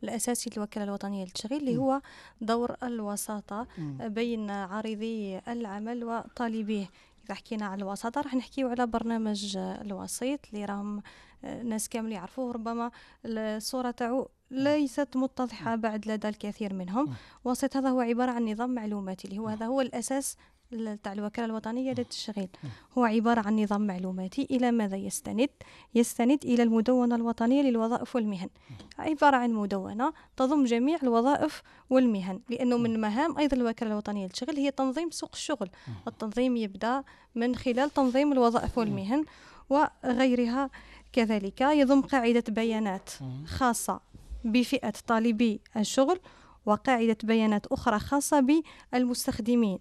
الأساسي 0.04 0.50
للوكالة 0.56 0.86
الوطنية 0.86 1.24
للتشغيل 1.24 1.60
اللي 1.60 1.78
هو 1.78 2.02
دور 2.42 2.76
الوساطة 2.84 3.68
بين 4.00 4.50
عارضي 4.50 5.38
العمل 5.48 6.04
وطالبيه. 6.04 6.90
إذا 7.26 7.34
حكينا 7.34 7.66
على 7.66 7.84
الوساطة 7.84 8.22
راح 8.22 8.36
نحكيو 8.36 8.70
على 8.70 8.88
برنامج 8.88 9.58
الوسيط 9.58 10.40
اللي 10.54 10.66
راهم 10.66 11.02
آه، 11.44 11.64
ناس 11.64 11.90
كامل 11.90 12.12
يعرفوه. 12.12 12.52
ربما 12.52 12.92
الصورة 13.26 13.92
تاعو 13.92 14.30
ليست 14.52 15.18
متضحة 15.18 15.76
بعد 15.76 16.08
لدى 16.08 16.30
الكثير 16.30 16.74
منهم. 16.74 17.14
وسيط 17.46 17.78
هذا 17.78 17.90
هو 17.90 18.02
عبارة 18.02 18.32
عن 18.32 18.46
نظام 18.46 18.70
معلوماتي 18.70 19.28
اللي 19.28 19.40
هو 19.40 19.48
هذا 19.48 19.66
هو 19.66 19.82
الأساس 19.82 20.38
تاع 21.04 21.14
الوكالة 21.14 21.46
الوطنية 21.46 21.92
للتشغيل. 21.92 22.48
هو 22.98 23.04
عبارة 23.04 23.48
عن 23.48 23.60
نظام 23.60 23.88
معلوماتي 23.88 24.48
إلى 24.52 24.72
ماذا 24.72 24.98
يستند؟ 24.98 25.50
يستند 25.96 26.46
إلى 26.46 26.64
المدونة 26.64 27.16
الوطنية 27.16 27.62
للوظائف 27.62 28.16
والمهن. 28.16 28.50
عبارة 29.00 29.36
عن 29.36 29.54
مدونة 29.54 30.14
تضم 30.38 30.66
جميع 30.66 30.98
الوظائف 31.04 31.62
والمهن 31.90 32.40
لأنه 32.50 32.78
من 32.78 33.02
مهام 33.02 33.38
أيضا 33.38 33.58
الوكالة 33.58 33.92
الوطنية 33.92 34.24
للتشغيل 34.24 34.58
هي 34.58 34.72
تنظيم 34.72 35.12
سوق 35.12 35.30
الشغل. 35.34 35.70
التنظيم 36.08 36.58
يبدأ 36.58 37.04
من 37.36 37.56
خلال 37.56 37.90
تنظيم 37.90 38.32
الوظائف 38.32 38.78
والمهن 38.78 39.26
وغيرها. 39.70 40.70
كذلك 41.14 41.62
يضم 41.62 42.02
قاعدة 42.02 42.44
بيانات 42.50 43.10
خاصة 43.46 44.00
بفئة 44.46 44.94
طالبي 45.08 45.62
الشغل 45.78 46.20
وقاعدة 46.66 47.18
بيانات 47.24 47.68
أخرى 47.68 48.00
خاصة 48.00 48.64
بالمستخدمين. 48.94 49.80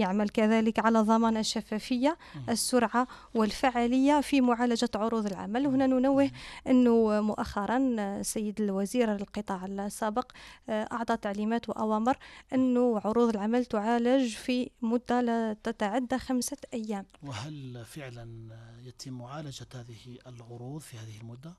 يعمل 0.00 0.28
كذلك 0.28 0.78
على 0.78 1.00
ضمان 1.00 1.36
الشفافية 1.36 2.16
السرعة 2.48 3.06
والفعالية 3.34 4.20
في 4.20 4.40
معالجة 4.40 4.88
عروض 4.94 5.26
العمل. 5.26 5.66
وهنا 5.66 5.86
ننوه 5.86 6.30
أنه 6.66 7.20
مؤخرا 7.20 8.22
سيد 8.22 8.60
الوزير 8.60 9.14
القطاع 9.14 9.66
السابق 9.66 10.32
آه، 10.68 10.88
أعطى 10.92 11.16
تعليمات 11.16 11.68
وأوامر 11.68 12.16
أنه 12.54 13.00
عروض 13.04 13.28
العمل 13.28 13.64
تعالج 13.64 14.34
في 14.34 14.70
مدة 14.82 15.20
لا 15.20 15.56
تتعدى 15.62 16.18
خمسة 16.18 16.56
أيام. 16.74 17.06
وهل 17.22 17.84
فعلا 17.84 18.56
يتم 18.84 19.12
معالجة 19.12 19.66
هذه 19.74 20.18
العروض 20.26 20.80
في 20.80 20.96
هذه 20.96 21.20
المدة؟ 21.20 21.52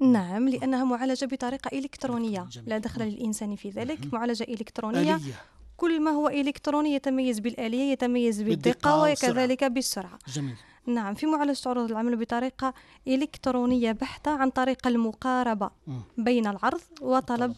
نعم 0.00 0.48
لأنها 0.48 0.84
معالجة 0.84 1.24
بطريقة 1.26 1.78
إلكترونية. 1.78 2.48
لا 2.66 2.78
دخل 2.78 3.02
للإنسان 3.02 3.56
في 3.56 3.70
ذلك 3.70 4.14
معالجة 4.14 4.44
إلكترونية. 4.44 5.16
آلية. 5.16 5.34
كل 5.82 6.00
ما 6.00 6.10
هو 6.10 6.28
إلكتروني 6.28 6.94
يتميز 6.94 7.38
بالآلية 7.38 7.92
يتميز 7.92 8.42
بالدقة 8.42 9.02
وكذلك 9.02 9.64
بالسرعة. 9.64 10.18
جميل. 10.28 10.56
نعم 10.86 11.14
في 11.14 11.26
معالجة 11.26 11.68
عروض 11.68 11.90
العمل 11.90 12.16
بطريقة 12.16 12.74
إلكترونية 13.08 13.92
بحتة 13.92 14.30
عن 14.30 14.50
طريق 14.50 14.86
المقاربة. 14.86 15.70
بين 16.18 16.46
العرض 16.46 16.80
وطلب. 17.00 17.54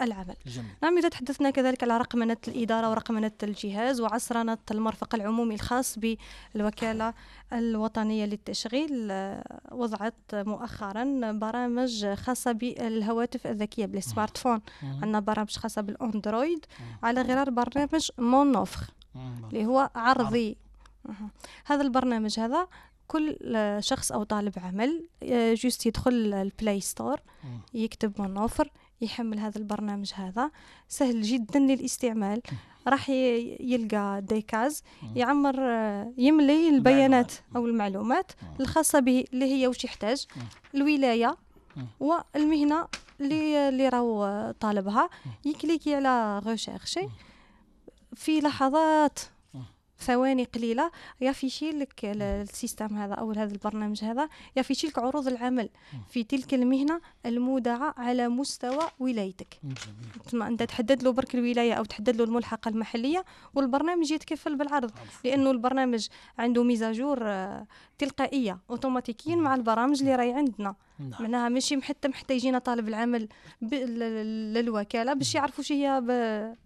العمل. 0.00 0.34
جميل. 0.46 0.70
نعم 0.82 0.98
إذا 0.98 1.08
تحدثنا 1.08 1.50
كذلك 1.50 1.82
على 1.82 1.98
رقمنة 1.98 2.36
الإدارة 2.48 2.90
ورقمنة 2.90 3.32
الجهاز 3.42 4.00
وعصرنة 4.00 4.58
المرفق 4.70 5.14
العمومي 5.14 5.54
الخاص 5.54 5.98
بالوكالة 6.54 7.14
الوطنية 7.52 8.24
للتشغيل 8.24 9.08
آه، 9.10 9.60
وضعت 9.72 10.14
مؤخرا 10.32 11.32
برامج 11.32 12.06
خاصة 12.06 12.52
بالهواتف 12.52 13.46
الذكية 13.46 13.86
بالسمارت 13.86 14.36
فون 14.36 14.60
عندنا 14.82 15.20
برامج 15.20 15.56
خاصة 15.56 15.82
بالأندرويد 15.82 16.66
على 17.02 17.22
غرار 17.22 17.50
برنامج 17.50 18.10
مونوفخ 18.18 18.90
اللي 19.48 19.66
هو 19.66 19.90
عرضي. 19.94 20.56
هذا 21.64 21.82
البرنامج 21.82 22.40
هذا 22.40 22.68
كل 23.08 23.36
شخص 23.80 24.12
أو 24.12 24.22
طالب 24.22 24.52
عمل 24.58 25.08
آه، 25.22 25.54
juste 25.54 25.86
يدخل 25.86 26.12
ال 26.12 26.26
Play 26.26 26.80
Store 26.80 27.20
يكتب 27.74 28.12
mon 28.20 28.39
offre 28.39 28.70
يحمل 29.00 29.38
هذا 29.38 29.58
البرنامج 29.58 30.12
هذا. 30.14 30.50
سهل 30.88 31.22
جدا 31.22 31.58
للاستعمال. 31.58 32.42
راح 32.88 33.10
يلقى 33.10 34.20
des 34.22 34.44
cases 34.44 34.82
يعمر 35.16 35.54
آه، 35.58 36.12
يملي 36.18 36.68
البيانات 36.68 37.32
أو 37.56 37.66
المعلومات 37.66 38.32
الخاصة 38.60 39.00
به 39.00 39.24
اللي 39.32 39.44
هي 39.44 39.66
وش 39.66 39.84
يحتاج 39.84 40.26
الولاية 40.74 41.36
والمهنة 42.00 42.88
اللي 43.20 43.68
اللي 43.68 43.88
راهو 43.88 44.50
طالبها. 44.60 45.08
يكليكي 45.44 45.94
على 45.94 46.38
rechercher 46.38 47.08
في 48.14 48.40
لحظات 48.40 49.18
ثواني 50.00 50.44
قليلة. 50.44 50.90
يافيشي 51.20 51.70
لك 51.70 52.04
ال 52.04 52.15
système 52.15 52.96
هذا 52.96 53.14
أو 53.14 53.30
هذا 53.30 53.52
البرنامج 53.52 54.04
هذا 54.04 54.28
يافيشي 54.56 54.86
لك 54.86 54.98
عروض 54.98 55.28
العمل 55.28 55.68
في 56.08 56.24
تلك 56.24 56.54
المهنة 56.54 57.00
المودعة 57.26 57.94
على 57.96 58.28
مستوى 58.28 58.88
ولايتك. 58.98 59.60
ثم 60.30 60.42
أنت 60.42 60.62
تحدد 60.62 61.02
له 61.02 61.10
برك 61.12 61.34
الولاية 61.34 61.74
أو 61.74 61.84
تحدد 61.84 62.16
له 62.16 62.24
الملحقة 62.24 62.68
المحلية 62.68 63.24
والبرنامج 63.54 64.10
يتكفل 64.10 64.56
بالعرض. 64.56 64.90
لأنه 65.24 65.50
البرنامج 65.50 66.06
عنده 66.38 66.62
mise 66.62 66.87
à 66.87 66.93
jour 66.93 67.18
آه، 67.22 67.66
تلقائية 67.98 68.58
اوتوماتيكيا 68.70 69.36
مع 69.36 69.54
البرامج 69.54 70.00
اللي 70.00 70.14
راهي 70.14 70.32
عندنا. 70.32 70.74
نعم. 70.98 71.22
معناها 71.22 71.48
ماشي 71.48 71.82
حتى 71.82 72.08
محتى 72.08 72.34
يجينا 72.34 72.58
طالب 72.58 72.88
العمل 72.88 73.28
للوكالة 73.62 75.12
باش 75.14 75.34
يعرفوا 75.34 75.64
شو 75.64 75.74
هي 75.74 75.98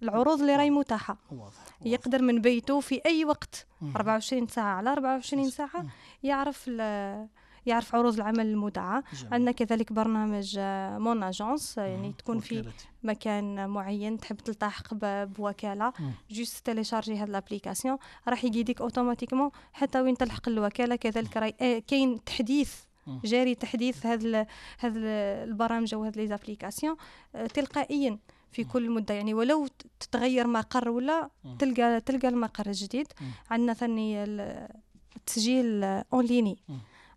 العروض 0.03 0.40
اللي 0.40 0.57
راهي 0.57 0.71
متاحة. 0.71 1.16
واضح. 1.31 1.53
يقدر 1.85 2.23
من 2.23 2.40
بيته 2.40 2.81
في 2.81 3.01
أي 3.07 3.25
وقت 3.25 3.66
24 3.97 4.47
ساعة 4.47 4.75
على 4.75 4.92
24 4.92 5.51
ساعة 5.51 5.87
يعرف 6.23 6.71
يعرف 7.66 7.95
عروض 7.95 8.14
العمل 8.14 8.47
المودعة 8.47 9.03
عندنا 9.33 9.53
كذلك 9.53 9.92
برنامج 9.92 10.59
mon 10.99 11.23
agence 11.23 11.79
يعني 11.79 12.12
تكون 12.18 12.40
في 12.40 12.64
مكان 13.03 13.68
معين 13.71 14.18
تحب 14.18 14.37
تلتحق 14.37 14.95
بوكالة. 15.25 15.92
juste 16.31 16.66
تيليشارجي 16.66 17.16
هاد 17.16 17.29
l'application 17.29 17.99
راح 18.29 18.45
يجيديك 18.45 18.81
automatiquement 18.81 19.51
حتى 19.73 20.01
وين 20.01 20.16
تلحق 20.16 20.49
الوكالة. 20.49 20.97
كذلك 20.97 21.37
راي 21.37 21.55
آه، 21.61 21.79
كاين 21.79 22.25
تحديث 22.25 22.75
جاري 23.25 23.55
تحديث 23.55 24.07
هذا 24.07 24.47
هذا 24.79 25.01
البرامج 25.45 25.95
وهذه 25.95 26.17
les 26.16 26.27
applications 26.27 26.97
آه، 27.35 27.47
تلقائيا 27.47 28.19
في 28.51 28.65
كل 28.65 28.91
مدة. 28.91 29.15
يعني 29.15 29.35
ولو 29.35 29.67
تتغير 30.01 30.47
مقر 30.47 30.88
ولا 30.88 31.31
تلقى 31.59 32.01
تلقى 32.01 32.29
المقر 32.29 32.67
الجديد. 32.67 33.07
عندنا 33.51 33.75
ثاني 33.75 34.25
التسجيل 35.17 35.85
en 35.85 36.06
ligne 36.06 36.59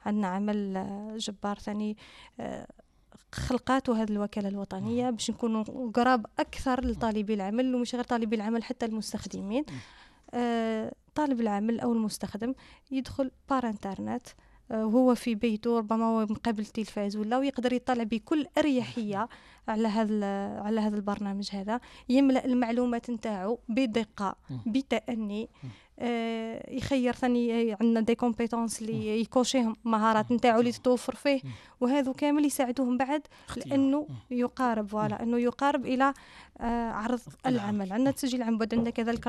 عندنا 0.05 0.27
عمل 0.27 0.83
جبار 1.17 1.59
ثاني 1.59 1.97
آه، 2.39 2.67
خلقاته 3.31 4.03
هذه 4.03 4.11
الوكالة 4.11 4.49
الوطنية 4.49 5.09
باش 5.09 5.31
نكونوا 5.31 5.91
قراب 5.91 6.25
أكثر 6.39 6.85
لطالبي 6.85 7.33
العمل 7.33 7.75
ومش 7.75 7.95
غير 7.95 8.03
طالبي 8.03 8.35
العمل 8.35 8.63
حتى 8.63 8.85
المستخدمين. 8.85 9.65
آه، 10.33 10.91
طالب 11.15 11.41
العمل 11.41 11.79
أو 11.79 11.93
المستخدم 11.93 12.53
يدخل 12.91 13.31
par 13.49 13.67
internet 13.69 14.27
وهو 14.69 15.11
آه، 15.11 15.13
في 15.13 15.35
بيته 15.35 15.77
ربما 15.77 16.05
هو 16.05 16.25
مقابل 16.25 16.61
التلفاز 16.61 17.17
ولا 17.17 17.37
ويقدر 17.37 17.73
يطلع 17.73 18.03
بكل 18.03 18.45
أريحية 18.57 19.27
على 19.67 19.87
هذا 19.87 20.25
على 20.59 20.81
هذا 20.81 20.95
البرنامج 20.95 21.49
هذا. 21.53 21.79
يملأ 22.09 22.45
المعلومات 22.45 23.09
نتاعو 23.09 23.59
بدقة 23.69 24.35
بتأني. 24.65 25.49
آه 25.99 26.71
يخير 26.71 27.13
ثاني 27.13 27.73
عندنا 27.73 28.01
des 28.01 28.15
compétences 28.15 28.81
اللي 28.81 29.21
يكوشيهم 29.21 29.75
مهارات 29.85 30.31
نتاعو 30.31 30.59
اللي 30.59 30.71
تتوفر 30.71 31.15
فيه. 31.15 31.41
وهذو 31.81 32.13
كامل 32.13 32.45
يساعدوهم 32.45 32.97
بعد 32.97 33.21
لأنه 33.65 34.07
يقارب 34.31 34.87
voilà 34.87 35.23
إنه 35.23 35.37
يقارب 35.37 35.85
إلى 35.85 36.13
آه 36.57 36.91
عرض 36.91 37.21
العمل. 37.45 37.93
عندنا 37.93 38.11
تسجيل 38.11 38.43
عن 38.43 38.57
بعد 38.57 38.73
عندنا 38.73 38.89
كذلك 38.89 39.27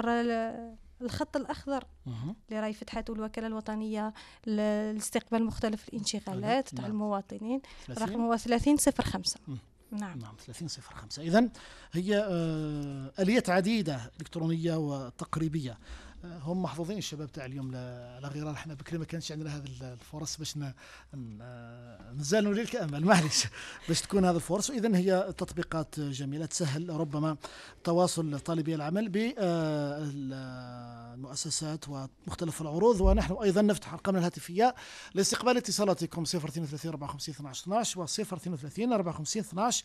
الخط 1.03 1.37
الأخضر 1.37 1.85
اللي 2.07 2.61
راهي 2.61 2.73
فتحته 2.73 3.13
الوكالة 3.13 3.47
الوطنية 3.47 4.15
لاستقبال 4.47 5.45
مختلف 5.45 5.89
الانشغالات 5.89 6.69
تاع 6.69 6.83
نعم. 6.83 6.91
المواطنين. 6.91 7.61
30 7.87 8.09
رقم 8.09 8.21
هو 8.21 8.37
3005 8.37 9.41
مم. 9.49 9.59
نعم. 9.91 10.19
نعم 10.19 10.35
30 10.47 10.69
صفر 10.69 10.95
5 10.95 11.23
إذا 11.23 11.49
هي 11.93 12.19
آه، 12.19 13.13
آليات 13.19 13.51
عديدة 13.51 14.11
إلكترونية 14.21 14.75
وتقريبية. 14.77 15.71
آه، 15.71 15.77
هم 16.25 16.63
محظوظين 16.63 16.99
الشباب 16.99 17.33
تاع 17.33 17.45
اليوم 17.45 17.77
على 18.17 18.29
غرار 18.29 18.53
إحنا 18.53 18.75
بكري 18.75 18.99
ما 18.99 19.05
كانش 19.05 19.33
عندنا 19.33 19.57
هذه 19.57 19.65
الفرص 19.83 20.37
باش 20.37 20.55
آه، 21.43 22.13
نزال 22.13 22.45
نوليك 22.45 22.77
امل 22.77 23.05
معليش 23.05 23.45
باش 23.89 24.01
تكون 24.01 24.25
هذه 24.25 24.37
الفرص. 24.37 24.71
واذا 24.71 24.97
هي 24.97 25.35
تطبيقات 25.39 26.01
جميلة 26.01 26.47
تسهل 26.47 26.91
ربما 26.91 27.37
تواصل 27.85 28.41
طالبي 28.41 28.75
العمل 28.75 29.09
بالمؤسسات 31.17 31.89
ومختلف 31.89 32.63
العروض. 32.63 33.01
ونحن 33.01 33.33
أيضا 33.43 33.63
نفتح 33.63 33.93
أرقامنا 33.93 34.19
الهاتفية 34.19 34.75
لاستقبال 35.15 35.57
اتصالاتكم 35.57 36.23
032 36.23 36.91
54 36.91 37.35
12 37.35 37.63
12 37.63 38.01
و 38.01 38.05
032 38.05 38.93
54 38.93 39.43
12 39.43 39.85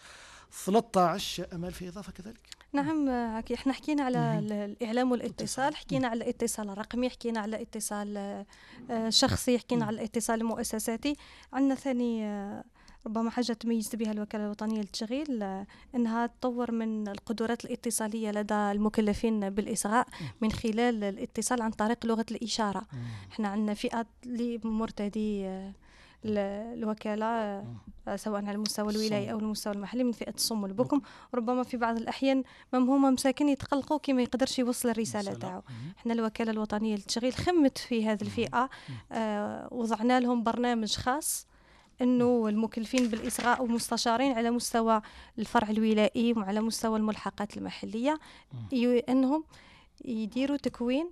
13 0.51 1.47
امال 1.53 1.71
في 1.73 1.87
إضافة 1.87 2.11
كذلك؟ 2.11 2.39
نعم 2.73 3.09
إحنا 3.53 3.73
حكينا 3.73 4.03
على 4.03 4.39
الإعلام 4.65 5.11
والاتصال 5.11 5.75
حكينا 5.75 6.07
على 6.07 6.23
الاتصال 6.23 6.69
الرقمي 6.69 7.09
حكينا 7.09 7.39
على 7.39 7.55
الاتصال 7.55 8.17
آه، 8.17 9.09
شخصي 9.09 9.59
حكينا. 9.59 9.85
على 9.85 9.95
الاتصال 9.95 10.41
المؤسساتي. 10.41 11.15
عندنا 11.53 11.75
ثاني 11.75 12.25
آه، 12.25 12.63
ربما 13.07 13.29
حاجة 13.29 13.53
تميزت 13.53 13.95
بها 13.95 14.11
الوكالة 14.11 14.43
الوطنية 14.45 14.77
للتشغيل 14.79 15.43
آه، 15.43 15.67
أنها 15.95 16.27
تطور 16.27 16.71
من 16.71 17.07
القدرات 17.07 17.65
الاتصالية 17.65 18.31
لدى 18.31 18.53
المكلفين 18.53 19.49
بالإصغاء 19.49 20.07
من 20.41 20.51
خلال 20.51 21.03
الاتصال 21.03 21.61
عن 21.61 21.71
طريق 21.71 22.05
لغة 22.05 22.25
الإشارة. 22.31 22.87
إحنا 23.31 23.47
عندنا 23.47 23.73
فئات 23.73 24.07
اللي 24.25 24.59
مرتدي 24.63 25.45
آه، 25.45 25.67
ال- 25.69 25.73
الوكالة 26.25 27.25
آه، 27.25 28.15
سواء 28.15 28.45
على 28.45 28.51
المستوى 28.51 28.91
الولايي. 28.91 29.31
أو 29.31 29.39
المستوى 29.39 29.73
المحلي 29.73 30.03
من 30.03 30.11
فئة 30.11 30.33
الصم 30.33 30.63
والبكم 30.63 31.01
ربما 31.35 31.63
في 31.63 31.77
بعض 31.77 31.97
الأحيان 31.97 32.43
مام 32.73 32.89
هما 32.89 33.09
مساكن 33.09 33.49
يتقلقوا 33.49 33.97
كي 33.99 34.13
ما 34.13 34.21
يقدرش 34.21 34.59
يوصل 34.59 34.89
الرسالة 34.89 35.21
رسالة. 35.31 35.39
تاعو. 35.39 35.61
إحنا 35.97 36.13
الوكالة 36.13 36.51
الوطنية 36.51 36.95
للتشغيل 36.95 37.33
خمت 37.33 37.77
في 37.77 38.05
هذه 38.05 38.21
الفئة 38.21 38.69
آه 39.11 39.67
وضعنا 39.71 40.19
لهم 40.19 40.43
برنامج 40.43 40.95
خاص 40.95 41.47
إنه 42.01 42.47
المكلفين 42.49 43.07
بالإصغاء 43.07 43.63
ومستشارين 43.63 44.31
على 44.31 44.51
مستوى 44.51 45.01
الفرع 45.39 45.69
الولائي 45.69 46.33
وعلى 46.33 46.61
مستوى 46.61 46.97
الملحقات 46.97 47.57
المحلية 47.57 48.19
إنهم 49.09 49.43
يديروا 50.05 50.57
تكوين. 50.57 51.09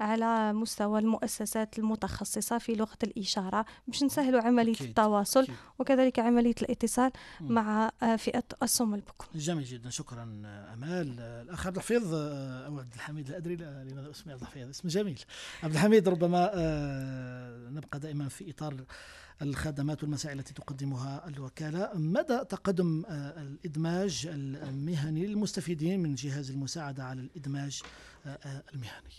على 0.00 0.52
مستوى 0.52 0.98
المؤسسات 0.98 1.78
المتخصصة 1.78 2.58
في 2.58 2.74
لغة 2.74 2.98
الإشارة. 3.02 3.64
باش 3.88 4.02
نسهلوا 4.02 4.40
عملية 4.40 4.74
أكيد، 4.74 4.88
التواصل 4.88 5.42
أكيد. 5.42 5.54
وكذلك 5.78 6.18
عملية 6.18 6.54
الاتصال 6.62 7.10
مم. 7.40 7.52
مع 7.52 7.90
آه، 8.02 8.16
فئة 8.16 8.42
الصم 8.62 8.94
البكم. 8.94 9.26
جميل 9.34 9.64
جدا 9.64 9.90
شكرا 9.90 10.22
أمال. 10.74 11.16
آه، 11.20 11.42
الأخ 11.42 11.66
عبد 11.66 11.76
الحفيظ 11.76 12.14
آه، 12.14 12.66
أو 12.66 12.78
عبد 12.78 12.94
الحميد 12.94 13.30
لا 13.30 13.36
أدري 13.36 13.56
لا- 13.56 13.84
لماذا 13.84 14.10
أسمي 14.10 14.32
عبد 14.32 14.42
الحفيظ؟ 14.42 14.68
اسم 14.68 14.88
جميل. 14.88 15.20
عبد 15.62 15.72
الحميد 15.72 16.08
ربما 16.08 16.50
آه، 16.54 17.68
نبقى 17.68 17.98
دائما 18.00 18.28
في 18.28 18.50
إطار 18.50 18.74
الخدمات 19.42 20.02
والمسائل 20.02 20.38
التي 20.38 20.54
تقدمها 20.54 21.28
الوكالة. 21.28 21.90
مدى 21.94 22.38
تقدم 22.44 23.02
الإدماج 23.10 24.28
المهني 24.32 25.26
للمستفيدين 25.26 26.00
من 26.00 26.14
جهاز 26.14 26.50
المساعدة 26.50 27.04
على 27.04 27.20
الإدماج 27.20 27.82
آه، 28.26 28.62
المهني؟ 28.74 29.14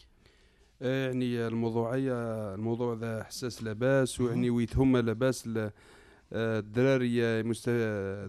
يعني 0.82 1.48
الموضوعية 1.48 2.14
الموضوع 2.54 2.94
ذا 2.94 3.24
حساس 3.24 3.64
لاباس 3.64 4.22
ويعني 4.22 4.50
ويتهم 4.50 4.98
لاباس 4.98 5.50
آه، 5.58 6.60
الدراري 6.60 7.44
مست... 7.44 7.70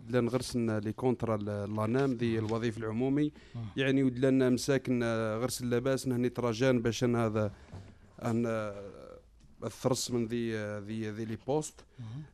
دلان 0.09 0.29
غرسنا 0.29 0.81
لي 0.81 0.93
كونترا 0.93 1.37
لانام 1.67 2.13
ذي 2.13 2.39
الوظيف 2.39 2.79
العمومي. 2.79 3.33
يعني 3.77 4.03
ودلنا 4.03 4.51
مساكن 4.51 5.01
آه، 5.03 5.37
غرس 5.39 5.61
اللباس 5.63 6.09
نهني 6.09 6.29
تراجان 6.29 6.83
باش 6.83 7.05
أنا 7.05 7.27
هذا 7.27 7.53
أن 8.25 8.47
آه، 8.47 8.93
الثرس 9.65 10.11
من 10.11 10.27
ذي 10.27 10.57
آه، 10.57 10.79
ذي 10.81 11.11
ذي 11.11 11.25
لي 11.25 11.39
بوست. 11.47 11.85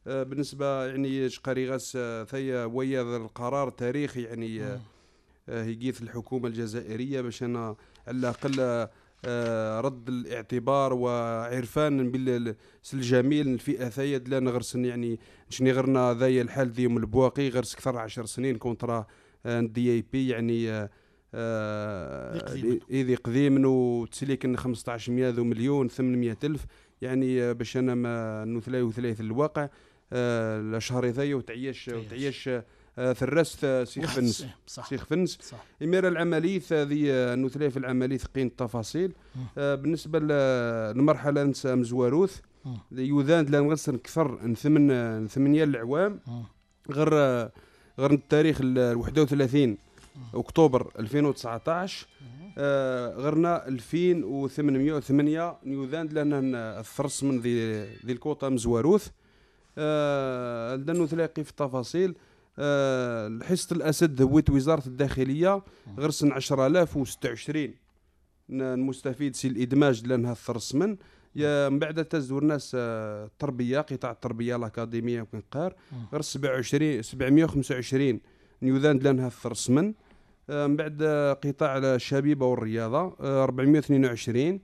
آه، 0.07 0.22
بالنسبة 0.22 0.85
يعني 0.87 1.29
شقاري 1.29 1.70
غاس 1.70 1.92
آه، 1.96 2.25
ثيا 2.25 2.64
ويا 2.64 3.16
القرار 3.16 3.70
تاريخي 3.70 4.22
يعني 4.22 4.62
آه، 4.62 4.81
آه، 5.48 5.64
يقيث 5.64 6.03
الحكومة 6.03 6.48
الجزائرية 6.48 7.20
باش 7.20 7.42
أنا 7.42 7.77
على 8.07 8.16
الأقل 8.18 8.61
آه، 8.61 8.90
رد 9.80 10.08
الاعتبار 10.08 10.92
وعرفان 10.92 12.11
بال 12.11 12.54
الجميل 12.94 13.48
الفئة 13.48 13.88
ثيا 13.88 14.18
دلنا 14.18 14.50
غرسن 14.50 14.85
يعني 14.85 15.20
شني 15.48 15.72
غرنا 15.72 16.14
ذايا 16.14 16.42
الحال 16.42 16.68
ذيهم 16.68 16.96
البواقي 16.96 17.48
غرس 17.48 17.74
أكثر 17.74 17.98
عشر 17.98 18.24
سنين 18.24 18.56
كونترا 18.56 19.06
دي 19.46 19.92
اي 19.92 20.04
بي 20.12 20.28
يعني 20.28 20.70
آه، 20.70 20.90
آه، 21.35 22.54
ذي 22.92 23.14
قديم. 23.14 23.66
وتسليك 23.66 24.56
15 24.56 25.30
ذو 25.30 25.44
مليون 25.44 25.88
800 25.88 26.37
ألف 26.44 26.66
يعني 27.02 27.42
آه، 27.42 27.52
باش 27.52 27.76
أنا 27.76 27.94
ما 27.94 28.44
نثلاي 28.44 28.82
وثلاث 28.82 29.20
الواقع 29.20 29.68
آه، 30.12 30.61
الاشهر 30.61 31.06
ذايا 31.06 31.35
وتعيش 31.35 31.87
تعيش. 31.87 32.06
وتعيش 32.06 32.50
آه، 32.98 33.12
ثرست 33.12 33.64
آه، 33.64 33.85
سيخ 33.85 34.14
فنس 34.14 34.46
صح- 34.66 34.88
سيخ 34.88 35.05
فنس 35.05 35.38
إمير 35.83 36.09
العملية 36.09 36.61
هذه 36.72 37.07
آه، 37.11 37.35
نثلاي 37.35 37.70
في 37.70 37.76
العملية 37.78 38.16
ثقين 38.16 38.46
التفاصيل. 38.46 39.12
بالنسبة 39.57 40.18
للمرحلة 40.18 41.44
نسى 41.44 41.74
مزواروث. 41.74 42.40
يوذان 42.92 43.46
لا 43.46 43.61
نغسل 43.61 43.96
كثر 43.96 44.38
من 44.46 44.55
ثمن 44.55 45.20
من 45.20 45.28
ثمانية 45.28 45.64
العوام. 45.64 46.20
غير 46.90 47.09
غير 47.98 48.12
التاريخ 48.12 48.59
ال 48.62 48.96
31 48.96 49.78
أكتوبر 50.35 50.90
2019 50.98 52.07
آه، 52.59 53.14
غرنا 53.14 53.68
2808 53.68 55.57
نيوذاند 55.64 56.12
لأن 56.12 56.55
الثرس 56.55 57.24
من 57.24 57.40
ذي 57.40 57.83
ذي 58.07 58.12
الكوطة 58.12 58.48
مزواروث. 58.48 59.09
آه، 59.78 60.74
لأنه 60.76 61.07
تلاقي 61.07 61.44
في 61.44 61.50
التفاصيل. 61.50 62.14
آه، 62.58 63.38
حصة 63.42 63.76
الأسد 63.76 64.22
هويت 64.22 64.50
وزارة 64.50 64.86
الداخلية 64.86 65.62
غرسن 65.98 66.32
10026 66.32 67.74
ن- 68.48 68.62
المستفيد 68.62 69.34
سي 69.36 69.48
الإدماج 69.48 70.06
لأنها 70.06 70.32
الثرس 70.32 70.74
من 70.74 70.96
يا 71.36 71.68
من 71.68 71.78
بعد 71.78 72.04
تزور 72.04 72.44
ناس 72.44 72.72
آه، 72.78 73.24
التربية 73.26 73.80
قطاع 73.80 74.10
التربية 74.10 74.56
الأكاديمية 74.56 75.22
وكنقار. 75.22 75.74
غير 76.12 76.22
27 76.22 77.02
725 77.02 78.20
نيوذاند 78.62 79.02
لأنها 79.02 79.26
الثرس 79.26 79.70
من 79.70 79.94
آه، 80.50 80.66
من 80.66 80.76
بعد 80.76 80.98
آه، 81.02 81.32
قطاع 81.32 81.78
الشبيبة 81.78 82.46
والرياضة 82.46 83.16
آه، 83.20 83.44
422 83.44 84.60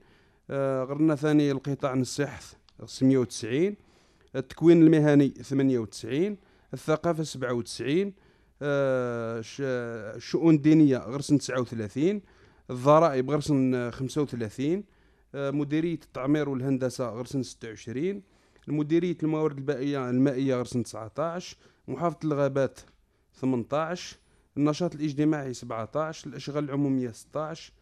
آه، 0.50 0.84
غرنا 0.84 1.14
ثاني 1.14 1.50
القطاع 1.50 1.94
الصحة 1.94 2.40
690 2.84 3.76
التكوين 4.36 4.82
المهني 4.82 5.28
98 5.28 6.36
الثقافة 6.74 7.22
97 7.22 8.12
آه، 8.62 9.40
ش- 9.40 9.60
الشؤون 10.16 10.54
الدينية 10.54 10.98
غرسن 10.98 11.38
39 11.38 12.20
الضرائب 12.70 13.30
غرسن 13.30 13.90
35 13.90 14.84
آه، 15.34 15.50
مديرية 15.50 15.94
التعمير 16.04 16.48
والهندسة 16.48 17.08
غرسن 17.08 17.42
26 17.42 18.22
المديرية 18.68 19.16
الموارد 19.22 19.58
المائية 19.58 20.10
المائية 20.10 20.54
غرسن 20.56 20.82
19 20.82 21.56
محافظة 21.88 22.18
الغابات 22.24 22.80
18 23.40 24.16
النشاط 24.56 24.94
الاجتماعي 24.94 25.54
17 25.54 26.28
الأشغال 26.28 26.64
العمومية 26.64 27.10
16 27.10 27.72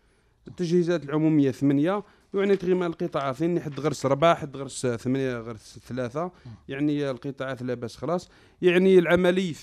التجهيزات 0.49 1.05
العمومية 1.05 1.51
8 1.51 2.03
يعني 2.37 2.57
تقريبا 2.57 2.87
القطاعات 2.87 3.35
فين 3.37 3.61
حد 3.61 3.81
غرس 3.81 4.07
أربعة 4.07 4.35
حد 4.35 4.57
غرس 4.57 4.87
ثمانية 4.87 5.39
غرس 5.39 5.79
ثلاثة 5.89 6.31
يعني 6.69 7.11
القطاعات 7.11 7.63
لاباس 7.63 7.97
خلاص. 7.97 8.29
يعني 8.63 8.99
العملية 8.99 9.55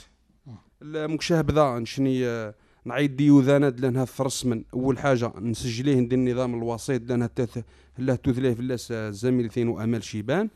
المكشهبذا 0.81 1.79
نشني 1.79 2.25
آه، 2.27 2.55
نعيد 2.85 3.15
ديوذانات 3.15 3.81
لانها 3.81 4.03
الثرس 4.03 4.45
من 4.45 4.63
أول 4.73 4.97
حاجة 4.99 5.33
نسجليه 5.39 5.95
ندير 5.99 6.19
النظام 6.19 6.55
الوسيط 6.55 7.01
لانها 7.09 7.27
تث 7.27 7.63
لا 7.97 8.15
تثليه 8.15 8.53
في 8.53 8.59
اللاس 8.59 8.91
آه، 8.91 9.09
زميلتين 9.09 9.67
وأمال 9.67 10.03
شيبان. 10.03 10.49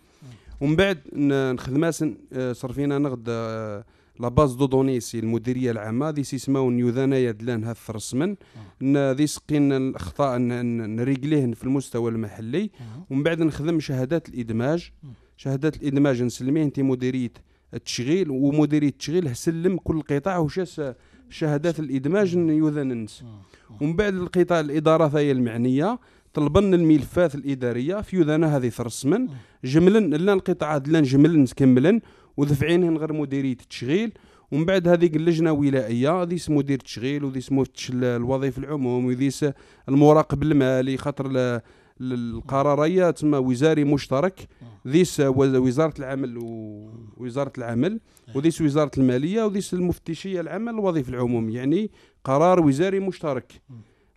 ومن 0.62 0.76
بعد 0.76 1.00
ن- 1.14 1.54
نخدماسن 1.54 2.18
آه، 2.34 2.54
صرفينا 2.54 2.98
نغد 2.98 3.26
آه، 3.30 3.86
لا 4.20 4.28
باز 4.28 4.54
دو 4.54 4.66
دوني 4.66 5.00
سي 5.00 5.20
المديرية 5.20 5.72
العامة 5.72 6.10
ذي 6.10 6.24
سيسماو 6.24 6.70
نيوذانايا 6.72 7.32
دلان 7.32 7.64
هذا 7.64 7.72
الثرس 7.72 8.14
من 8.14 8.36
ن- 8.82 9.12
ذي 9.12 9.28
سقين 9.28 9.72
الأخطاء 9.74 10.38
ن- 10.38 10.48
ن- 10.66 10.96
نريقليه 10.96 11.54
في 11.54 11.64
المستوى 11.64 12.12
المحلي. 12.12 12.70
ومن 13.10 13.24
بعد 13.24 13.40
نخدم 13.42 13.80
شهادات 13.80 14.30
الإدماج. 14.30 14.92
شهادات 15.38 15.76
الإدماج 15.78 16.24
نسلميه 16.24 16.64
انت 16.64 16.80
مديرية 16.80 17.32
التشغيل 17.74 18.30
ومديرية 18.30 18.88
التشغيل 18.90 19.28
هسلم 19.28 19.78
كل 19.78 20.02
قطاع 20.02 20.38
وشاس 20.38 20.82
شهادات 21.30 21.80
الإدماج 21.80 22.34
يوذن 22.36 22.92
الناس 22.92 23.24
ومن 23.82 23.96
بعد 23.96 24.14
القطاع 24.14 24.60
الإدارة 24.60 25.18
هي 25.18 25.32
المعنية. 25.32 26.00
طلبنا 26.34 26.76
الملفات 26.76 27.36
الإدارية 27.36 28.02
في 28.02 28.16
يوذانا 28.16 28.58
هذه 28.58 28.70
ترسمن 28.70 29.28
جملا 29.64 30.00
لا 30.18 30.34
القطاعات 30.34 30.88
لا 30.88 31.00
جملا 31.02 31.46
كملا 31.56 32.02
ودفعينهن 32.38 32.98
غير 32.98 33.14
مديرية 33.14 33.52
التشغيل. 33.52 34.12
ومن 34.52 34.66
بعد 34.66 34.88
هذيك 34.88 35.16
اللجنة 35.16 35.52
ولائية 35.52 36.24
ذيس 36.24 36.50
مدير 36.50 36.78
التشغيل 36.78 37.24
وذيس 37.24 37.52
مفتش 37.52 37.92
الوظيفة 37.94 38.60
العموم 38.64 39.06
وذيس 39.06 39.46
المراقب 39.90 40.44
المالي 40.44 40.98
خاطر 40.98 41.62
القراريه 42.02 43.12
تسمى 43.12 43.38
وزاري 43.38 43.84
مشترك. 43.84 44.48
ذيس 44.88 45.20
وزارة 45.20 45.94
العمل 46.00 46.38
ووزاره 46.38 47.52
العمل 47.58 48.00
وذيس 48.36 48.62
وزارة 48.62 48.92
المالية 48.98 49.44
وذيس 49.44 49.74
المفتشية 49.74 50.42
العامه 50.42 50.72
للوظيفه 50.72 51.10
العموم 51.10 51.50
يعني 51.50 51.92
قرار 52.24 52.66
وزاري 52.66 53.00
مشترك. 53.00 53.62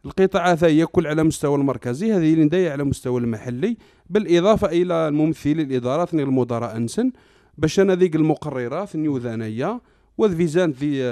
القطاعات 0.04 0.64
هي 0.64 0.86
كل 0.86 1.06
على 1.06 1.24
مستوى 1.24 1.54
المركزي 1.58 2.12
هذه 2.12 2.34
اللي 2.34 2.70
على 2.70 2.84
مستوى 2.84 3.20
المحلي. 3.20 3.76
بالإضافة 4.10 4.66
إلى 4.66 5.08
الممثلين 5.08 5.60
الادارات 5.60 6.14
المدراء 6.14 6.76
أنسن. 6.76 7.10
باش 7.60 7.80
أنا 7.80 7.94
ذيك 7.94 8.16
المقررات 8.16 8.96
نيوذانيه 8.96 9.80
وذفيزان 10.18 10.72
في 10.72 11.02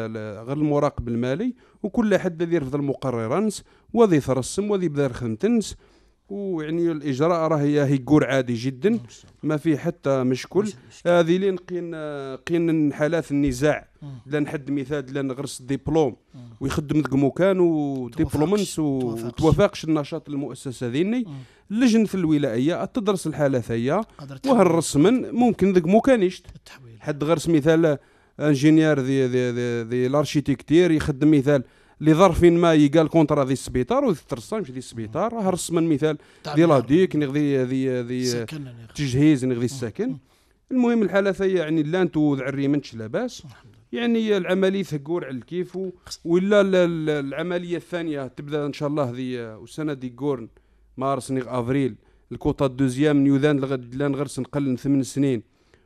غير 0.46 0.56
المراقب 0.56 1.08
المالي 1.08 1.54
وكل 1.82 2.18
حد 2.18 2.42
الذي 2.42 2.54
يرفض 2.54 2.74
المقررات 2.74 3.54
وذي 3.94 4.20
ترسم 4.20 4.70
وذي 4.70 4.88
بدا 4.88 5.08
خدمتنس 5.08 5.76
ويعني 6.28 6.92
الإجراء 6.92 7.48
راه 7.48 7.56
هي 7.56 7.98
كور 7.98 8.24
عادي 8.26 8.54
جدا 8.54 8.98
ما 9.42 9.56
فيه 9.56 9.76
حتى 9.76 10.22
مشكل. 10.22 10.72
هذه 11.06 11.36
لين 11.36 11.56
قين 11.56 11.94
قين 12.36 12.92
حالات 12.92 13.30
النزاع. 13.30 13.88
لا 14.26 14.40
نحد 14.40 14.70
مثال 14.70 15.14
لا 15.14 15.22
نغرس 15.22 15.62
ديبلوم. 15.62 16.16
ويخدم 16.60 16.98
ذك 17.00 17.14
مكان 17.14 17.60
وديبلومنس 17.60 18.78
وتوافقش 18.78 19.84
النشاط 19.84 20.28
المؤسسة 20.28 20.86
ذيني. 20.86 21.24
اللجنة 21.70 22.08
الولائية 22.14 22.84
تدرس 22.84 23.26
الحالة 23.26 23.62
هي 23.68 24.04
وهالرسمن 24.46 25.30
ممكن 25.30 25.72
ذك 25.72 25.86
مكانيش 25.86 26.42
حد 27.00 27.24
غرس 27.24 27.48
مثال 27.48 27.98
انجينير 28.40 29.00
ذي 29.00 29.26
ذي 29.26 29.50
ذي, 29.50 29.82
ذي 29.82 30.06
الارشيتكتير 30.06 30.90
يخدم 30.90 31.30
مثال 31.30 31.64
لظرف 32.00 32.44
ما 32.44 32.74
يقال 32.74 33.08
كونترا 33.08 33.44
ذي 33.44 33.52
السبيطار 33.52 34.04
وذي 34.04 34.20
الترسانش 34.20 34.70
ذي 34.70 34.78
السبيطار 34.78 35.32
راه 35.32 35.50
رسم 35.50 35.92
مثال 35.92 36.18
ذي 36.56 36.62
لاديك 36.62 37.16
ذي 37.16 37.64
ذي 37.64 38.02
ذي 38.02 38.46
تجهيز 38.94 39.44
ذي 39.44 39.64
السكن. 39.64 40.16
المهم 40.70 41.02
الحالة 41.02 41.34
هي 41.40 41.52
يعني 41.52 41.82
لا 41.82 42.02
انتو 42.02 42.34
ذعريمنش 42.34 42.94
لاباس. 42.94 43.42
يعني 43.92 44.36
العملية 44.36 44.82
ثقور 44.82 45.24
على 45.24 45.36
الكيف 45.36 45.78
ولا 46.24 46.60
العملية 47.20 47.76
الثانية 47.76 48.26
تبدأ 48.26 48.66
إن 48.66 48.72
شاء 48.72 48.88
الله 48.88 49.10
ذي 49.10 49.38
والسنة 49.40 49.92
دي 49.92 50.08
كورن 50.08 50.48
مارس 50.96 51.30
نيغ 51.30 51.60
أفريل. 51.60 51.94
الكوطا 52.32 52.66
دوزيام 52.66 53.18
نيوذان 53.18 53.60
لغد 53.60 53.94
لأن 53.94 54.14
غرس 54.14 54.38
نقل 54.38 54.78
ثمان 54.78 55.02
سنين 55.02 55.42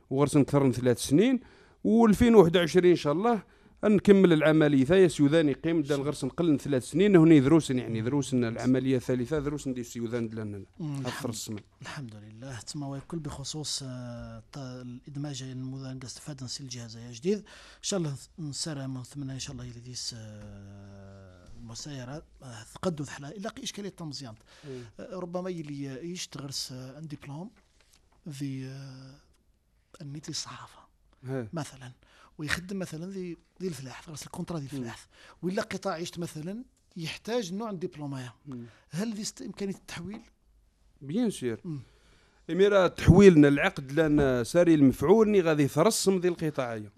وغرس 0.09 0.37
أكثر 0.37 0.63
من 0.63 0.71
ثلاث 0.71 0.99
سنين. 0.99 1.39
و2021 1.87 2.85
إن 2.85 2.95
شاء 2.95 3.13
الله 3.13 3.43
نكمل 3.89 4.33
العملية. 4.33 4.85
ثايا 4.85 5.07
سيوذان 5.07 5.49
يقيم 5.49 5.81
دان 5.81 6.01
غرس 6.01 6.23
نقل 6.23 6.59
ثلاث 6.59 6.89
سنين 6.89 7.15
هنا 7.15 7.39
دروس 7.39 7.69
يعني 7.71 8.01
دروس 8.01 8.33
العملية 8.33 8.97
الثالثة 8.97 9.39
دروس 9.39 9.67
ندير 9.67 9.83
سيوذان 9.83 10.29
دلنا 10.29 10.65
الحمد, 10.81 11.61
الحمد 11.81 12.15
لله. 12.15 12.59
تما 12.59 12.87
ويكل 12.87 13.19
بخصوص 13.19 13.83
آه، 13.85 14.43
الإدماج 14.57 15.43
المذان 15.43 15.99
استفاد 16.03 16.43
نسي 16.43 16.63
الجهاز 16.63 16.97
جديد. 16.97 17.37
إن 17.37 17.43
شاء 17.81 17.99
الله 17.99 18.15
نسارع 18.39 18.87
من 18.87 19.03
ثمنا 19.03 19.33
إن 19.33 19.39
شاء 19.39 19.51
الله 19.51 19.65
يديس 19.65 20.15
آه، 20.17 21.47
المسايرة 21.57 22.23
آه، 22.43 22.63
تقدد 22.75 23.07
حلا 23.07 23.29
إلا 23.29 23.51
إشكالية 23.63 23.89
تمزيان 23.89 24.35
ربما 24.99 25.49
يلي 25.49 26.11
يشتغرس 26.11 26.71
ان 26.71 27.07
ديبلوم 27.07 27.51
في 28.31 28.69
النيتي 30.01 30.31
الصحافة 30.31 30.79
مثلا 31.53 31.91
ويخدم 32.37 32.79
مثلا 32.79 33.11
ذي 33.11 33.37
ذي 33.61 33.67
الفلاح 33.67 34.09
رأس 34.09 34.23
الكونترا 34.23 34.59
ذي 34.59 34.65
الفلاح. 34.65 35.07
ولا 35.41 35.61
قطاع 35.61 35.93
عيشت 35.93 36.19
مثلا 36.19 36.63
يحتاج 36.97 37.53
نوع 37.53 37.71
دبلومايا 37.71 38.33
هل 38.89 39.13
ذي 39.13 39.45
إمكانية 39.45 39.75
التحويل؟ 39.75 40.21
بيان 41.01 41.29
سير. 41.29 41.59
اميرا 42.49 42.87
تحويلنا 42.87 43.47
العقد 43.47 43.91
لأن 43.91 44.43
ساري 44.43 44.73
المفعول 44.73 45.29
ني 45.29 45.41
غادي 45.41 45.63
يترسم 45.63 46.17
ذي 46.17 46.27
القطاعيه 46.27 46.91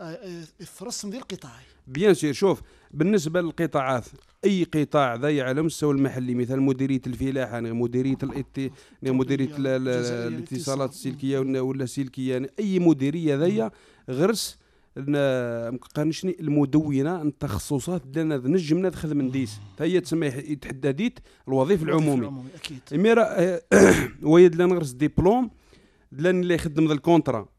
يترسم 0.60 1.10
ذي 1.10 1.17
القطاعيه 1.17 1.65
بيان 1.88 2.13
سير. 2.13 2.34
شوف 2.34 2.62
بالنسبة 2.91 3.41
للقطاعات 3.41 4.06
أي 4.45 4.63
قطاع 4.63 5.15
ذا 5.15 5.43
على 5.43 5.62
مستوى 5.62 5.93
المحلي 5.93 6.36
مثل 6.36 6.60
مديرية 6.60 7.02
الفلاحة 7.08 7.62
مديرية 7.62 8.17
الاتي 8.24 8.71
مديرية 9.04 9.56
الاتصالات 9.58 10.89
السلكية 10.89 11.39
ولا 11.39 11.84
السلكيه 11.84 12.54
أي 12.60 12.80
مديرية 12.80 13.36
ذي 13.36 13.69
غرس 14.10 14.58
مقارنشني 14.97 16.36
المدونة 16.39 17.21
التخصصات 17.21 18.17
لنا 18.17 18.38
نجمنا 18.38 18.91
خدم 18.91 19.21
نديس. 19.21 19.60
هي 19.79 19.99
تسمى 19.99 20.27
يتحدديت 20.27 21.19
الوظيفة 21.47 21.84
العمومي 21.84 22.31
أكيد. 22.55 22.79
ميرا 22.91 23.60
ويد 24.31 24.55
لنا 24.55 24.65
نغرس 24.65 24.91
ديبلوم 24.91 25.51
لأن 26.12 26.41
اللي 26.41 26.53
يخدم 26.55 26.88
ذا 26.88 26.93
الكونترا. 26.93 27.49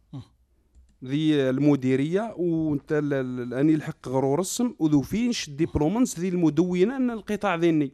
ذي 1.04 1.50
المديرية 1.50 2.34
وانت 2.36 2.92
أني 2.92 3.74
الحق 3.74 4.08
غرو 4.08 4.34
رسم 4.34 4.74
وذو 4.78 5.02
فينش 5.02 5.50
ديبلومنس 5.50 6.20
ذي 6.20 6.28
المدونة 6.28 6.96
أن 6.96 7.10
القطاع 7.10 7.54
ذيني. 7.54 7.92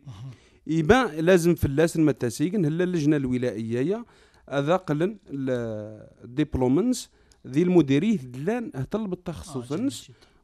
يبان 0.67 1.25
لازم 1.25 1.55
في 1.55 1.65
اللاس 1.65 1.97
المتاسيقن 1.97 2.65
هلا 2.65 2.85
اللجنة 2.85 3.17
الولائيه 3.17 4.05
هذا 4.49 4.77
قلن 4.77 5.19
الديبلومنس 5.29 7.11
ذي 7.47 7.63
المديريه 7.63 8.17
دلان 8.17 8.71
اهتل 8.75 9.07
بالتخصص 9.07 9.73
آه 9.73 9.89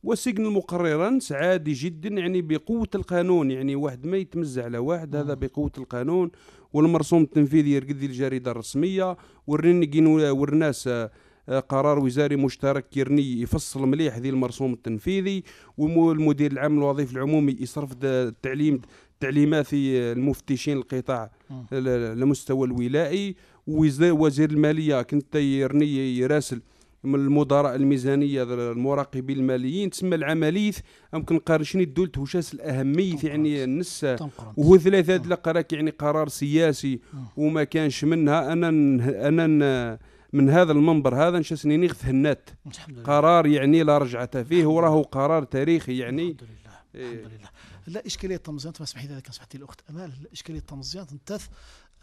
وسجن 0.04 0.46
المقررا 0.46 1.18
عادي 1.30 1.72
جدا 1.72 2.08
يعني 2.08 2.42
بقوة 2.42 2.88
القانون 2.94 3.50
يعني 3.50 3.76
واحد 3.76 4.06
ما 4.06 4.16
يتمزع 4.16 4.64
على 4.64 4.78
واحد 4.78 5.16
هذا 5.16 5.34
بقوة 5.34 5.72
القانون. 5.78 6.30
والمرسوم 6.72 7.22
التنفيذي 7.22 7.70
يرقد 7.70 8.02
الجريدة 8.02 8.50
الرسمية. 8.50 9.16
ورني 9.46 10.06
ورناس 10.30 10.88
آه، 10.88 11.60
قرار 11.60 11.98
وزاري 11.98 12.36
مشترك 12.36 12.96
يرني 12.96 13.40
يفصل 13.40 13.88
مليح 13.88 14.18
ذي 14.18 14.28
المرسوم 14.28 14.72
التنفيذي. 14.72 15.44
والمدير 15.78 16.52
العام 16.52 16.78
الوظيفي 16.78 17.12
العمومي 17.12 17.56
يصرف 17.60 17.90
التعليم 18.02 18.80
تعليمات 19.20 19.66
في 19.66 20.12
المفتشين 20.12 20.76
القطاع 20.76 21.30
لمستوى 22.14 22.66
الولائي. 22.66 23.36
وزير 23.66 24.50
المالية 24.50 25.02
كنت 25.02 25.34
يرني 25.34 26.18
يراسل 26.18 26.60
من 27.04 27.14
المدراء 27.14 27.74
الميزانية 27.74 28.42
المراقبين 28.42 29.38
الماليين. 29.38 29.90
تسمى 29.90 30.14
العملية 30.14 30.72
يمكن 31.14 31.38
قارشني 31.38 31.82
الدولت 31.82 32.18
وشاس 32.18 32.54
الأهمية 32.54 33.16
يعني 33.22 33.64
النس 33.64 34.06
وهو 34.56 34.78
ثلاثة 34.78 35.16
لقراك 35.16 35.72
يعني 35.72 35.90
قرار 35.90 36.28
سياسي. 36.28 37.00
وما 37.36 37.64
كانش 37.64 38.04
منها. 38.04 38.52
أنا 38.52 38.68
أنا 39.28 39.98
من 40.32 40.50
هذا 40.50 40.72
المنبر 40.72 41.14
هذا 41.14 41.38
نشاسني 41.38 41.76
نغث 41.76 42.04
هنات. 42.04 42.50
قرار 43.04 43.46
يعني 43.46 43.82
لا 43.82 43.98
رجعة 43.98 44.42
فيه 44.42 44.66
وراه 44.66 45.02
قرار 45.02 45.44
تاريخي 45.44 45.98
يعني. 45.98 46.22
الحمد 46.22 46.42
لله. 46.42 46.78
إيه. 46.94 47.12
الحمد 47.12 47.32
لله. 47.32 47.48
لا 47.86 48.06
إشكالية 48.06 48.36
التمزيان 48.36 48.74
ما 48.80 48.86
سمحي 48.86 49.08
لي 49.08 49.20
كان 49.20 49.32
سمحتي 49.32 49.58
الأخت 49.58 49.80
أمال. 49.90 50.12
إشكالية 50.32 50.58
التمزيان 50.58 51.06
تنتث 51.06 51.46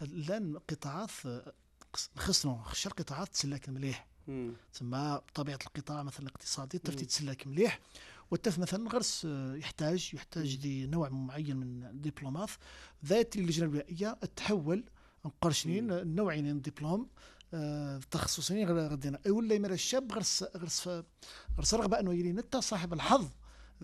لأن 0.00 0.58
قطاعات 0.70 1.10
خصنا 2.16 2.62
خشر 2.64 2.90
قطاعات 2.90 3.28
تسلك 3.28 3.68
مليح. 3.68 4.06
تسمى 4.72 5.20
طبيعة 5.34 5.58
القطاع 5.66 6.02
مثلا 6.02 6.22
الاقتصادي 6.22 6.78
تفتي 6.78 7.04
تسلك 7.04 7.46
مليح 7.46 7.80
والتف 8.30 8.58
مثلا 8.58 8.90
غرس 8.90 9.26
آه، 9.30 9.54
يحتاج 9.54 10.10
يحتاج 10.14 10.56
ذي 10.56 10.86
نوع 10.86 11.08
معين 11.08 11.56
من 11.56 11.84
الدبلومات 11.84 12.50
ذات 13.04 13.36
اللجنه 13.36 13.66
الولائيه 13.66 14.12
تحول 14.36 14.84
قرشنين 15.40 16.14
نوعين 16.14 16.46
الدبلوم 16.50 17.08
آه، 17.54 18.00
تخصصين 18.10 18.70
غدينا. 18.70 19.20
ولا 19.28 19.54
يمر 19.54 19.72
الشاب 19.72 20.12
غرس 20.12 20.44
غرس 20.56 20.88
غرس 21.58 21.74
رغبة 21.74 22.00
أنه 22.00 22.14
يلي 22.14 22.32
نتا 22.32 22.60
صاحب 22.60 22.92
الحظ. 22.92 23.28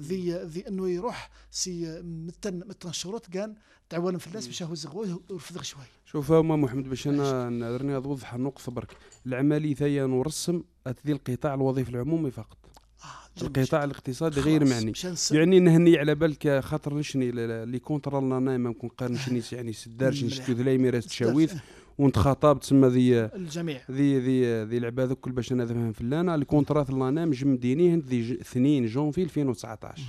ذي 0.00 0.32
ذي 0.32 0.68
انه 0.68 0.88
يروح 0.88 1.30
سي 1.50 2.00
متن 2.02 2.58
متن 2.58 2.92
شروط 2.92 3.26
كان 3.26 3.54
تعاون 3.88 4.18
في 4.18 4.26
الناس 4.26 4.46
باش 4.46 4.62
هو 4.62 4.74
زغوه 4.74 5.20
ورفض 5.30 5.62
شوي. 5.62 5.82
شوف 6.04 6.32
هما 6.32 6.56
محمد 6.56 6.88
باش 6.88 7.08
أنا 7.08 7.48
نرني 7.48 7.92
نوضح 7.92 8.34
النقطه 8.34 8.72
برك. 8.72 8.96
العملية 9.26 9.74
ثانية 9.74 10.06
نرسم 10.06 10.62
ذي 11.06 11.12
القطاع 11.12 11.54
الوظيفي 11.54 11.90
العمومي 11.90 12.30
فقط. 12.30 12.58
آه 13.04 13.42
القطاع 13.42 13.84
الاقتصادي 13.84 14.40
غير 14.40 14.64
معني. 14.64 14.92
يعني 15.30 15.60
نهني 15.60 15.98
على 15.98 16.14
بالك 16.14 16.60
خاطر 16.60 16.94
نشني 16.94 17.30
اللي 17.30 17.78
كونترول 17.78 18.24
لنا 18.24 18.38
ما 18.38 18.70
نكون 18.70 18.88
قارن 18.88 19.16
شنيس 19.16 19.52
يعني 19.52 19.72
سدارش 19.72 20.24
نشتو 20.24 20.52
ذلاي 20.52 20.78
ميراس 20.78 21.06
تشاويث. 21.06 21.54
ونتخاطب 22.02 22.60
تسمى 22.60 22.88
ذي 22.88 23.20
الجميع. 23.20 23.80
ذي 23.90 24.18
ذي 24.18 24.64
ذي 24.64 24.78
العباد 24.78 25.12
كل 25.12 25.32
باش 25.32 25.52
نذهب 25.52 25.94
في 25.94 26.04
لانا 26.04 26.34
الكونترات 26.34 26.90
لانا 26.90 27.24
مجمدينيه 27.24 28.02
ذي 28.08 28.38
2 28.40 28.86
جونفي 28.86 29.22
2019 29.22 30.02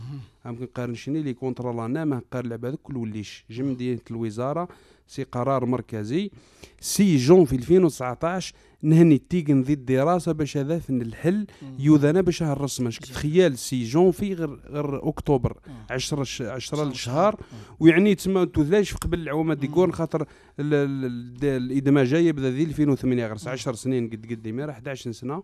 يمكن 0.45 0.65
قارن 0.65 0.95
شني 0.95 1.21
لي 1.21 1.33
كونترا 1.33 1.73
لانا 1.73 2.05
ما 2.05 2.21
قار 2.31 2.45
العباد 2.45 2.75
كل 2.75 2.97
وليش 2.97 3.45
جمدينه 3.49 3.99
الوزارة 4.11 4.67
سي 5.07 5.23
قرار 5.23 5.65
مركزي. 5.65 6.31
سي 6.79 7.17
جون 7.17 7.45
في 7.45 7.55
2019 7.55 8.53
نهني 8.81 9.17
تيجن 9.29 9.61
ذي 9.61 9.73
الدراسة 9.73 10.31
باش 10.31 10.57
هذا 10.57 10.81
الحل 10.89 11.47
يوذنا 11.79 12.21
باش 12.21 12.43
هالرسمه 12.43 12.89
تخيل 12.89 13.57
سي 13.57 13.83
جون 13.83 14.11
في 14.11 14.33
غير 14.33 14.59
غير 14.69 15.07
أكتوبر 15.09 15.57
10 15.89 16.25
10 16.51 16.83
الشهر. 16.83 17.39
ويعني 17.79 18.15
تسمى 18.15 18.45
تثلاش 18.45 18.93
قبل 18.93 19.19
العوامة 19.19 19.53
ديكور 19.53 19.91
خاطر 19.91 20.25
الادماج 20.59 22.13
يبدا 22.13 22.49
ذي 22.49 22.63
2008 22.63 23.25
غير 23.25 23.37
10 23.47 23.73
سنين 23.73 24.09
قد 24.09 24.25
قد 24.25 24.69
11 24.69 25.11
سنة. 25.11 25.43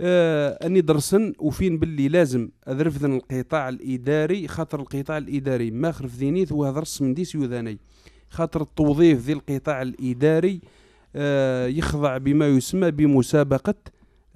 آه 0.00 0.66
أني 0.66 0.80
درسن 0.80 1.32
وفين 1.38 1.78
باللي 1.78 2.08
لازم 2.08 2.48
أذرفذن 2.68 3.12
القطاع 3.12 3.68
الإداري 3.68 4.48
خاطر 4.48 4.80
القطاع 4.80 5.18
الإداري 5.18 5.70
ما 5.70 5.92
خرف 5.92 6.14
ذينيث 6.14 6.52
وهذا 6.52 6.80
رسم 6.80 7.14
ديس 7.14 7.34
يوذاني. 7.34 7.78
خاطر 8.32 8.62
التوظيف 8.62 9.18
ذي 9.18 9.32
القطاع 9.32 9.82
الإداري 9.82 10.60
آه 11.16 11.66
يخضع 11.66 12.18
بما 12.18 12.48
يسمى 12.48 12.90
بمسابقة 12.90 13.74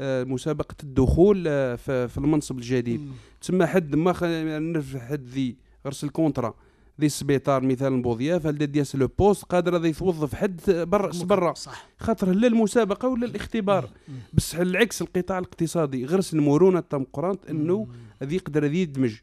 آه 0.01 0.25
مسابقة 0.25 0.75
الدخول 0.83 1.45
آه 1.49 1.77
في 2.07 2.19
المنصب 2.19 2.59
الجديد. 2.59 3.01
تسمى 3.41 3.67
حد 3.67 3.97
ما 3.97 4.15
نرفع 4.59 4.99
حد 4.99 5.25
ذي 5.27 5.57
غرس 5.87 6.05
الكونترا 6.05 6.55
ذي 7.01 7.07
السبيطار 7.07 7.63
مثال 7.65 8.03
بوضياف 8.03 8.47
هل 8.47 8.67
دياس 8.67 8.97
لو 8.97 9.09
بوست 9.19 9.45
قادر 9.45 9.77
ذي 9.77 9.89
يتوظف 9.89 10.35
حد 10.35 10.61
برا 10.67 11.11
برا. 11.25 11.55
خاطر 11.99 12.33
لا 12.33 12.47
المسابقة 12.47 13.09
ولا 13.09 13.27
الاختبار. 13.27 13.89
بس 14.33 14.55
العكس 14.55 15.03
القطاع 15.03 15.39
الاقتصادي 15.39 16.05
غرس 16.05 16.35
المرونة 16.35 16.81
تم 16.81 17.05
قرانت 17.13 17.51
إنه 17.51 17.87
ذي 18.25 18.37
يقدر 18.37 18.65
ذي 18.65 18.83
يدمج. 18.83 19.15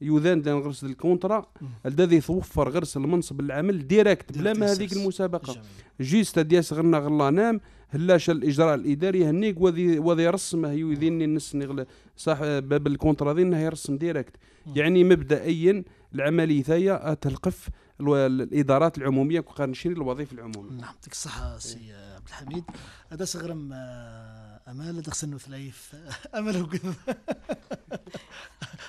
يوذان 0.00 0.42
لأن 0.42 0.58
غرس 0.58 0.84
الكونترا 0.84 1.46
الذي 1.86 2.16
يتوفر 2.16 2.68
غرس 2.68 2.96
المنصب 2.96 3.40
العمل 3.40 3.88
ديريكت 3.88 4.38
بلا 4.38 4.52
ما 4.52 4.72
هذيك 4.72 4.92
المسابقة. 4.92 5.62
جيست 6.00 6.38
دياس 6.38 6.72
غرنا 6.72 6.98
غلا 6.98 7.30
نام 7.30 7.60
هلاش 7.88 8.30
الإجراء 8.30 8.74
الإداري 8.74 9.26
هنيك 9.26 9.60
وذي 9.60 9.98
وذي 9.98 10.28
رسم 10.28 10.64
هي 10.64 10.80
يذيني 10.80 11.24
النس 11.24 11.56
صح 12.16 12.38
باب 12.40 12.86
الكونترا 12.86 13.32
ذي 13.32 13.42
يرسم 13.42 13.96
ديريكت. 13.96 14.36
يعني 14.74 15.04
مبدئيا 15.04 15.84
العملية 16.14 16.62
ثايا 16.62 17.14
تلقف 17.14 17.68
الإدارات 18.00 18.98
العمومية 18.98 19.40
كقرنشين 19.40 19.92
الوظيفة 19.92 20.34
العمومية. 20.34 20.70
نعم 20.70 20.80
يعطيك 20.80 21.12
الصحة 21.12 21.58
سي 21.58 21.92
عبد 22.16 22.28
الحميد. 22.28 22.64
هذا 23.10 23.24
صغرم 23.24 23.72
امال 24.68 25.04
خصنا 25.06 25.38
ثلايف 25.38 25.96
أمل 26.38 26.66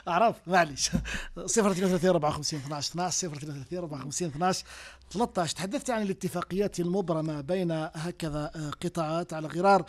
اعرف 0.07 0.35
معليش. 0.47 0.89
033 1.35 2.09
54 2.09 2.59
12 2.59 2.91
12 2.91 3.27
033 3.29 3.79
54 3.79 4.29
12 4.29 4.65
13 5.11 5.55
تحدثت 5.55 5.89
عن 5.89 6.01
الاتفاقيات 6.01 6.79
المبرمة 6.79 7.41
بين 7.41 7.71
هكذا 7.95 8.51
آه، 8.55 8.69
قطاعات 8.69 9.33
على 9.33 9.47
غرار 9.47 9.85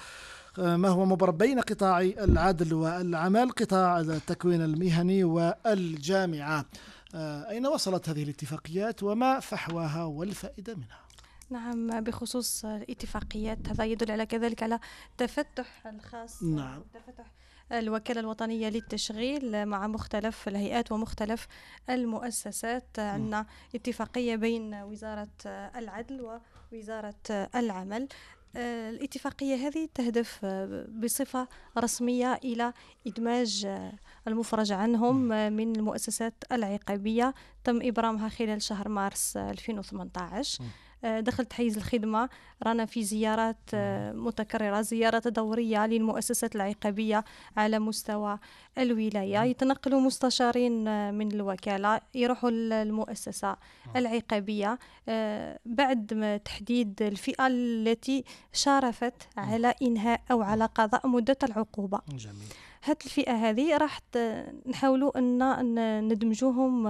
آه، 0.58 0.76
ما 0.76 0.88
هو 0.88 1.04
مبرم 1.04 1.36
بين 1.36 1.60
قطاع 1.60 2.00
العدل 2.00 2.74
والعمل 2.74 3.50
قطاع 3.50 4.00
التكوين 4.00 4.62
المهني 4.62 5.24
والجامعة. 5.24 6.64
آه، 7.14 7.50
أين 7.50 7.66
وصلت 7.66 8.08
هذه 8.08 8.22
الاتفاقيات 8.22 9.02
وما 9.02 9.40
فحواها 9.40 10.04
والفائدة 10.04 10.74
منها؟ 10.74 11.07
نعم 11.50 12.00
بخصوص 12.00 12.64
الاتفاقيات. 12.64 13.68
هذا 13.68 13.84
يدل 13.84 14.10
على 14.10 14.26
كذلك 14.26 14.62
على 14.62 14.78
تفتح 15.18 15.86
الخاص 15.86 16.42
نعم. 16.42 16.82
تفتح 16.94 17.32
الوكالة 17.72 18.20
الوطنية 18.20 18.68
للتشغيل 18.68 19.66
مع 19.66 19.86
مختلف 19.86 20.48
الهيئات 20.48 20.92
ومختلف 20.92 21.46
المؤسسات. 21.90 22.98
عندنا 22.98 23.46
اتفاقية 23.74 24.36
بين 24.36 24.74
وزارة 24.74 25.28
العدل 25.76 26.40
ووزارة 26.72 27.48
العمل. 27.54 28.08
الاتفاقية 28.56 29.54
هذه 29.68 29.88
تهدف 29.94 30.44
بصفة 31.02 31.48
رسمية 31.78 32.34
إلى 32.34 32.72
إدماج 33.06 33.68
المفرج 34.28 34.72
عنهم 34.72 35.16
من 35.52 35.76
المؤسسات 35.76 36.34
العقابية. 36.52 37.34
تم 37.64 37.78
إبرامها 37.82 38.28
خلال 38.28 38.62
شهر 38.62 38.88
مارس 38.88 39.36
2018 39.36 40.62
آه، 40.62 40.66
دخلت 41.02 41.52
حيز 41.52 41.76
الخدمة. 41.76 42.28
رانا 42.62 42.86
في 42.86 43.02
زيارات 43.04 43.56
آه، 43.74 44.12
متكررة 44.12 44.80
زيارات 44.80 45.28
دورية 45.28 45.86
للمؤسسات 45.86 46.56
العقابية 46.56 47.24
على 47.56 47.78
مستوى 47.78 48.38
الولاية. 48.78 49.42
يتنقلوا 49.42 50.00
مستشارين 50.00 50.88
آه، 50.88 51.10
من 51.10 51.32
الوكالة 51.32 52.00
يروحوا 52.14 52.50
للمؤسسة 52.50 53.56
العقابية 53.96 54.78
بعد 55.66 56.40
تحديد 56.44 57.02
الفئة 57.02 57.46
التي 57.46 58.24
شارفت 58.52 59.28
على 59.36 59.74
إنهاء 59.82 60.20
أو 60.30 60.42
على 60.42 60.64
قضاء 60.64 61.08
مدة 61.08 61.38
العقوبة. 61.42 62.00
جميل. 62.08 62.52
هاد 62.84 62.96
الفئة 63.04 63.32
هذه 63.32 63.76
راح 63.76 64.00
نحاولوا 64.66 65.18
أن 65.18 66.08
ندمجوهم 66.08 66.86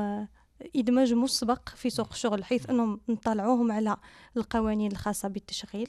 إدماج 0.76 1.12
مسبق 1.14 1.68
في 1.68 1.90
سوق 1.90 2.09
الشغل 2.12 2.44
حيث 2.44 2.70
أنهم 2.70 3.00
نطلعوهم 3.09 3.72
على 3.72 3.96
القوانين 4.36 4.92
الخاصة 4.92 5.28
بالتشغيل 5.28 5.88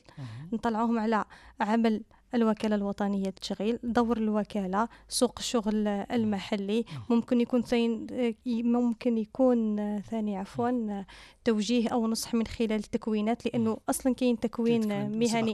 نطلعوهم 0.53 0.99
على 0.99 1.25
عمل 1.59 2.01
الوكالة 2.35 2.75
الوطنية 2.75 3.25
للتشغيل 3.25 3.79
دور 3.83 4.17
الوكالة 4.17 4.87
سوق 5.07 5.35
الشغل 5.39 5.87
المحلي 5.87 6.85
ممكن 7.09 7.41
يكون 7.41 7.61
ثاني 7.61 8.35
ممكن 8.45 9.17
يكون 9.17 9.99
ثاني 10.01 10.37
عفوا 10.37 11.03
توجيه 11.43 11.89
أو 11.89 12.07
نصح 12.07 12.33
من 12.33 12.47
خلال 12.47 12.71
التكوينات 12.71 13.45
لأنه 13.45 13.77
أصلا 13.89 14.13
كاين 14.13 14.39
تكوين 14.39 14.87
مهني. 15.19 15.53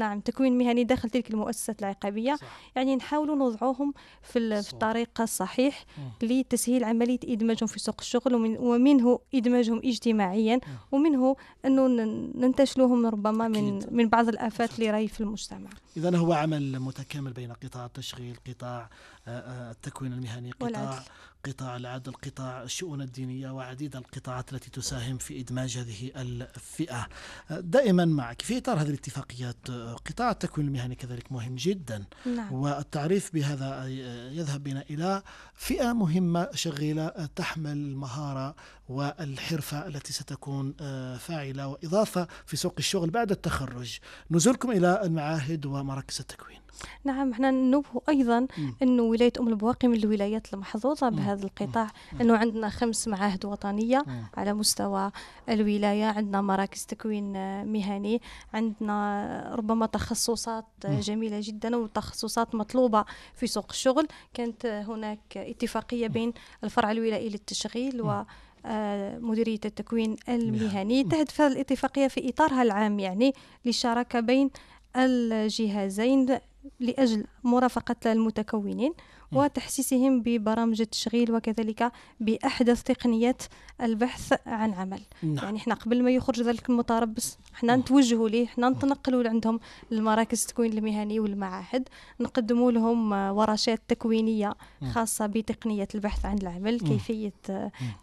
نعم. 0.00 0.20
تكوين 0.20 0.58
مهني 0.58 0.84
داخل 0.84 1.10
تلك 1.10 1.30
المؤسسات 1.30 1.80
العقابية 1.80 2.34
صح. 2.34 2.60
يعني 2.76 2.96
نحاول 2.96 3.38
نوضعوهم 3.38 3.92
في, 4.22 4.62
في 4.62 4.72
الطريق 4.72 5.20
الصحيح. 5.20 5.84
لتسهيل 6.22 6.84
عملية 6.84 7.18
إدماجهم 7.24 7.66
في 7.66 7.78
سوق 7.78 7.96
الشغل 8.00 8.34
ومن 8.34 8.56
ومنه 8.58 9.18
إدماجهم 9.34 9.80
اجتماعيا 9.84 10.56
م. 10.56 10.60
ومنه 10.92 11.36
أنه 11.64 11.86
ننتشلوهم 12.34 13.06
ربما 13.06 13.46
أكيد. 13.46 13.56
من 13.62 13.80
من 13.90 14.08
بعض 14.08 14.28
الآفات 14.28 14.74
اللي 14.78 14.90
راهي 14.90 15.08
في 15.08 15.20
المجتمع 15.20 15.70
إذا 15.96 16.16
هو 16.16 16.32
عمل 16.32 16.80
متكامل 16.80 17.32
بين 17.32 17.52
قطاع 17.52 17.86
التشغيل 17.86 18.36
قطاع 18.46 18.90
التكوين 19.28 20.12
المهني 20.12 20.50
قطاع 20.50 20.66
والعدل. 20.66 21.02
قطاع 21.44 21.76
العدل 21.76 22.12
قطاع 22.12 22.62
الشؤون 22.62 23.02
الدينية 23.02 23.50
وعديد 23.50 23.96
القطاعات 23.96 24.52
التي 24.52 24.70
تساهم 24.70 25.18
في 25.18 25.40
إدماج 25.40 25.78
هذه 25.78 26.10
الفئة 26.16 27.06
دائما 27.50 28.04
معك 28.04 28.42
في 28.42 28.58
إطار 28.58 28.80
هذه 28.82 28.88
الاتفاقيات 28.88 29.70
قطاع 30.06 30.30
التكوين 30.30 30.66
المهني 30.66 30.94
كذلك 30.94 31.32
مهم 31.32 31.54
جدا 31.54 32.04
نعم. 32.26 32.52
والتعريف 32.52 33.34
بهذا 33.34 33.88
يذهب 34.32 34.62
بنا 34.62 34.84
إلى 34.90 35.22
فئة 35.54 35.92
مهمة 35.92 36.48
شغيلة 36.54 37.08
تحمل 37.36 37.72
المهارة 37.72 38.54
والحرفة 38.88 39.86
التي 39.86 40.12
ستكون 40.12 40.72
فاعلة 41.18 41.66
وإضافة 41.66 42.28
في 42.46 42.56
سوق 42.56 42.74
الشغل 42.78 43.10
بعد 43.10 43.30
التخرج 43.30 43.98
نزولكم 44.30 44.70
إلى 44.70 45.02
المعاهد 45.04 45.66
ومراكز 45.66 46.20
التكوين 46.20 46.60
نعم 47.04 47.32
إحنا 47.32 47.50
ننوه 47.50 47.84
أيضا 48.08 48.46
إنه 48.82 49.02
ولاية 49.02 49.32
أم 49.40 49.48
البواقي 49.48 49.88
من 49.88 49.96
الولايات 49.96 50.54
المحظوظة 50.54 51.08
بهذا 51.08 51.44
القطاع 51.46 51.90
إنه 52.20 52.36
عندنا 52.36 52.68
خمس 52.68 53.08
معاهد 53.08 53.44
وطنية 53.44 54.04
على 54.36 54.54
مستوى 54.54 55.10
الولاية 55.48 56.04
عندنا 56.04 56.40
مراكز 56.40 56.86
تكوين 56.86 57.32
مهني 57.66 58.20
عندنا 58.54 59.54
ربما 59.54 59.86
تخصصات 59.86 60.64
جميلة 60.86 61.40
جدا 61.42 61.76
وتخصصات 61.76 62.54
مطلوبة 62.54 63.04
في 63.34 63.46
سوق 63.46 63.66
الشغل. 63.70 64.06
كانت 64.34 64.66
هناك 64.66 65.36
اتفاقية 65.36 66.06
بين 66.08 66.32
الفرع 66.64 66.90
الولائي 66.90 67.28
للتشغيل 67.28 68.02
و 68.02 68.24
آه، 68.66 69.18
مديرية 69.18 69.60
التكوين 69.64 70.16
المهني. 70.28 71.04
تهدف 71.04 71.40
الاتفاقية 71.40 72.08
في 72.08 72.28
إطارها 72.28 72.62
العام 72.62 72.98
يعني 72.98 73.34
للشراكة 73.64 74.20
بين 74.20 74.50
الجهازين 74.96 76.38
لأجل 76.80 77.24
مرافقة 77.44 78.12
المتكونين 78.12 78.92
وتحسيسهم 79.32 80.22
ببرامج 80.22 80.80
التشغيل 80.80 81.32
وكذلك 81.32 81.92
بأحدث 82.20 82.82
تقنيات 82.82 83.42
البحث 83.82 84.34
عن 84.46 84.72
عمل. 84.72 85.00
نعم. 85.22 85.44
يعني 85.44 85.58
إحنا 85.58 85.74
قبل 85.74 86.02
ما 86.02 86.10
يخرج 86.10 86.42
ذلك 86.42 86.70
المتربص 86.70 87.38
إحنا 87.54 87.76
نتوجهوا 87.76 88.28
ليه 88.28 88.44
إحنا 88.44 88.68
نتنقلوا 88.68 89.22
لعندهم 89.22 89.60
المراكز 89.92 90.40
التكوين 90.42 90.78
المهني 90.78 91.20
والمعاهد 91.20 91.88
نقدموا 92.20 92.72
لهم 92.72 93.12
ورشات 93.12 93.82
تكوينية 93.88 94.54
خاصة 94.92 95.26
بتقنية 95.26 95.88
البحث 95.94 96.26
عن 96.26 96.38
العمل 96.38 96.80
كيفية 96.80 97.32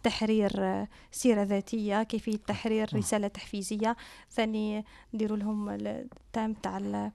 تحرير 0.02 0.86
سيرة 1.12 1.42
ذاتية 1.42 2.02
كيفية 2.02 2.36
تحرير 2.36 2.90
رسالة 2.94 3.28
تحفيزية. 3.28 3.96
ثاني 4.30 4.84
نديروا 5.14 5.36
لهم 5.36 5.68
التام 5.70 6.52
تاع 6.52 7.10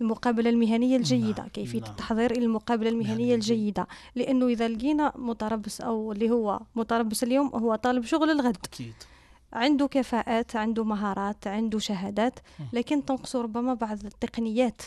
المقابلة 0.00 0.50
المهنية 0.50 0.96
الجيدة. 0.96 1.42
نعم. 1.42 1.48
كيفية 1.48 1.80
نعم. 1.80 1.90
التحضير 1.90 2.30
إلى 2.30 2.44
المقابلة 2.44 2.88
المهنية 2.88 3.34
الجيدة. 3.34 3.86
لأنه 4.14 4.46
إذا 4.46 4.68
لقينا 4.68 5.12
متربص 5.16 5.80
أو 5.80 6.12
اللي 6.12 6.30
هو 6.30 6.60
متربص 6.74 7.22
اليوم 7.22 7.48
هو 7.48 7.74
طالب 7.74 8.04
شغل 8.04 8.30
الغد. 8.30 8.56
أكيد. 8.64 8.94
عنده 9.52 9.86
كفاءات 9.86 10.56
عنده 10.56 10.84
مهارات 10.84 11.46
عنده 11.46 11.78
شهادات 11.78 12.38
لكن 12.72 13.04
تنقصه 13.04 13.42
ربما 13.42 13.74
بعض 13.74 14.04
التقنيات. 14.04 14.82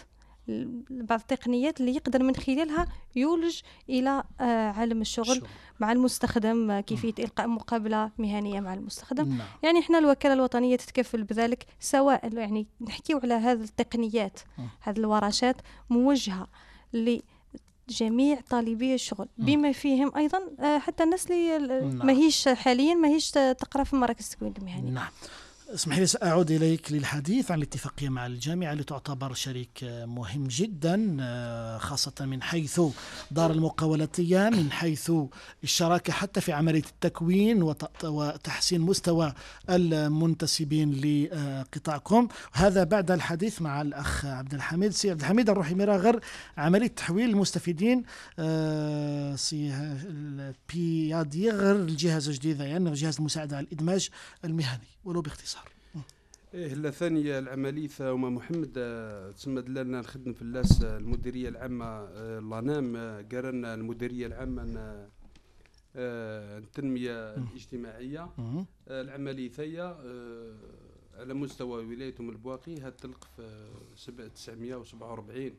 بعض 0.90 1.20
التقنيات 1.20 1.80
اللي 1.80 1.96
يقدر 1.96 2.24
من 2.24 2.36
خلالها 2.36 2.88
يولج 3.16 3.60
إلى 3.90 4.24
آه، 4.42 4.72
عالم 4.72 5.02
الشغل 5.02 5.26
شغل. 5.26 5.48
مع 5.80 5.92
المستخدم 5.92 6.72
آه، 6.72 6.82
كيفية 6.82 7.14
إلقاء 7.20 7.48
مقابلة 7.48 8.12
مهنية 8.18 8.60
مع 8.60 8.74
المستخدم 8.74 9.30
نعم 9.30 9.48
يعني 9.64 9.80
إحنا 9.80 9.98
الوكالة 9.98 10.34
الوطنية 10.34 10.76
تتكفل 10.76 11.24
بذلك 11.24 11.66
سواء 11.80 12.34
يعني 12.34 12.68
نحكيو 12.82 13.20
على 13.24 13.34
هذه 13.34 13.62
التقنيات 13.64 14.40
مم. 14.58 14.68
هذه 14.82 14.98
الورشات 14.98 15.56
موجهة 15.90 16.48
لجميع 16.94 18.40
طالبي 18.50 18.94
الشغل 18.94 19.28
بما 19.38 19.72
فيهم 19.72 20.12
أيضا 20.18 20.40
آه، 20.60 20.78
حتى 20.78 21.04
الناس 21.04 21.32
اللي 21.32 21.82
نعم. 21.82 22.08
ماهيش 22.08 22.48
حاليا 22.48 22.94
ماهيش 22.94 23.32
تقرأ 23.32 23.84
في 23.84 23.96
مراكز 23.96 24.26
التكوين 24.26 24.54
المهني 24.58 24.92
نعم 24.92 25.10
اسمح 25.74 25.98
لي 26.00 26.06
سأعود 26.06 26.52
إليك 26.52 26.92
للحديث 26.92 27.52
عن 27.52 27.58
الاتفاقية 27.58 28.10
مع 28.10 28.26
الجامعة 28.26 28.72
اللي 28.74 28.84
تعتبر 28.84 29.34
شريك 29.34 29.80
مهم 29.84 30.48
جدا 30.48 31.18
آه، 31.22 31.78
خاصة 31.78 32.14
من 32.22 32.42
حيث 32.42 32.82
دار 33.32 33.52
المقاولاتية 33.52 34.50
من 34.50 34.72
حيث 34.72 35.12
الشراكة 35.64 36.14
حتى 36.14 36.42
في 36.42 36.54
عملية 36.54 36.84
التكوين 36.84 37.64
وت- 37.64 38.06
وتحسين 38.06 38.82
مستوى 38.82 39.34
المنتسبين 39.70 40.92
لقطاعكم. 40.92 42.28
هذا 42.54 42.84
بعد 42.84 43.12
الحديث 43.12 43.62
مع 43.62 43.82
الأخ 43.82 44.26
عبد 44.26 44.54
الحميد. 44.54 44.92
سي 44.92 45.12
عبد 45.12 45.20
الحميد 45.20 45.50
نروح 45.50 45.72
مراغر 45.72 46.20
عملية 46.58 46.88
تحويل 46.88 47.30
المستفيدين 47.30 48.04
آه، 48.40 49.36
سي 49.36 49.74
بياديغر 50.74 51.76
الجهاز 51.76 52.28
الجديدة 52.30 52.66
يعني 52.66 52.92
جهاز 52.94 53.18
المساعدة 53.18 53.58
على 53.58 53.66
الإدماج 53.66 54.10
المهني. 54.46 54.84
ولو 55.06 55.22
باختصار. 55.22 55.59
إيه 56.54 56.74
لا 56.74 56.92
ثانية 56.92 57.40
العملية 57.40 57.90
هما 58.02 58.30
محمد 58.30 58.74
آه، 58.78 59.32
تسمى 59.32 59.62
دلالنا 59.62 60.00
نخدم 60.00 60.34
في 60.34 60.42
اللاس 60.42 60.82
آه، 60.82 60.98
المديرية 60.98 61.50
العامة 61.50 61.86
آه، 61.86 62.40
لانام 62.40 62.98
قررنا 63.32 63.74
المديرية 63.74 64.28
العامة 64.28 64.64
التنمية 65.96 67.12
الاجتماعية. 67.36 68.30
العملية 68.88 69.52
آه، 69.60 70.54
على 71.20 71.34
مستوى 71.34 71.86
ولاية 71.86 72.16
أم 72.20 72.30
البواقي 72.30 72.76
هتلق 72.78 73.28
في 73.38 73.68
سبع- 73.96 74.28
947 74.28 75.54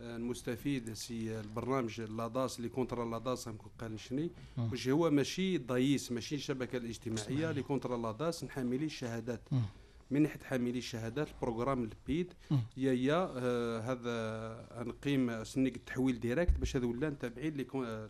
آه، 0.00 0.16
المستفيد 0.16 0.92
سي 0.92 1.40
البرنامج 1.40 2.00
لاداس 2.00 2.56
اللي 2.58 2.68
كونترا 2.68 3.04
لاداس 3.10 3.48
قال 3.78 4.00
شني. 4.00 4.30
واش 4.70 4.88
هو؟ 4.88 5.10
ماشي 5.10 5.58
ضيس 5.58 6.12
ماشي 6.12 6.34
الشبكة 6.34 6.76
الاجتماعية 6.76 7.50
اللي 7.50 7.62
كونترا 7.62 7.96
لاداس 7.96 8.44
نحاملي 8.44 8.84
الشهادات. 8.84 9.40
مم. 9.52 9.62
من 10.10 10.22
ناحية 10.22 10.40
حاملي 10.40 10.78
الشهادات 10.78 11.28
البروغرام 11.28 11.82
البيد. 11.82 12.32
يا 12.76 12.92
يا 12.92 13.32
آه 13.36 13.80
هذا 13.80 14.84
نقيم 14.84 15.44
سنيك 15.44 15.76
التحويل 15.76 16.20
ديريكت 16.20 16.58
باش 16.58 16.76
هذا 16.76 16.86
ولا 16.86 17.10
تابعين 17.10 17.54
لي 17.54 17.66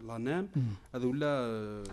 لانام. 0.09 0.49
هذا 0.95 1.07
ولا 1.07 1.85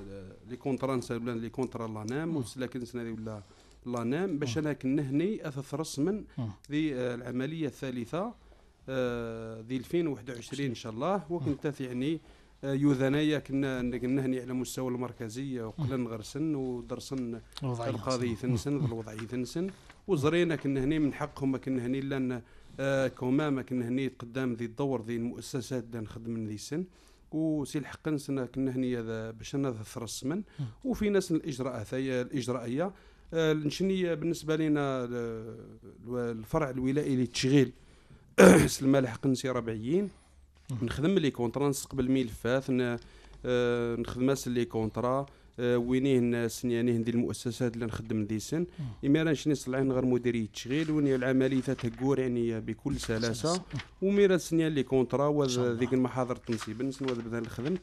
لي 0.49 0.55
كونترا 0.57 1.01
ولا 1.11 1.31
لي 1.31 1.49
كونترا 1.49 1.87
لانام 1.87 2.35
ولكن 2.57 2.79
هذه 2.95 3.11
ولا 3.11 3.41
لانام 3.85 4.39
باش 4.39 4.57
أنا 4.57 4.73
كنهني 4.73 5.47
اثث 5.47 5.73
رسما. 5.73 6.23
ذي 6.71 6.95
آه، 6.95 7.15
العملية 7.15 7.67
الثالثة 7.67 8.33
آه، 8.89 9.61
ذي 9.61 9.77
2021 9.77 10.69
إن 10.69 10.75
شاء 10.75 10.93
الله. 10.93 11.25
وكنت 11.31 11.73
يعني 11.81 12.19
يوذنايا 12.63 13.39
كنا 13.39 13.81
نهني 13.81 14.39
على 14.39 14.53
مستوى 14.53 14.87
المركزي 14.87 15.61
وقلن 15.61 16.07
غرسن 16.07 16.55
ودرسن. 16.55 17.39
القاضي 17.63 18.35
ثنسن 18.35 18.85
الوضعي 18.85 19.17
ثنسن 19.17 19.69
وزرينا 20.07 20.55
كنا 20.55 20.83
هني 20.83 20.99
من 20.99 21.13
حقهم 21.13 21.51
ما 21.51 21.57
كنا 21.57 21.85
هني 21.85 22.01
لأن 22.01 22.41
آه 22.79 23.07
كوما 23.07 23.49
ما 23.49 23.61
كنا 23.61 23.87
هني 23.87 24.07
قدام 24.07 24.53
ذي 24.53 24.65
الدور 24.65 25.01
ذي 25.05 25.15
المؤسسات 25.15 25.83
اللي 25.83 25.99
نخدم 25.99 26.47
ذي 26.47 26.53
السن 26.55 26.85
وسي 27.31 27.77
الحق 27.79 28.09
نسنا 28.09 28.45
كنا 28.45 28.71
هني 28.75 29.01
باش 29.31 29.55
نذ 29.55 29.75
رسما 29.97 30.43
وفي 30.83 31.09
ناس 31.09 31.31
الاجراءات 31.31 31.93
هي 31.93 32.21
الإجرائية. 32.21 32.91
آه 33.33 33.53
نشني 33.53 34.15
بالنسبة 34.15 34.55
لنا 34.55 35.03
ال- 35.05 35.57
الفرع 36.15 36.69
الولائي 36.69 37.15
للتشغيل؟ 37.15 37.71
سلمى 38.65 38.99
الحق 38.99 39.27
نسي 39.27 39.49
ربعيين. 39.49 40.09
نخدم 40.81 41.09
لي 41.19 41.31
كونترا 41.31 41.69
نستقبل 41.69 42.11
ملفات 42.11 42.65
آه، 43.45 43.95
نخدم 43.95 44.33
لي 44.47 44.65
كونترا. 44.65 45.19
آه، 45.19 45.25
وينيه 45.61 46.17
الناس 46.17 46.65
يعني 46.65 46.91
هندي 46.97 47.11
المؤسسات 47.11 47.73
اللي 47.73 47.85
نخدم 47.85 48.23
ذي 48.23 48.39
سن 48.39 48.65
إما 49.05 49.23
نشني 49.23 49.55
صلعين 49.55 49.91
غير 49.91 50.05
مديرية 50.05 50.45
التشغيل 50.45 50.91
وين 50.91 51.07
العملية 51.15 51.61
تهكور 51.61 52.19
يعني 52.19 52.59
بكل 52.59 52.99
سلاسة. 52.99 53.61
وميرا 54.01 54.37
سنيا 54.37 54.69
لي 54.69 54.83
كونترا 54.83 55.27
وذ 55.27 55.73
ذيك 55.79 55.93
المحاضر 55.93 56.35
التنصيب. 56.35 56.81
نسن 56.81 57.05
وذ 57.05 57.21
بدل 57.21 57.47
خدمت 57.47 57.81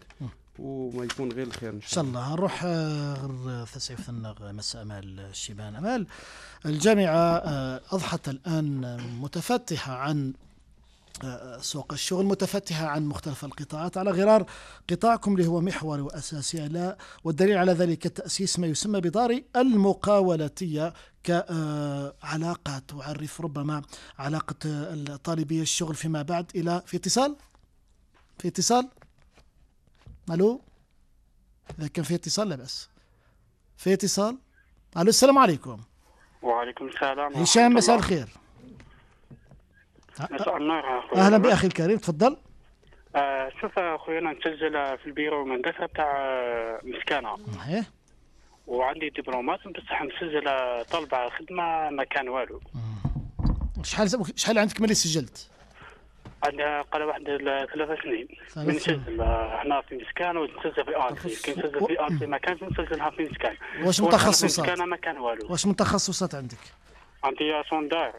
وما 0.59 1.05
يكون 1.05 1.33
غير 1.33 1.47
الخير 1.47 1.71
إن 1.71 1.81
شاء 1.81 2.05
الله. 2.05 2.33
نروح 2.35 2.63
آه، 2.65 3.15
غير 3.27 3.65
ثسعف 3.65 4.01
ثنغ 4.01 4.53
مس 4.53 4.77
امال 4.77 5.21
الشيبان 5.21 5.77
أمال. 5.77 6.07
الجامعة 6.67 7.17
آه، 7.37 7.81
أضحت 7.91 8.29
الآن 8.29 8.97
متفتحة 9.21 9.93
عن 9.93 10.33
سوق 11.61 11.93
الشغل 11.93 12.25
متفتحة 12.25 12.87
عن 12.87 13.07
مختلف 13.07 13.45
القطاعات. 13.45 13.99
على 13.99 14.11
غرار 14.11 14.47
قطاعكم 14.91 15.33
اللي 15.33 15.47
هو 15.47 15.61
محوري 15.61 16.01
وأساسي 16.01 16.63
على 16.63 16.97
والدليل 17.25 17.57
على 17.59 17.73
ذلك 17.73 18.03
تأسيس 18.09 18.59
ما 18.59 18.67
يسمى 18.67 19.01
بدار 19.01 19.41
المقاولاتية 19.57 20.93
كعلاقة 21.25 22.79
تعرف 22.79 23.41
ربما 23.41 23.83
علاقة 24.19 24.57
آه، 24.67 25.17
طالبي 25.17 25.63
الشغل 25.63 25.95
فيما 25.95 26.23
بعد 26.23 26.51
إلى 26.55 26.83
في 26.87 26.97
اتصال؟ 26.97 27.37
في 28.39 28.49
اتصال؟ 28.49 28.89
ألو؟ 30.31 30.61
إذا 31.79 31.89
كان 31.89 32.05
في 32.05 32.15
اتصال 32.15 32.49
لا 32.49 32.57
بأس. 32.57 32.89
في 33.77 33.93
اتصال؟ 33.93 34.39
ألو 34.97 35.09
السلام 35.09 35.39
عليكم. 35.39 35.81
وعليكم 36.43 36.87
السلام. 36.89 37.35
هشام 37.35 37.75
مساء. 37.75 37.97
الخير. 37.97 38.29
مساء 40.31 40.57
النور. 40.57 41.05
أهلا 41.17 41.39
بأخي 41.39 41.67
الكريم 41.67 41.97
تفضل. 41.99 42.37
آه 43.17 43.53
شوف 43.61 43.79
أخوي 43.79 44.19
أنا 44.19 44.33
مسجل 44.33 44.99
في 44.99 45.07
البيرو 45.07 45.43
المهندسه 45.43 45.87
تاع 45.95 46.17
آه، 46.19 46.81
مسكانه 46.85 47.37
إيه 47.69 47.85
وعندي 48.67 49.09
دبلومات 49.11 49.59
بصح 49.69 50.03
مسجل 50.03 50.45
طلب 50.91 51.15
على 51.15 51.31
خدمه 51.31 51.91
ما 51.91 52.05
كان 52.05 52.29
والو. 52.29 52.61
شحال 53.83 54.09
شحال 54.37 54.59
عندك 54.59 54.81
ملي 54.81 54.95
سجلت؟ 54.95 55.51
عندي 56.45 56.63
قال 56.93 57.03
واحد 57.03 57.23
ثلاث 57.75 57.99
سنين. 58.03 58.29
ثلاث 58.55 58.69
من 58.69 58.79
سنين. 58.79 59.01
نسجل 59.01 59.21
آه، 59.21 59.63
هنا 59.65 59.81
في 59.81 59.97
مسكان 59.97 60.37
ونسجل 60.37 60.85
في 60.85 60.97
ارسي 60.97 61.43
كي 61.43 61.61
نسجل 61.61 61.87
في 61.87 62.01
ارسي 62.01 62.27
ما 62.27 62.39
كانش 62.39 62.63
نسجلها 62.63 63.11
في 63.11 63.23
مسكان 63.23 63.57
واش 63.85 64.01
متخصصات؟ 64.01 64.65
مسكانه 64.67 64.85
ما 64.85 64.97
كان 64.97 65.19
والو. 65.19 65.47
واش 65.53 65.67
من 65.67 65.77
تخصصات 65.77 66.35
عندك؟ 66.35 66.59
عندي 67.25 67.63
سوندار 67.71 68.13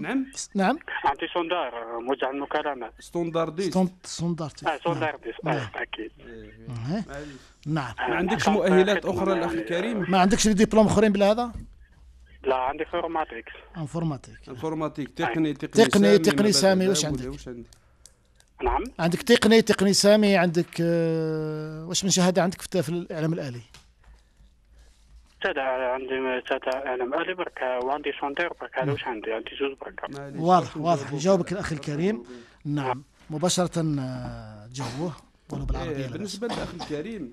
نعم؟ 0.00 0.26
نعم. 0.54 0.78
عندي 1.04 1.26
سوندار 1.34 1.68
آه، 1.68 2.00
موجه 2.00 2.30
المكالمات 2.30 2.92
ستوندارديست. 3.00 3.70
ستوند 3.70 3.90
ستوندارتي 4.04 4.66
آه 4.68 4.78
سوندار 4.84 5.16
ديس 5.24 5.34
نعم. 5.44 5.56
آه، 5.56 5.70
أكيد. 5.74 6.10
إيه. 6.20 7.04
معليش. 7.08 7.28
نعم. 7.66 7.94
ما 8.08 8.16
عندكش 8.16 8.48
مؤهلات 8.48 9.06
خدمة 9.06 9.14
أخرى 9.22 9.32
الاخ 9.32 9.50
يعني. 9.50 9.60
الكريم؟ 9.62 10.10
ما 10.10 10.18
عندكش 10.20 10.46
les 10.48 10.54
diplômes 10.54 10.86
أخرين 10.86 11.12
بلا 11.12 11.30
هذا؟ 11.30 11.52
لا 12.44 12.54
عندي 12.56 12.84
informatique 12.84 13.52
informatique 13.76 14.38
informatique 14.48 15.08
تقني 15.08 15.54
تقني 15.54 15.84
تقني- 15.86 16.18
تقني 16.18 16.52
سامي، 16.52 16.88
واش 16.88 17.04
عندك؟ 17.04 17.20
ولا 17.22 17.30
واش 17.30 17.48
عندك؟ 17.48 17.66
نعم. 18.62 18.84
عندك 18.98 19.22
تقني 19.22 19.62
تقني 19.62 19.92
سامي 19.92 20.36
عندك 20.36 20.66
آه، 20.80 21.84
واش 21.86 22.04
من 22.04 22.10
شهادة 22.10 22.42
عندك 22.42 22.62
في 22.62 22.82
في 22.82 22.88
الإعلام 22.88 23.32
الآلي؟ 23.32 23.60
تدا 25.42 25.60
عندي 25.62 26.40
تدا 26.40 26.86
اعلام 26.86 27.14
الي 27.14 27.34
بركا 27.34 27.78
وعندي 27.84 28.12
standard 28.20 28.52
بركا 28.60 28.90
واش 28.90 29.04
عندي؟ 29.04 29.32
عندي 29.32 29.50
زوج 29.60 29.76
بركا. 29.80 30.32
واضح 30.40 30.76
واضح. 30.76 31.12
يجاوبك 31.12 31.52
الأخ 31.52 31.72
الكريم. 31.72 32.22
نعم. 32.64 33.02
مباشرة 33.30 33.80
آه، 34.00 34.68
جاوبه 34.72 35.14
ولو 35.50 35.64
بالعربية 35.64 35.96
إيه. 35.96 36.10
بالنسبة 36.10 36.46
للأخ 36.46 36.74
الكريم 36.74 37.32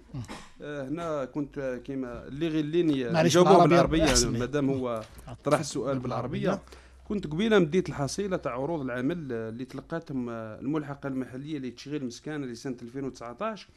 آه 0.61 0.87
هنا 0.87 1.25
كنت 1.25 1.57
آه، 1.57 1.77
كيما 1.77 2.27
اللي 2.27 2.47
غير 2.47 2.65
ليني 2.65 3.03
بالعربية. 3.03 3.65
بالعربية. 3.65 4.39
مادام 4.39 4.69
هو 4.69 5.01
طرح 5.43 5.59
السؤال 5.59 5.99
بالعربية. 5.99 6.59
كنت 7.07 7.27
قبيلة 7.27 7.59
مديت 7.59 7.89
الحصيلة 7.89 8.37
تاع 8.37 8.51
عروض 8.51 8.81
العمل 8.81 9.31
اللي 9.31 9.65
تلقاتهم 9.65 10.29
الملحقة 10.29 11.07
المحلية 11.07 11.59
لتشغيل 11.59 12.05
مسكان 12.05 12.45
لسنه 12.45 12.77
2019 12.81 13.67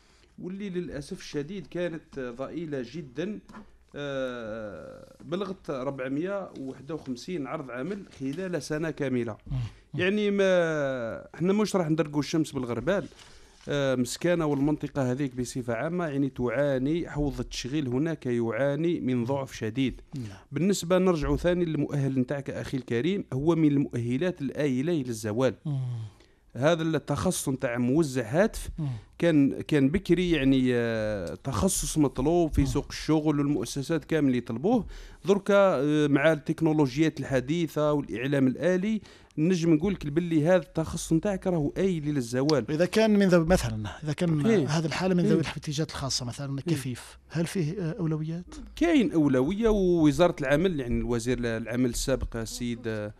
واللي 0.42 0.70
للأسف 0.70 1.18
الشديد 1.18 1.66
كانت 1.66 2.18
ضئيلة 2.20 2.84
جدا. 2.92 3.38
بلغت 5.24 5.70
451 5.70 7.46
عرض 7.46 7.70
عمل 7.70 8.02
خلال 8.20 8.62
سنة 8.62 8.90
كاملة. 8.90 9.36
يعني 9.94 10.30
ما 10.30 11.34
إحنا 11.34 11.52
مش 11.52 11.76
راح 11.76 11.90
ندرقوا 11.90 12.20
الشمس 12.20 12.52
بالغربال. 12.52 13.06
آه، 13.68 13.94
مسكانة 13.94 14.46
والمنطقة 14.46 15.10
هذيك 15.12 15.34
بصفة 15.34 15.74
عامة 15.74 16.06
يعني 16.06 16.30
تعاني 16.30 17.10
حوض 17.10 17.40
التشغيل 17.40 17.88
هناك 17.88 18.26
يعاني 18.26 19.00
من 19.00 19.24
ضعف 19.24 19.52
شديد. 19.52 20.00
نعم. 20.16 20.38
بالنسبة 20.52 20.98
نرجع 20.98 21.36
ثاني 21.36 21.64
للمؤهل 21.64 22.18
نتاعك 22.18 22.50
أخي 22.50 22.76
الكريم 22.76 23.24
هو 23.32 23.54
من 23.54 23.68
المؤهلات 23.68 24.42
الآيلة 24.42 24.92
للزوال. 24.92 25.54
هذا 26.56 26.82
التخصص 26.82 27.48
نتاع 27.48 27.78
موزع 27.78 28.22
هاتف 28.22 28.68
مم. 28.78 28.88
كان 29.18 29.60
كان 29.62 29.88
بكري 29.88 30.30
يعني 30.30 30.74
آه، 30.74 31.34
تخصص 31.34 31.98
مطلوب 31.98 32.52
في 32.52 32.66
سوق 32.66 32.86
الشغل 32.90 33.38
والمؤسسات 33.38 34.04
كامل 34.04 34.34
يطلبوه 34.34 34.86
دركا 35.24 35.54
آه، 35.54 36.06
مع 36.06 36.32
التكنولوجيات 36.32 37.20
الحديثة 37.20 37.92
والإعلام 37.92 38.46
الآلي 38.46 39.00
نجم 39.38 39.74
نقول 39.74 39.92
لك 39.92 40.06
باللي 40.06 40.46
هذا 40.46 40.56
التخصص 40.56 41.12
نتاعك 41.12 41.46
راهو 41.46 41.72
آيل 41.76 42.14
للزوال 42.14 42.64
واذا 42.68 42.84
كان 42.84 43.10
من 43.18 43.28
ذوي 43.28 43.46
مثلا 43.46 43.90
إذا 44.04 44.12
كان 44.12 44.46
إيه. 44.46 44.68
هذه 44.68 44.86
الحالة 44.86 45.14
من 45.14 45.24
إيه. 45.24 45.30
ذوي 45.30 45.40
الاحتياجات 45.40 45.90
الخاصة 45.90 46.24
مثلا 46.24 46.60
كفيف 46.60 47.18
هل 47.28 47.46
فيه 47.46 47.80
آه، 47.80 47.96
أولويات؟ 47.98 48.54
كاين 48.76 49.12
أولوية 49.12 49.68
ووزارة 49.68 50.36
العمل 50.40 50.80
يعني 50.80 50.98
الوزير 50.98 51.38
العمل 51.38 51.90
السابق 51.90 52.36
السيد 52.36 53.10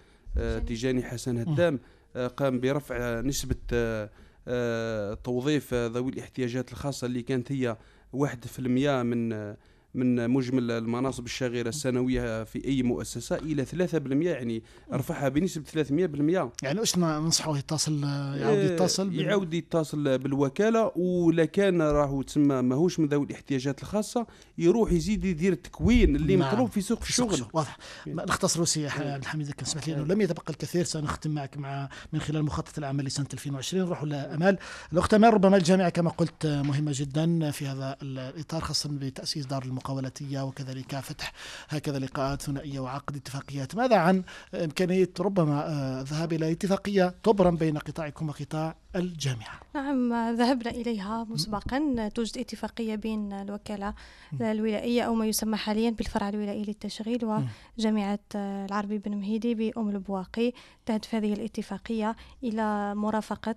تيجاني 0.67 1.03
حسن 1.03 1.39
هدام 1.39 1.75
آه، 1.75 2.00
قام 2.17 2.61
برفع 2.61 2.97
آه، 2.97 3.21
نسبة 3.21 3.57
آه، 3.73 4.11
آه، 4.49 5.15
توظيف 5.15 5.75
آه، 5.75 5.87
ذوي 5.87 6.13
الاحتياجات 6.13 6.73
الخاصة 6.73 7.07
اللي 7.07 7.23
كانت 7.23 7.53
هي 7.53 7.77
1% 8.13 9.03
من 9.03 9.33
آه، 9.33 9.57
من 9.57 9.57
مجمل 9.95 10.71
المناصب 10.71 11.25
الشاغره 11.25 11.69
السنوية 11.69 12.45
في 12.45 12.65
أي 12.65 12.83
مؤسسة 12.83 13.37
إلى 13.37 13.67
3% 13.67 14.27
يعني 14.27 14.63
رفعها 14.93 15.29
بنسبه 15.29 15.65
300% 15.85 16.51
يعني 16.63 16.81
إيش 16.81 16.99
ننصحه 16.99 17.59
يتصل 17.59 18.05
آه، 18.05 18.37
يعاود 18.37 18.59
آه، 18.59 18.73
يتصل 18.75 19.11
بال- 19.11 19.21
يعاود 19.21 19.55
يتصل 19.55 20.19
بالوكالة 20.19 20.93
ولا 20.97 21.45
كان 21.45 21.83
راهو 21.83 22.23
تسمى 22.23 22.63
ماهوش 22.63 23.01
من 23.01 23.09
ذوي 23.09 23.27
الاحتياجات 23.27 23.83
الخاصة 23.83 24.27
يروح 24.59 24.93
يزيد 24.93 25.25
يدير 25.25 25.53
التكوين 25.53 26.17
اللي 26.17 26.37
نعم. 26.37 26.53
مطلوب 26.53 26.71
في 26.71 26.81
سوق 26.81 27.03
الشغل. 27.03 27.45
واضح. 27.53 27.77
نختصر 28.07 28.65
سي 28.65 28.89
ح- 28.89 29.01
عبد 29.01 29.23
الحميد 29.23 29.47
إذا 29.47 29.55
كان 29.55 29.65
سمحت 29.67 29.89
لي 29.89 29.95
أنه 29.95 30.05
لم 30.05 30.21
يتبقى 30.21 30.45
الكثير 30.53 30.85
سنختم 30.85 31.31
معك 31.31 31.57
مع 31.59 31.89
من 32.13 32.21
خلال 32.21 32.43
مخطط 32.45 32.79
العمل 32.79 33.05
لسنة 33.05 33.27
2020 33.33 33.85
نروح 33.85 34.03
لامال 34.05 34.59
الأخت 34.93 35.15
أمال 35.15 35.35
ربما 35.35 35.57
الجامعة 35.57 35.89
كما 35.89 36.11
قلت 36.11 36.45
آه، 36.45 36.63
مهمة 36.63 36.93
جدا 36.95 37.51
في 37.51 37.67
هذا 37.67 37.97
الإطار 38.03 38.61
خاصه 38.61 38.89
بتأسيس 38.93 39.47
دار 39.47 39.63
المقاولاتيه 39.81 40.41
وكذلك 40.41 41.01
فتح 41.01 41.33
هكذا 41.69 41.99
لقاءات 41.99 42.43
ثنائية 42.43 42.81
وعقد 42.81 43.17
اتفاقيات. 43.17 43.75
ماذا 43.75 43.97
عن 43.97 44.23
إمكانية 44.55 45.11
ربما 45.21 45.67
آه، 45.67 46.01
الذهاب 46.01 46.33
إلى 46.33 46.53
اتفاقية 46.53 47.15
تبرم 47.23 47.57
بين 47.57 47.79
قطاعكم 47.79 48.29
وقطاع 48.29 48.77
الجامعة. 48.97 49.61
نعم 49.75 50.13
ذهبنا 50.13 50.71
إليها 50.71 51.27
مسبقا. 51.31 52.09
توجد 52.15 52.39
اتفاقية 52.39 52.95
بين 52.95 53.33
الوكالة 53.33 53.95
الولائية 54.41 55.03
أو 55.03 55.15
ما 55.15 55.27
يسمى 55.27 55.57
حاليا 55.57 55.91
بالفرع 55.91 56.29
الولائي 56.29 56.65
للتشغيل 56.65 57.43
وجامعة 57.79 58.19
العربي 58.35 58.99
بن 58.99 59.17
مهيدي 59.17 59.55
بأم 59.55 59.89
البواقي. 59.89 60.53
تهدف 60.87 61.15
هذه 61.15 61.33
الاتفاقية 61.33 62.17
إلى 62.43 62.95
مرافقة 62.95 63.57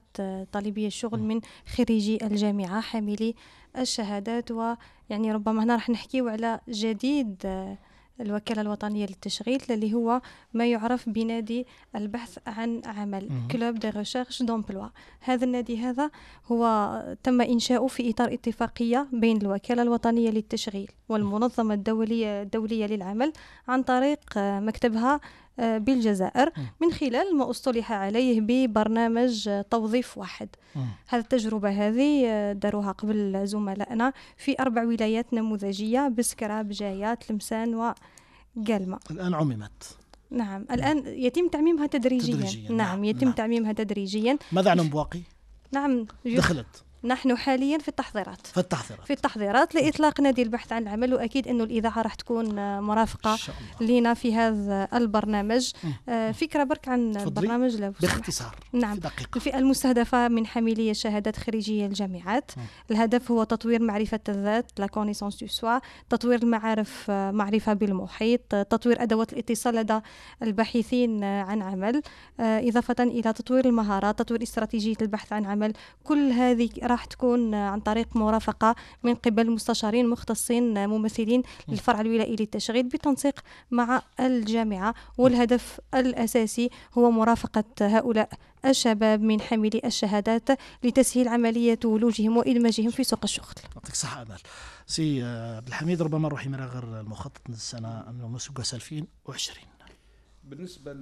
طالبي 0.52 0.88
الشغل 0.88 1.20
من 1.20 1.42
خريجي 1.76 2.26
الجامعة 2.26 2.82
حاملي 2.82 3.36
الشهادات. 3.78 4.52
ويعني 4.52 5.32
ربما 5.32 5.64
هنا 5.64 5.76
راح 5.76 5.90
نحكيو 5.90 6.28
على 6.28 6.60
جديد 6.70 7.46
الوكالة 8.22 8.62
الوطنية 8.62 9.06
للتشغيل 9.06 9.62
اللي 9.70 9.94
هو 9.94 10.22
ما 10.54 10.66
يعرف 10.72 11.10
بنادي 11.10 11.66
البحث 11.96 12.38
عن 12.48 12.82
عمل. 12.86 13.30
club 13.52 13.76
de 13.76 13.90
recherche 13.90 14.44
d'emploi 14.44 14.88
هذا 15.20 15.46
النادي 15.46 15.78
هذا 15.78 16.12
هو 16.52 17.16
تم 17.24 17.42
إنشاؤه 17.42 17.88
في 17.88 18.10
إطار 18.10 18.34
اتفاقية 18.34 19.08
بين 19.14 19.38
الوكالة 19.38 19.82
الوطنية 19.82 20.30
للتشغيل 20.30 20.92
والمنظمة 21.10 21.74
الدولية 21.74 22.42
الدولية 22.42 22.86
للعمل 22.86 23.34
عن 23.68 23.84
طريق 23.84 24.20
مكتبها 24.38 25.20
بالجزائر 25.58 26.52
من 26.82 26.92
خلال 26.92 27.38
ما 27.38 27.50
أصطلح 27.50 27.92
عليه 27.92 28.42
ببرنامج 28.42 29.50
آه، 29.50 29.62
توظيف 29.62 30.18
واحد. 30.18 30.50
هذه 31.08 31.22
التجربة 31.22 31.70
هذه 31.70 32.28
آه، 32.28 32.54
داروها 32.54 32.92
قبل 32.92 33.48
زملائنا 33.48 34.14
في 34.38 34.56
أربع 34.60 34.84
ولايات 34.84 35.34
نموذجية 35.34 36.08
بسكرة 36.08 36.62
بجاية 36.62 37.14
تلمسان 37.14 37.76
وقلمة. 37.76 39.00
الآن 39.12 39.34
عممت. 39.34 39.98
نعم 40.32 40.66
الآن 40.72 41.04
يتم 41.08 41.48
تعميمها 41.48 41.88
تدريجيا, 41.88 42.36
تدريجياً، 42.36 42.70
نعم, 42.70 42.78
نعم، 42.78 43.04
يتم 43.04 43.26
نعم. 43.26 43.36
تعميمها 43.36 43.74
تدريجيا. 43.74 44.38
ماذا 44.52 44.72
عن 44.72 44.90
بواقي 44.90 45.22
نعم 45.72 46.06
دخلت. 46.26 46.84
نحن 47.04 47.38
حاليا 47.38 47.78
في 47.78 47.88
التحضيرات. 47.88 48.48
في 48.48 48.58
التحضيرات. 48.58 49.06
في 49.06 49.14
التحضيرات 49.14 49.76
لإطلاق 49.76 50.22
نادي 50.22 50.42
البحث 50.42 50.74
عن 50.74 50.84
العمل 50.84 51.14
وأكيد 51.14 51.48
أنه 51.48 51.64
الإذاعة 51.64 52.02
راح 52.02 52.16
تكون 52.16 52.60
آه، 52.60 52.80
الله. 53.82 54.00
لنا 54.00 54.14
في 54.14 54.36
هذا 54.36 54.88
البرنامج. 54.94 55.72
آه، 56.10 56.32
فكرة 56.32 56.64
برك 56.64 56.88
عن. 56.88 57.18
البرنامج 57.18 57.76
لو. 57.76 57.94
باختصار 58.02 58.56
نعم. 58.74 58.94
في 58.94 59.00
دقيقة. 59.00 59.36
الفئة 59.36 59.58
المستهدفة 59.58 60.28
من 60.28 60.46
حاملي 60.46 60.94
شهادات 60.94 61.38
خريجية 61.38 61.86
الجامعات. 61.86 62.52
الهدف 62.92 63.32
هو 63.32 63.44
تطوير 63.44 63.82
معرفة 63.82 64.20
الذات 64.30 64.72
la 64.80 64.88
connaissance 64.88 65.40
de 65.40 65.48
soi 65.48 65.80
تطوير 66.10 66.44
المعارف 66.44 67.06
آه، 67.10 67.32
معرفة 67.32 67.74
بالمحيط 67.74 68.42
تطوير 68.56 69.04
أدوات 69.04 69.34
الاتصال 69.34 69.76
لدى 69.76 70.00
الباحثين 70.44 71.24
عن 71.24 71.62
عمل. 71.62 72.02
آه، 72.40 72.70
إضافة 72.70 72.96
إلى 73.00 73.34
تطوير 73.34 73.66
المهارات 73.66 74.20
تطوير 74.20 74.44
استراتيجية 74.44 74.96
البحث 75.02 75.34
عن 75.34 75.46
عمل. 75.46 75.74
كل 76.04 76.32
هذه 76.32 76.70
راح 76.94 77.06
تكون 77.06 77.56
عن 77.56 77.80
طريق 77.80 78.16
مرافقة 78.16 78.76
من 79.04 79.16
قبل 79.16 79.52
مستشارين 79.52 80.10
مختصين 80.10 80.90
ممثلين 80.90 81.44
للفرع 81.68 82.02
الولائي 82.02 82.36
للتشغيل 82.36 82.84
بالتنسيق 82.84 83.40
مع 83.72 84.02
الجامعة 84.20 84.96
والهدف 85.18 85.80
الأساسي 85.94 86.70
هو 86.98 87.12
مرافقة 87.12 87.64
هؤلاء 87.82 88.30
الشباب 88.66 89.22
من 89.22 89.42
حاملي 89.42 89.82
الشهادات 89.86 90.50
لتسهيل 90.84 91.28
عملية 91.28 91.80
ولوجهم 91.86 92.38
وإدماجهم 92.38 92.92
في 92.92 93.04
سوق 93.04 93.20
الشغل. 93.24 93.56
يعطيك 93.76 93.92
الصحة 93.92 94.22
أمل 94.22 94.40
سي 94.88 95.24
آه، 95.24 95.58
عبد 95.58 95.68
الحميد 95.68 96.02
ربما 96.02 96.28
نروح 96.28 96.48
من 96.48 96.56
غير 96.56 96.84
المخطط 97.00 97.42
السنة 97.50 98.10
المسقس 98.10 98.74
2020 98.74 99.68
بالنسبة 100.44 100.94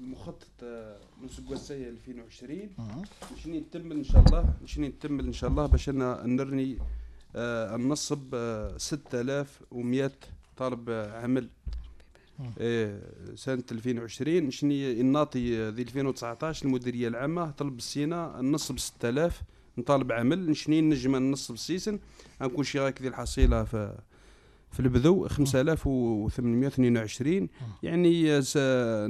للمخطط 0.00 0.48
آه، 0.62 0.96
نسق 1.24 1.50
وسايا 1.50 1.88
2020 1.88 2.70
مم. 2.78 3.02
شنو 3.44 3.54
نتمل 3.58 3.96
إن 3.96 4.04
شاء 4.04 4.24
الله؟ 4.26 4.54
شنو 4.66 4.86
نتمل 4.86 5.26
إن 5.26 5.32
شاء 5.32 5.50
الله 5.50 5.66
باش 5.66 5.88
أنا 5.88 6.22
نرني 6.26 6.78
ننصب 7.36 8.34
آه 8.34 8.76
6100 8.78 10.10
طالب 10.56 10.90
آه، 10.90 11.20
عمل. 11.22 11.48
مم. 12.38 12.50
آه 12.58 13.00
سنة 13.34 13.64
2020 13.72 14.50
شني 14.50 15.00
الناطي 15.00 15.68
ذي 15.70 15.82
2019 15.82 16.66
المديرية 16.66 17.08
العامة 17.08 17.50
طلب 17.50 17.78
السينا 17.78 18.38
ننصب 18.40 18.78
6000 18.78 19.42
نطالب 19.78 20.12
عمل. 20.12 20.56
شني 20.56 20.80
نجم 20.80 21.16
ننصب 21.16 21.54
السيسن؟ 21.54 21.98
نكون 22.42 22.64
شي 22.64 22.80
هكذا 22.80 23.08
الحصيلة 23.08 23.64
في 23.64 23.98
في 24.72 24.80
البذو 24.80 25.28
5822 25.28 27.48
يعني 27.82 28.38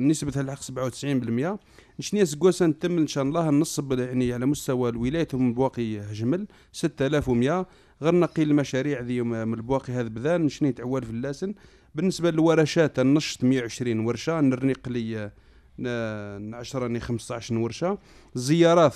نسبة 0.09 0.41
الحق 0.41 0.61
97% 0.61 1.59
شنيا 2.01 2.25
سكوسا 2.25 2.67
نتم 2.67 2.99
إن 2.99 3.07
شاء 3.07 3.25
الله 3.25 3.51
نصب 3.51 3.99
يعني 3.99 4.33
على 4.33 4.47
مستوى 4.47 4.91
الولايات 4.91 5.35
من 5.35 5.49
البواقي 5.49 5.99
جمل 6.13 6.47
6100 6.73 7.67
غير 8.03 8.15
نقي 8.15 8.43
المشاريع 8.43 9.01
ذي 9.01 9.23
من 9.23 9.55
البواقي 9.55 9.93
هذا 9.93 10.09
بذان 10.09 10.49
شني 10.49 10.73
تعوال 10.73 11.03
في 11.03 11.11
اللاسن. 11.11 11.55
بالنسبة 11.95 12.31
للورشات 12.31 12.99
النشط 12.99 13.45
120 13.45 14.01
ورشة 14.01 14.41
نرنق 14.41 14.89
لي 14.89 15.31
ن- 15.79 16.55
10 16.55 16.79
راني 16.79 17.01
15 17.01 17.59
ورشة. 17.59 17.99
الزيارات 18.37 18.95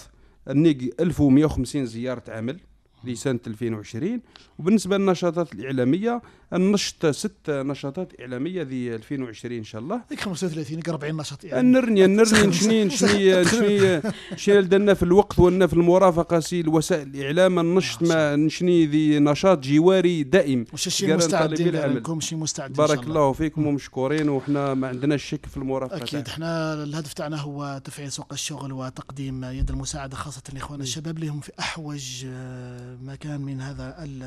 النيق 0.51 0.95
1150 1.01 1.87
زيارة 1.87 2.23
عمل 2.29 2.61
لسنة 3.05 3.41
2020 3.47 4.21
وبالنسبة 4.59 4.99
للنشاطات 4.99 5.53
الإعلامية 5.55 6.23
النشط 6.55 7.07
ست 7.07 7.51
نشاطات 7.51 8.21
إعلامية 8.21 8.63
ذي 8.63 8.95
2020 8.95 9.57
إن 9.57 9.65
شاء 9.65 9.81
الله. 9.81 10.01
ذيك 10.11 10.21
35 10.21 10.77
ذيك 10.77 10.89
40 10.89 11.17
نشاط 11.17 11.45
يعني 11.45 11.69
نرني 11.73 12.07
نرني 12.17 12.53
شني 12.53 12.91
شني 12.91 13.45
شني 13.45 14.03
شني 14.37 14.61
لدنا 14.61 14.95
في 14.95 15.03
الوقت 15.03 15.39
ولنا 15.39 15.67
في 15.67 15.73
المرافقة 15.75 16.41
سي 16.41 16.61
الوسائل 16.61 17.09
الإعلام 17.09 17.59
النشط 17.59 18.03
ما 18.03 18.49
شني 18.49 18.87
ذي 18.87 19.19
نشاط 19.19 19.59
جواري 19.59 20.23
دائم. 20.23 20.65
الشيء 20.75 21.09
قال 21.09 21.17
مستعدين. 21.17 21.69
لكم 21.77 22.21
شيء 22.21 22.39
مستعدين 22.39 22.77
بارك 22.77 23.03
الله. 23.03 23.33
فيكم 23.33 23.67
ومشكورين 23.67 24.29
وحنا 24.29 24.75
ما 24.75 24.89
عندناش 24.89 25.25
شك 25.25 25.47
في 25.47 25.57
المرافقة. 25.57 25.97
أكيد. 25.97 26.27
إحنا 26.29 26.83
الهدف 26.83 27.13
تاعنا 27.13 27.37
هو 27.41 27.81
تفعيل 27.85 28.13
سوق 28.13 28.33
الشغل 28.33 28.73
وتقديم 28.73 29.45
يد 29.45 29.71
المساعدة 29.71 30.17
خاصة 30.17 30.43
لاخواننا 30.55 30.85
الشباب 30.85 31.17
اللي 31.17 31.29
هم 31.29 31.41
في 31.41 31.53
أحوج 31.61 32.25
آه، 32.27 32.97
مكان 33.03 33.41
من 33.41 33.61
هذا 33.61 33.97
ال- 33.99 34.23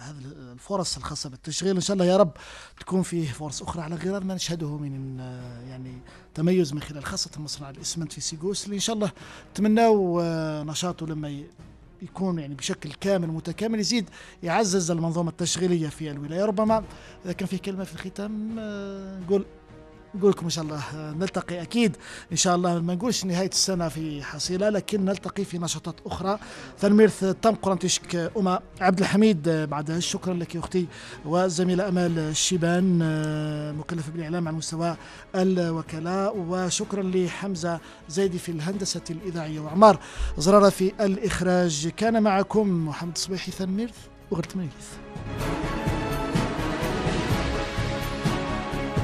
هذا 0.00 0.16
الفرص 0.52 0.96
الخاصة 0.96 1.30
بالتشغيل 1.36 1.74
إن 1.74 1.80
شاء 1.80 1.94
الله 1.94 2.04
يا 2.04 2.16
رب 2.16 2.30
تكون 2.80 3.02
فيه 3.02 3.28
فرص 3.32 3.62
أخرى 3.62 3.82
على 3.82 3.94
غرار 3.96 4.24
ما 4.24 4.34
نشهده 4.34 4.76
من 4.76 5.20
آه، 5.20 5.60
يعني 5.70 5.92
تميز 6.34 6.72
من 6.72 6.80
خلال 6.80 7.04
خاصة 7.04 7.30
مصنع 7.38 7.70
الإسمنت 7.70 8.12
في 8.12 8.20
سيغوس 8.20 8.64
اللي 8.64 8.74
إن 8.74 8.80
شاء 8.80 8.96
الله 8.96 9.10
نتمناو 9.50 10.20
آه، 10.20 10.62
نشاطه 10.62 11.06
لما 11.06 11.28
ي- 11.28 11.46
يكون 12.02 12.38
يعني 12.38 12.54
بشكل 12.54 12.92
كامل 12.92 13.28
متكامل 13.28 13.80
يزيد 13.80 14.10
يعزز 14.42 14.90
المنظومة 14.90 15.30
التشغيلية 15.30 15.88
في 15.88 16.10
الولاية. 16.10 16.44
ربما 16.44 16.84
إذا 17.24 17.32
كان 17.32 17.48
في 17.48 17.58
كلمة 17.58 17.84
في 17.84 17.92
الختام 17.94 18.56
آه، 18.58 19.18
نقول 19.20 19.44
نقول 20.14 20.30
لكم 20.30 20.44
إن 20.44 20.50
شاء 20.50 20.64
الله 20.64 20.80
آه، 20.94 21.12
نلتقي 21.12 21.62
أكيد 21.62 21.96
إن 22.32 22.36
شاء 22.36 22.56
الله. 22.56 22.80
ما 22.80 22.94
نقولش 22.94 23.24
نهاية 23.24 23.48
السنة 23.48 23.88
في 23.88 24.22
حصيلة 24.22 24.68
لكن 24.68 25.04
نلتقي 25.04 25.44
في 25.44 25.58
نشاطات 25.58 25.94
أخرى. 26.06 26.38
ثنميرث 26.78 27.24
تم 27.24 27.54
قرنتشك 27.54 28.32
أما 28.36 28.60
عبد 28.80 29.00
الحميد 29.00 29.48
آه، 29.48 29.64
بعد 29.64 29.98
شكرا 29.98 30.34
لك 30.34 30.54
يا 30.54 30.60
أختي 30.60 30.86
والزميله 31.24 31.88
أمال 31.88 32.18
الشيبان 32.18 33.00
آه، 33.02 33.72
مكلفه 33.72 34.12
بالإعلام 34.12 34.48
على 34.48 34.56
مستوى 34.56 34.96
الوكلاء 35.34 36.36
وشكرا 36.36 37.02
لحمزة 37.02 37.80
زيدي 38.08 38.38
في 38.38 38.48
الهندسة 38.52 39.00
الإذاعية 39.10 39.60
وعمار 39.60 39.98
زرارة 40.38 40.68
في 40.68 40.92
الإخراج. 41.00 41.88
كان 41.88 42.22
معكم 42.22 42.88
محمد 42.88 43.18
صبيحي 43.18 43.50
ثنميرث 43.52 43.96
وغرت 44.30 44.56
ميرث 44.56 44.98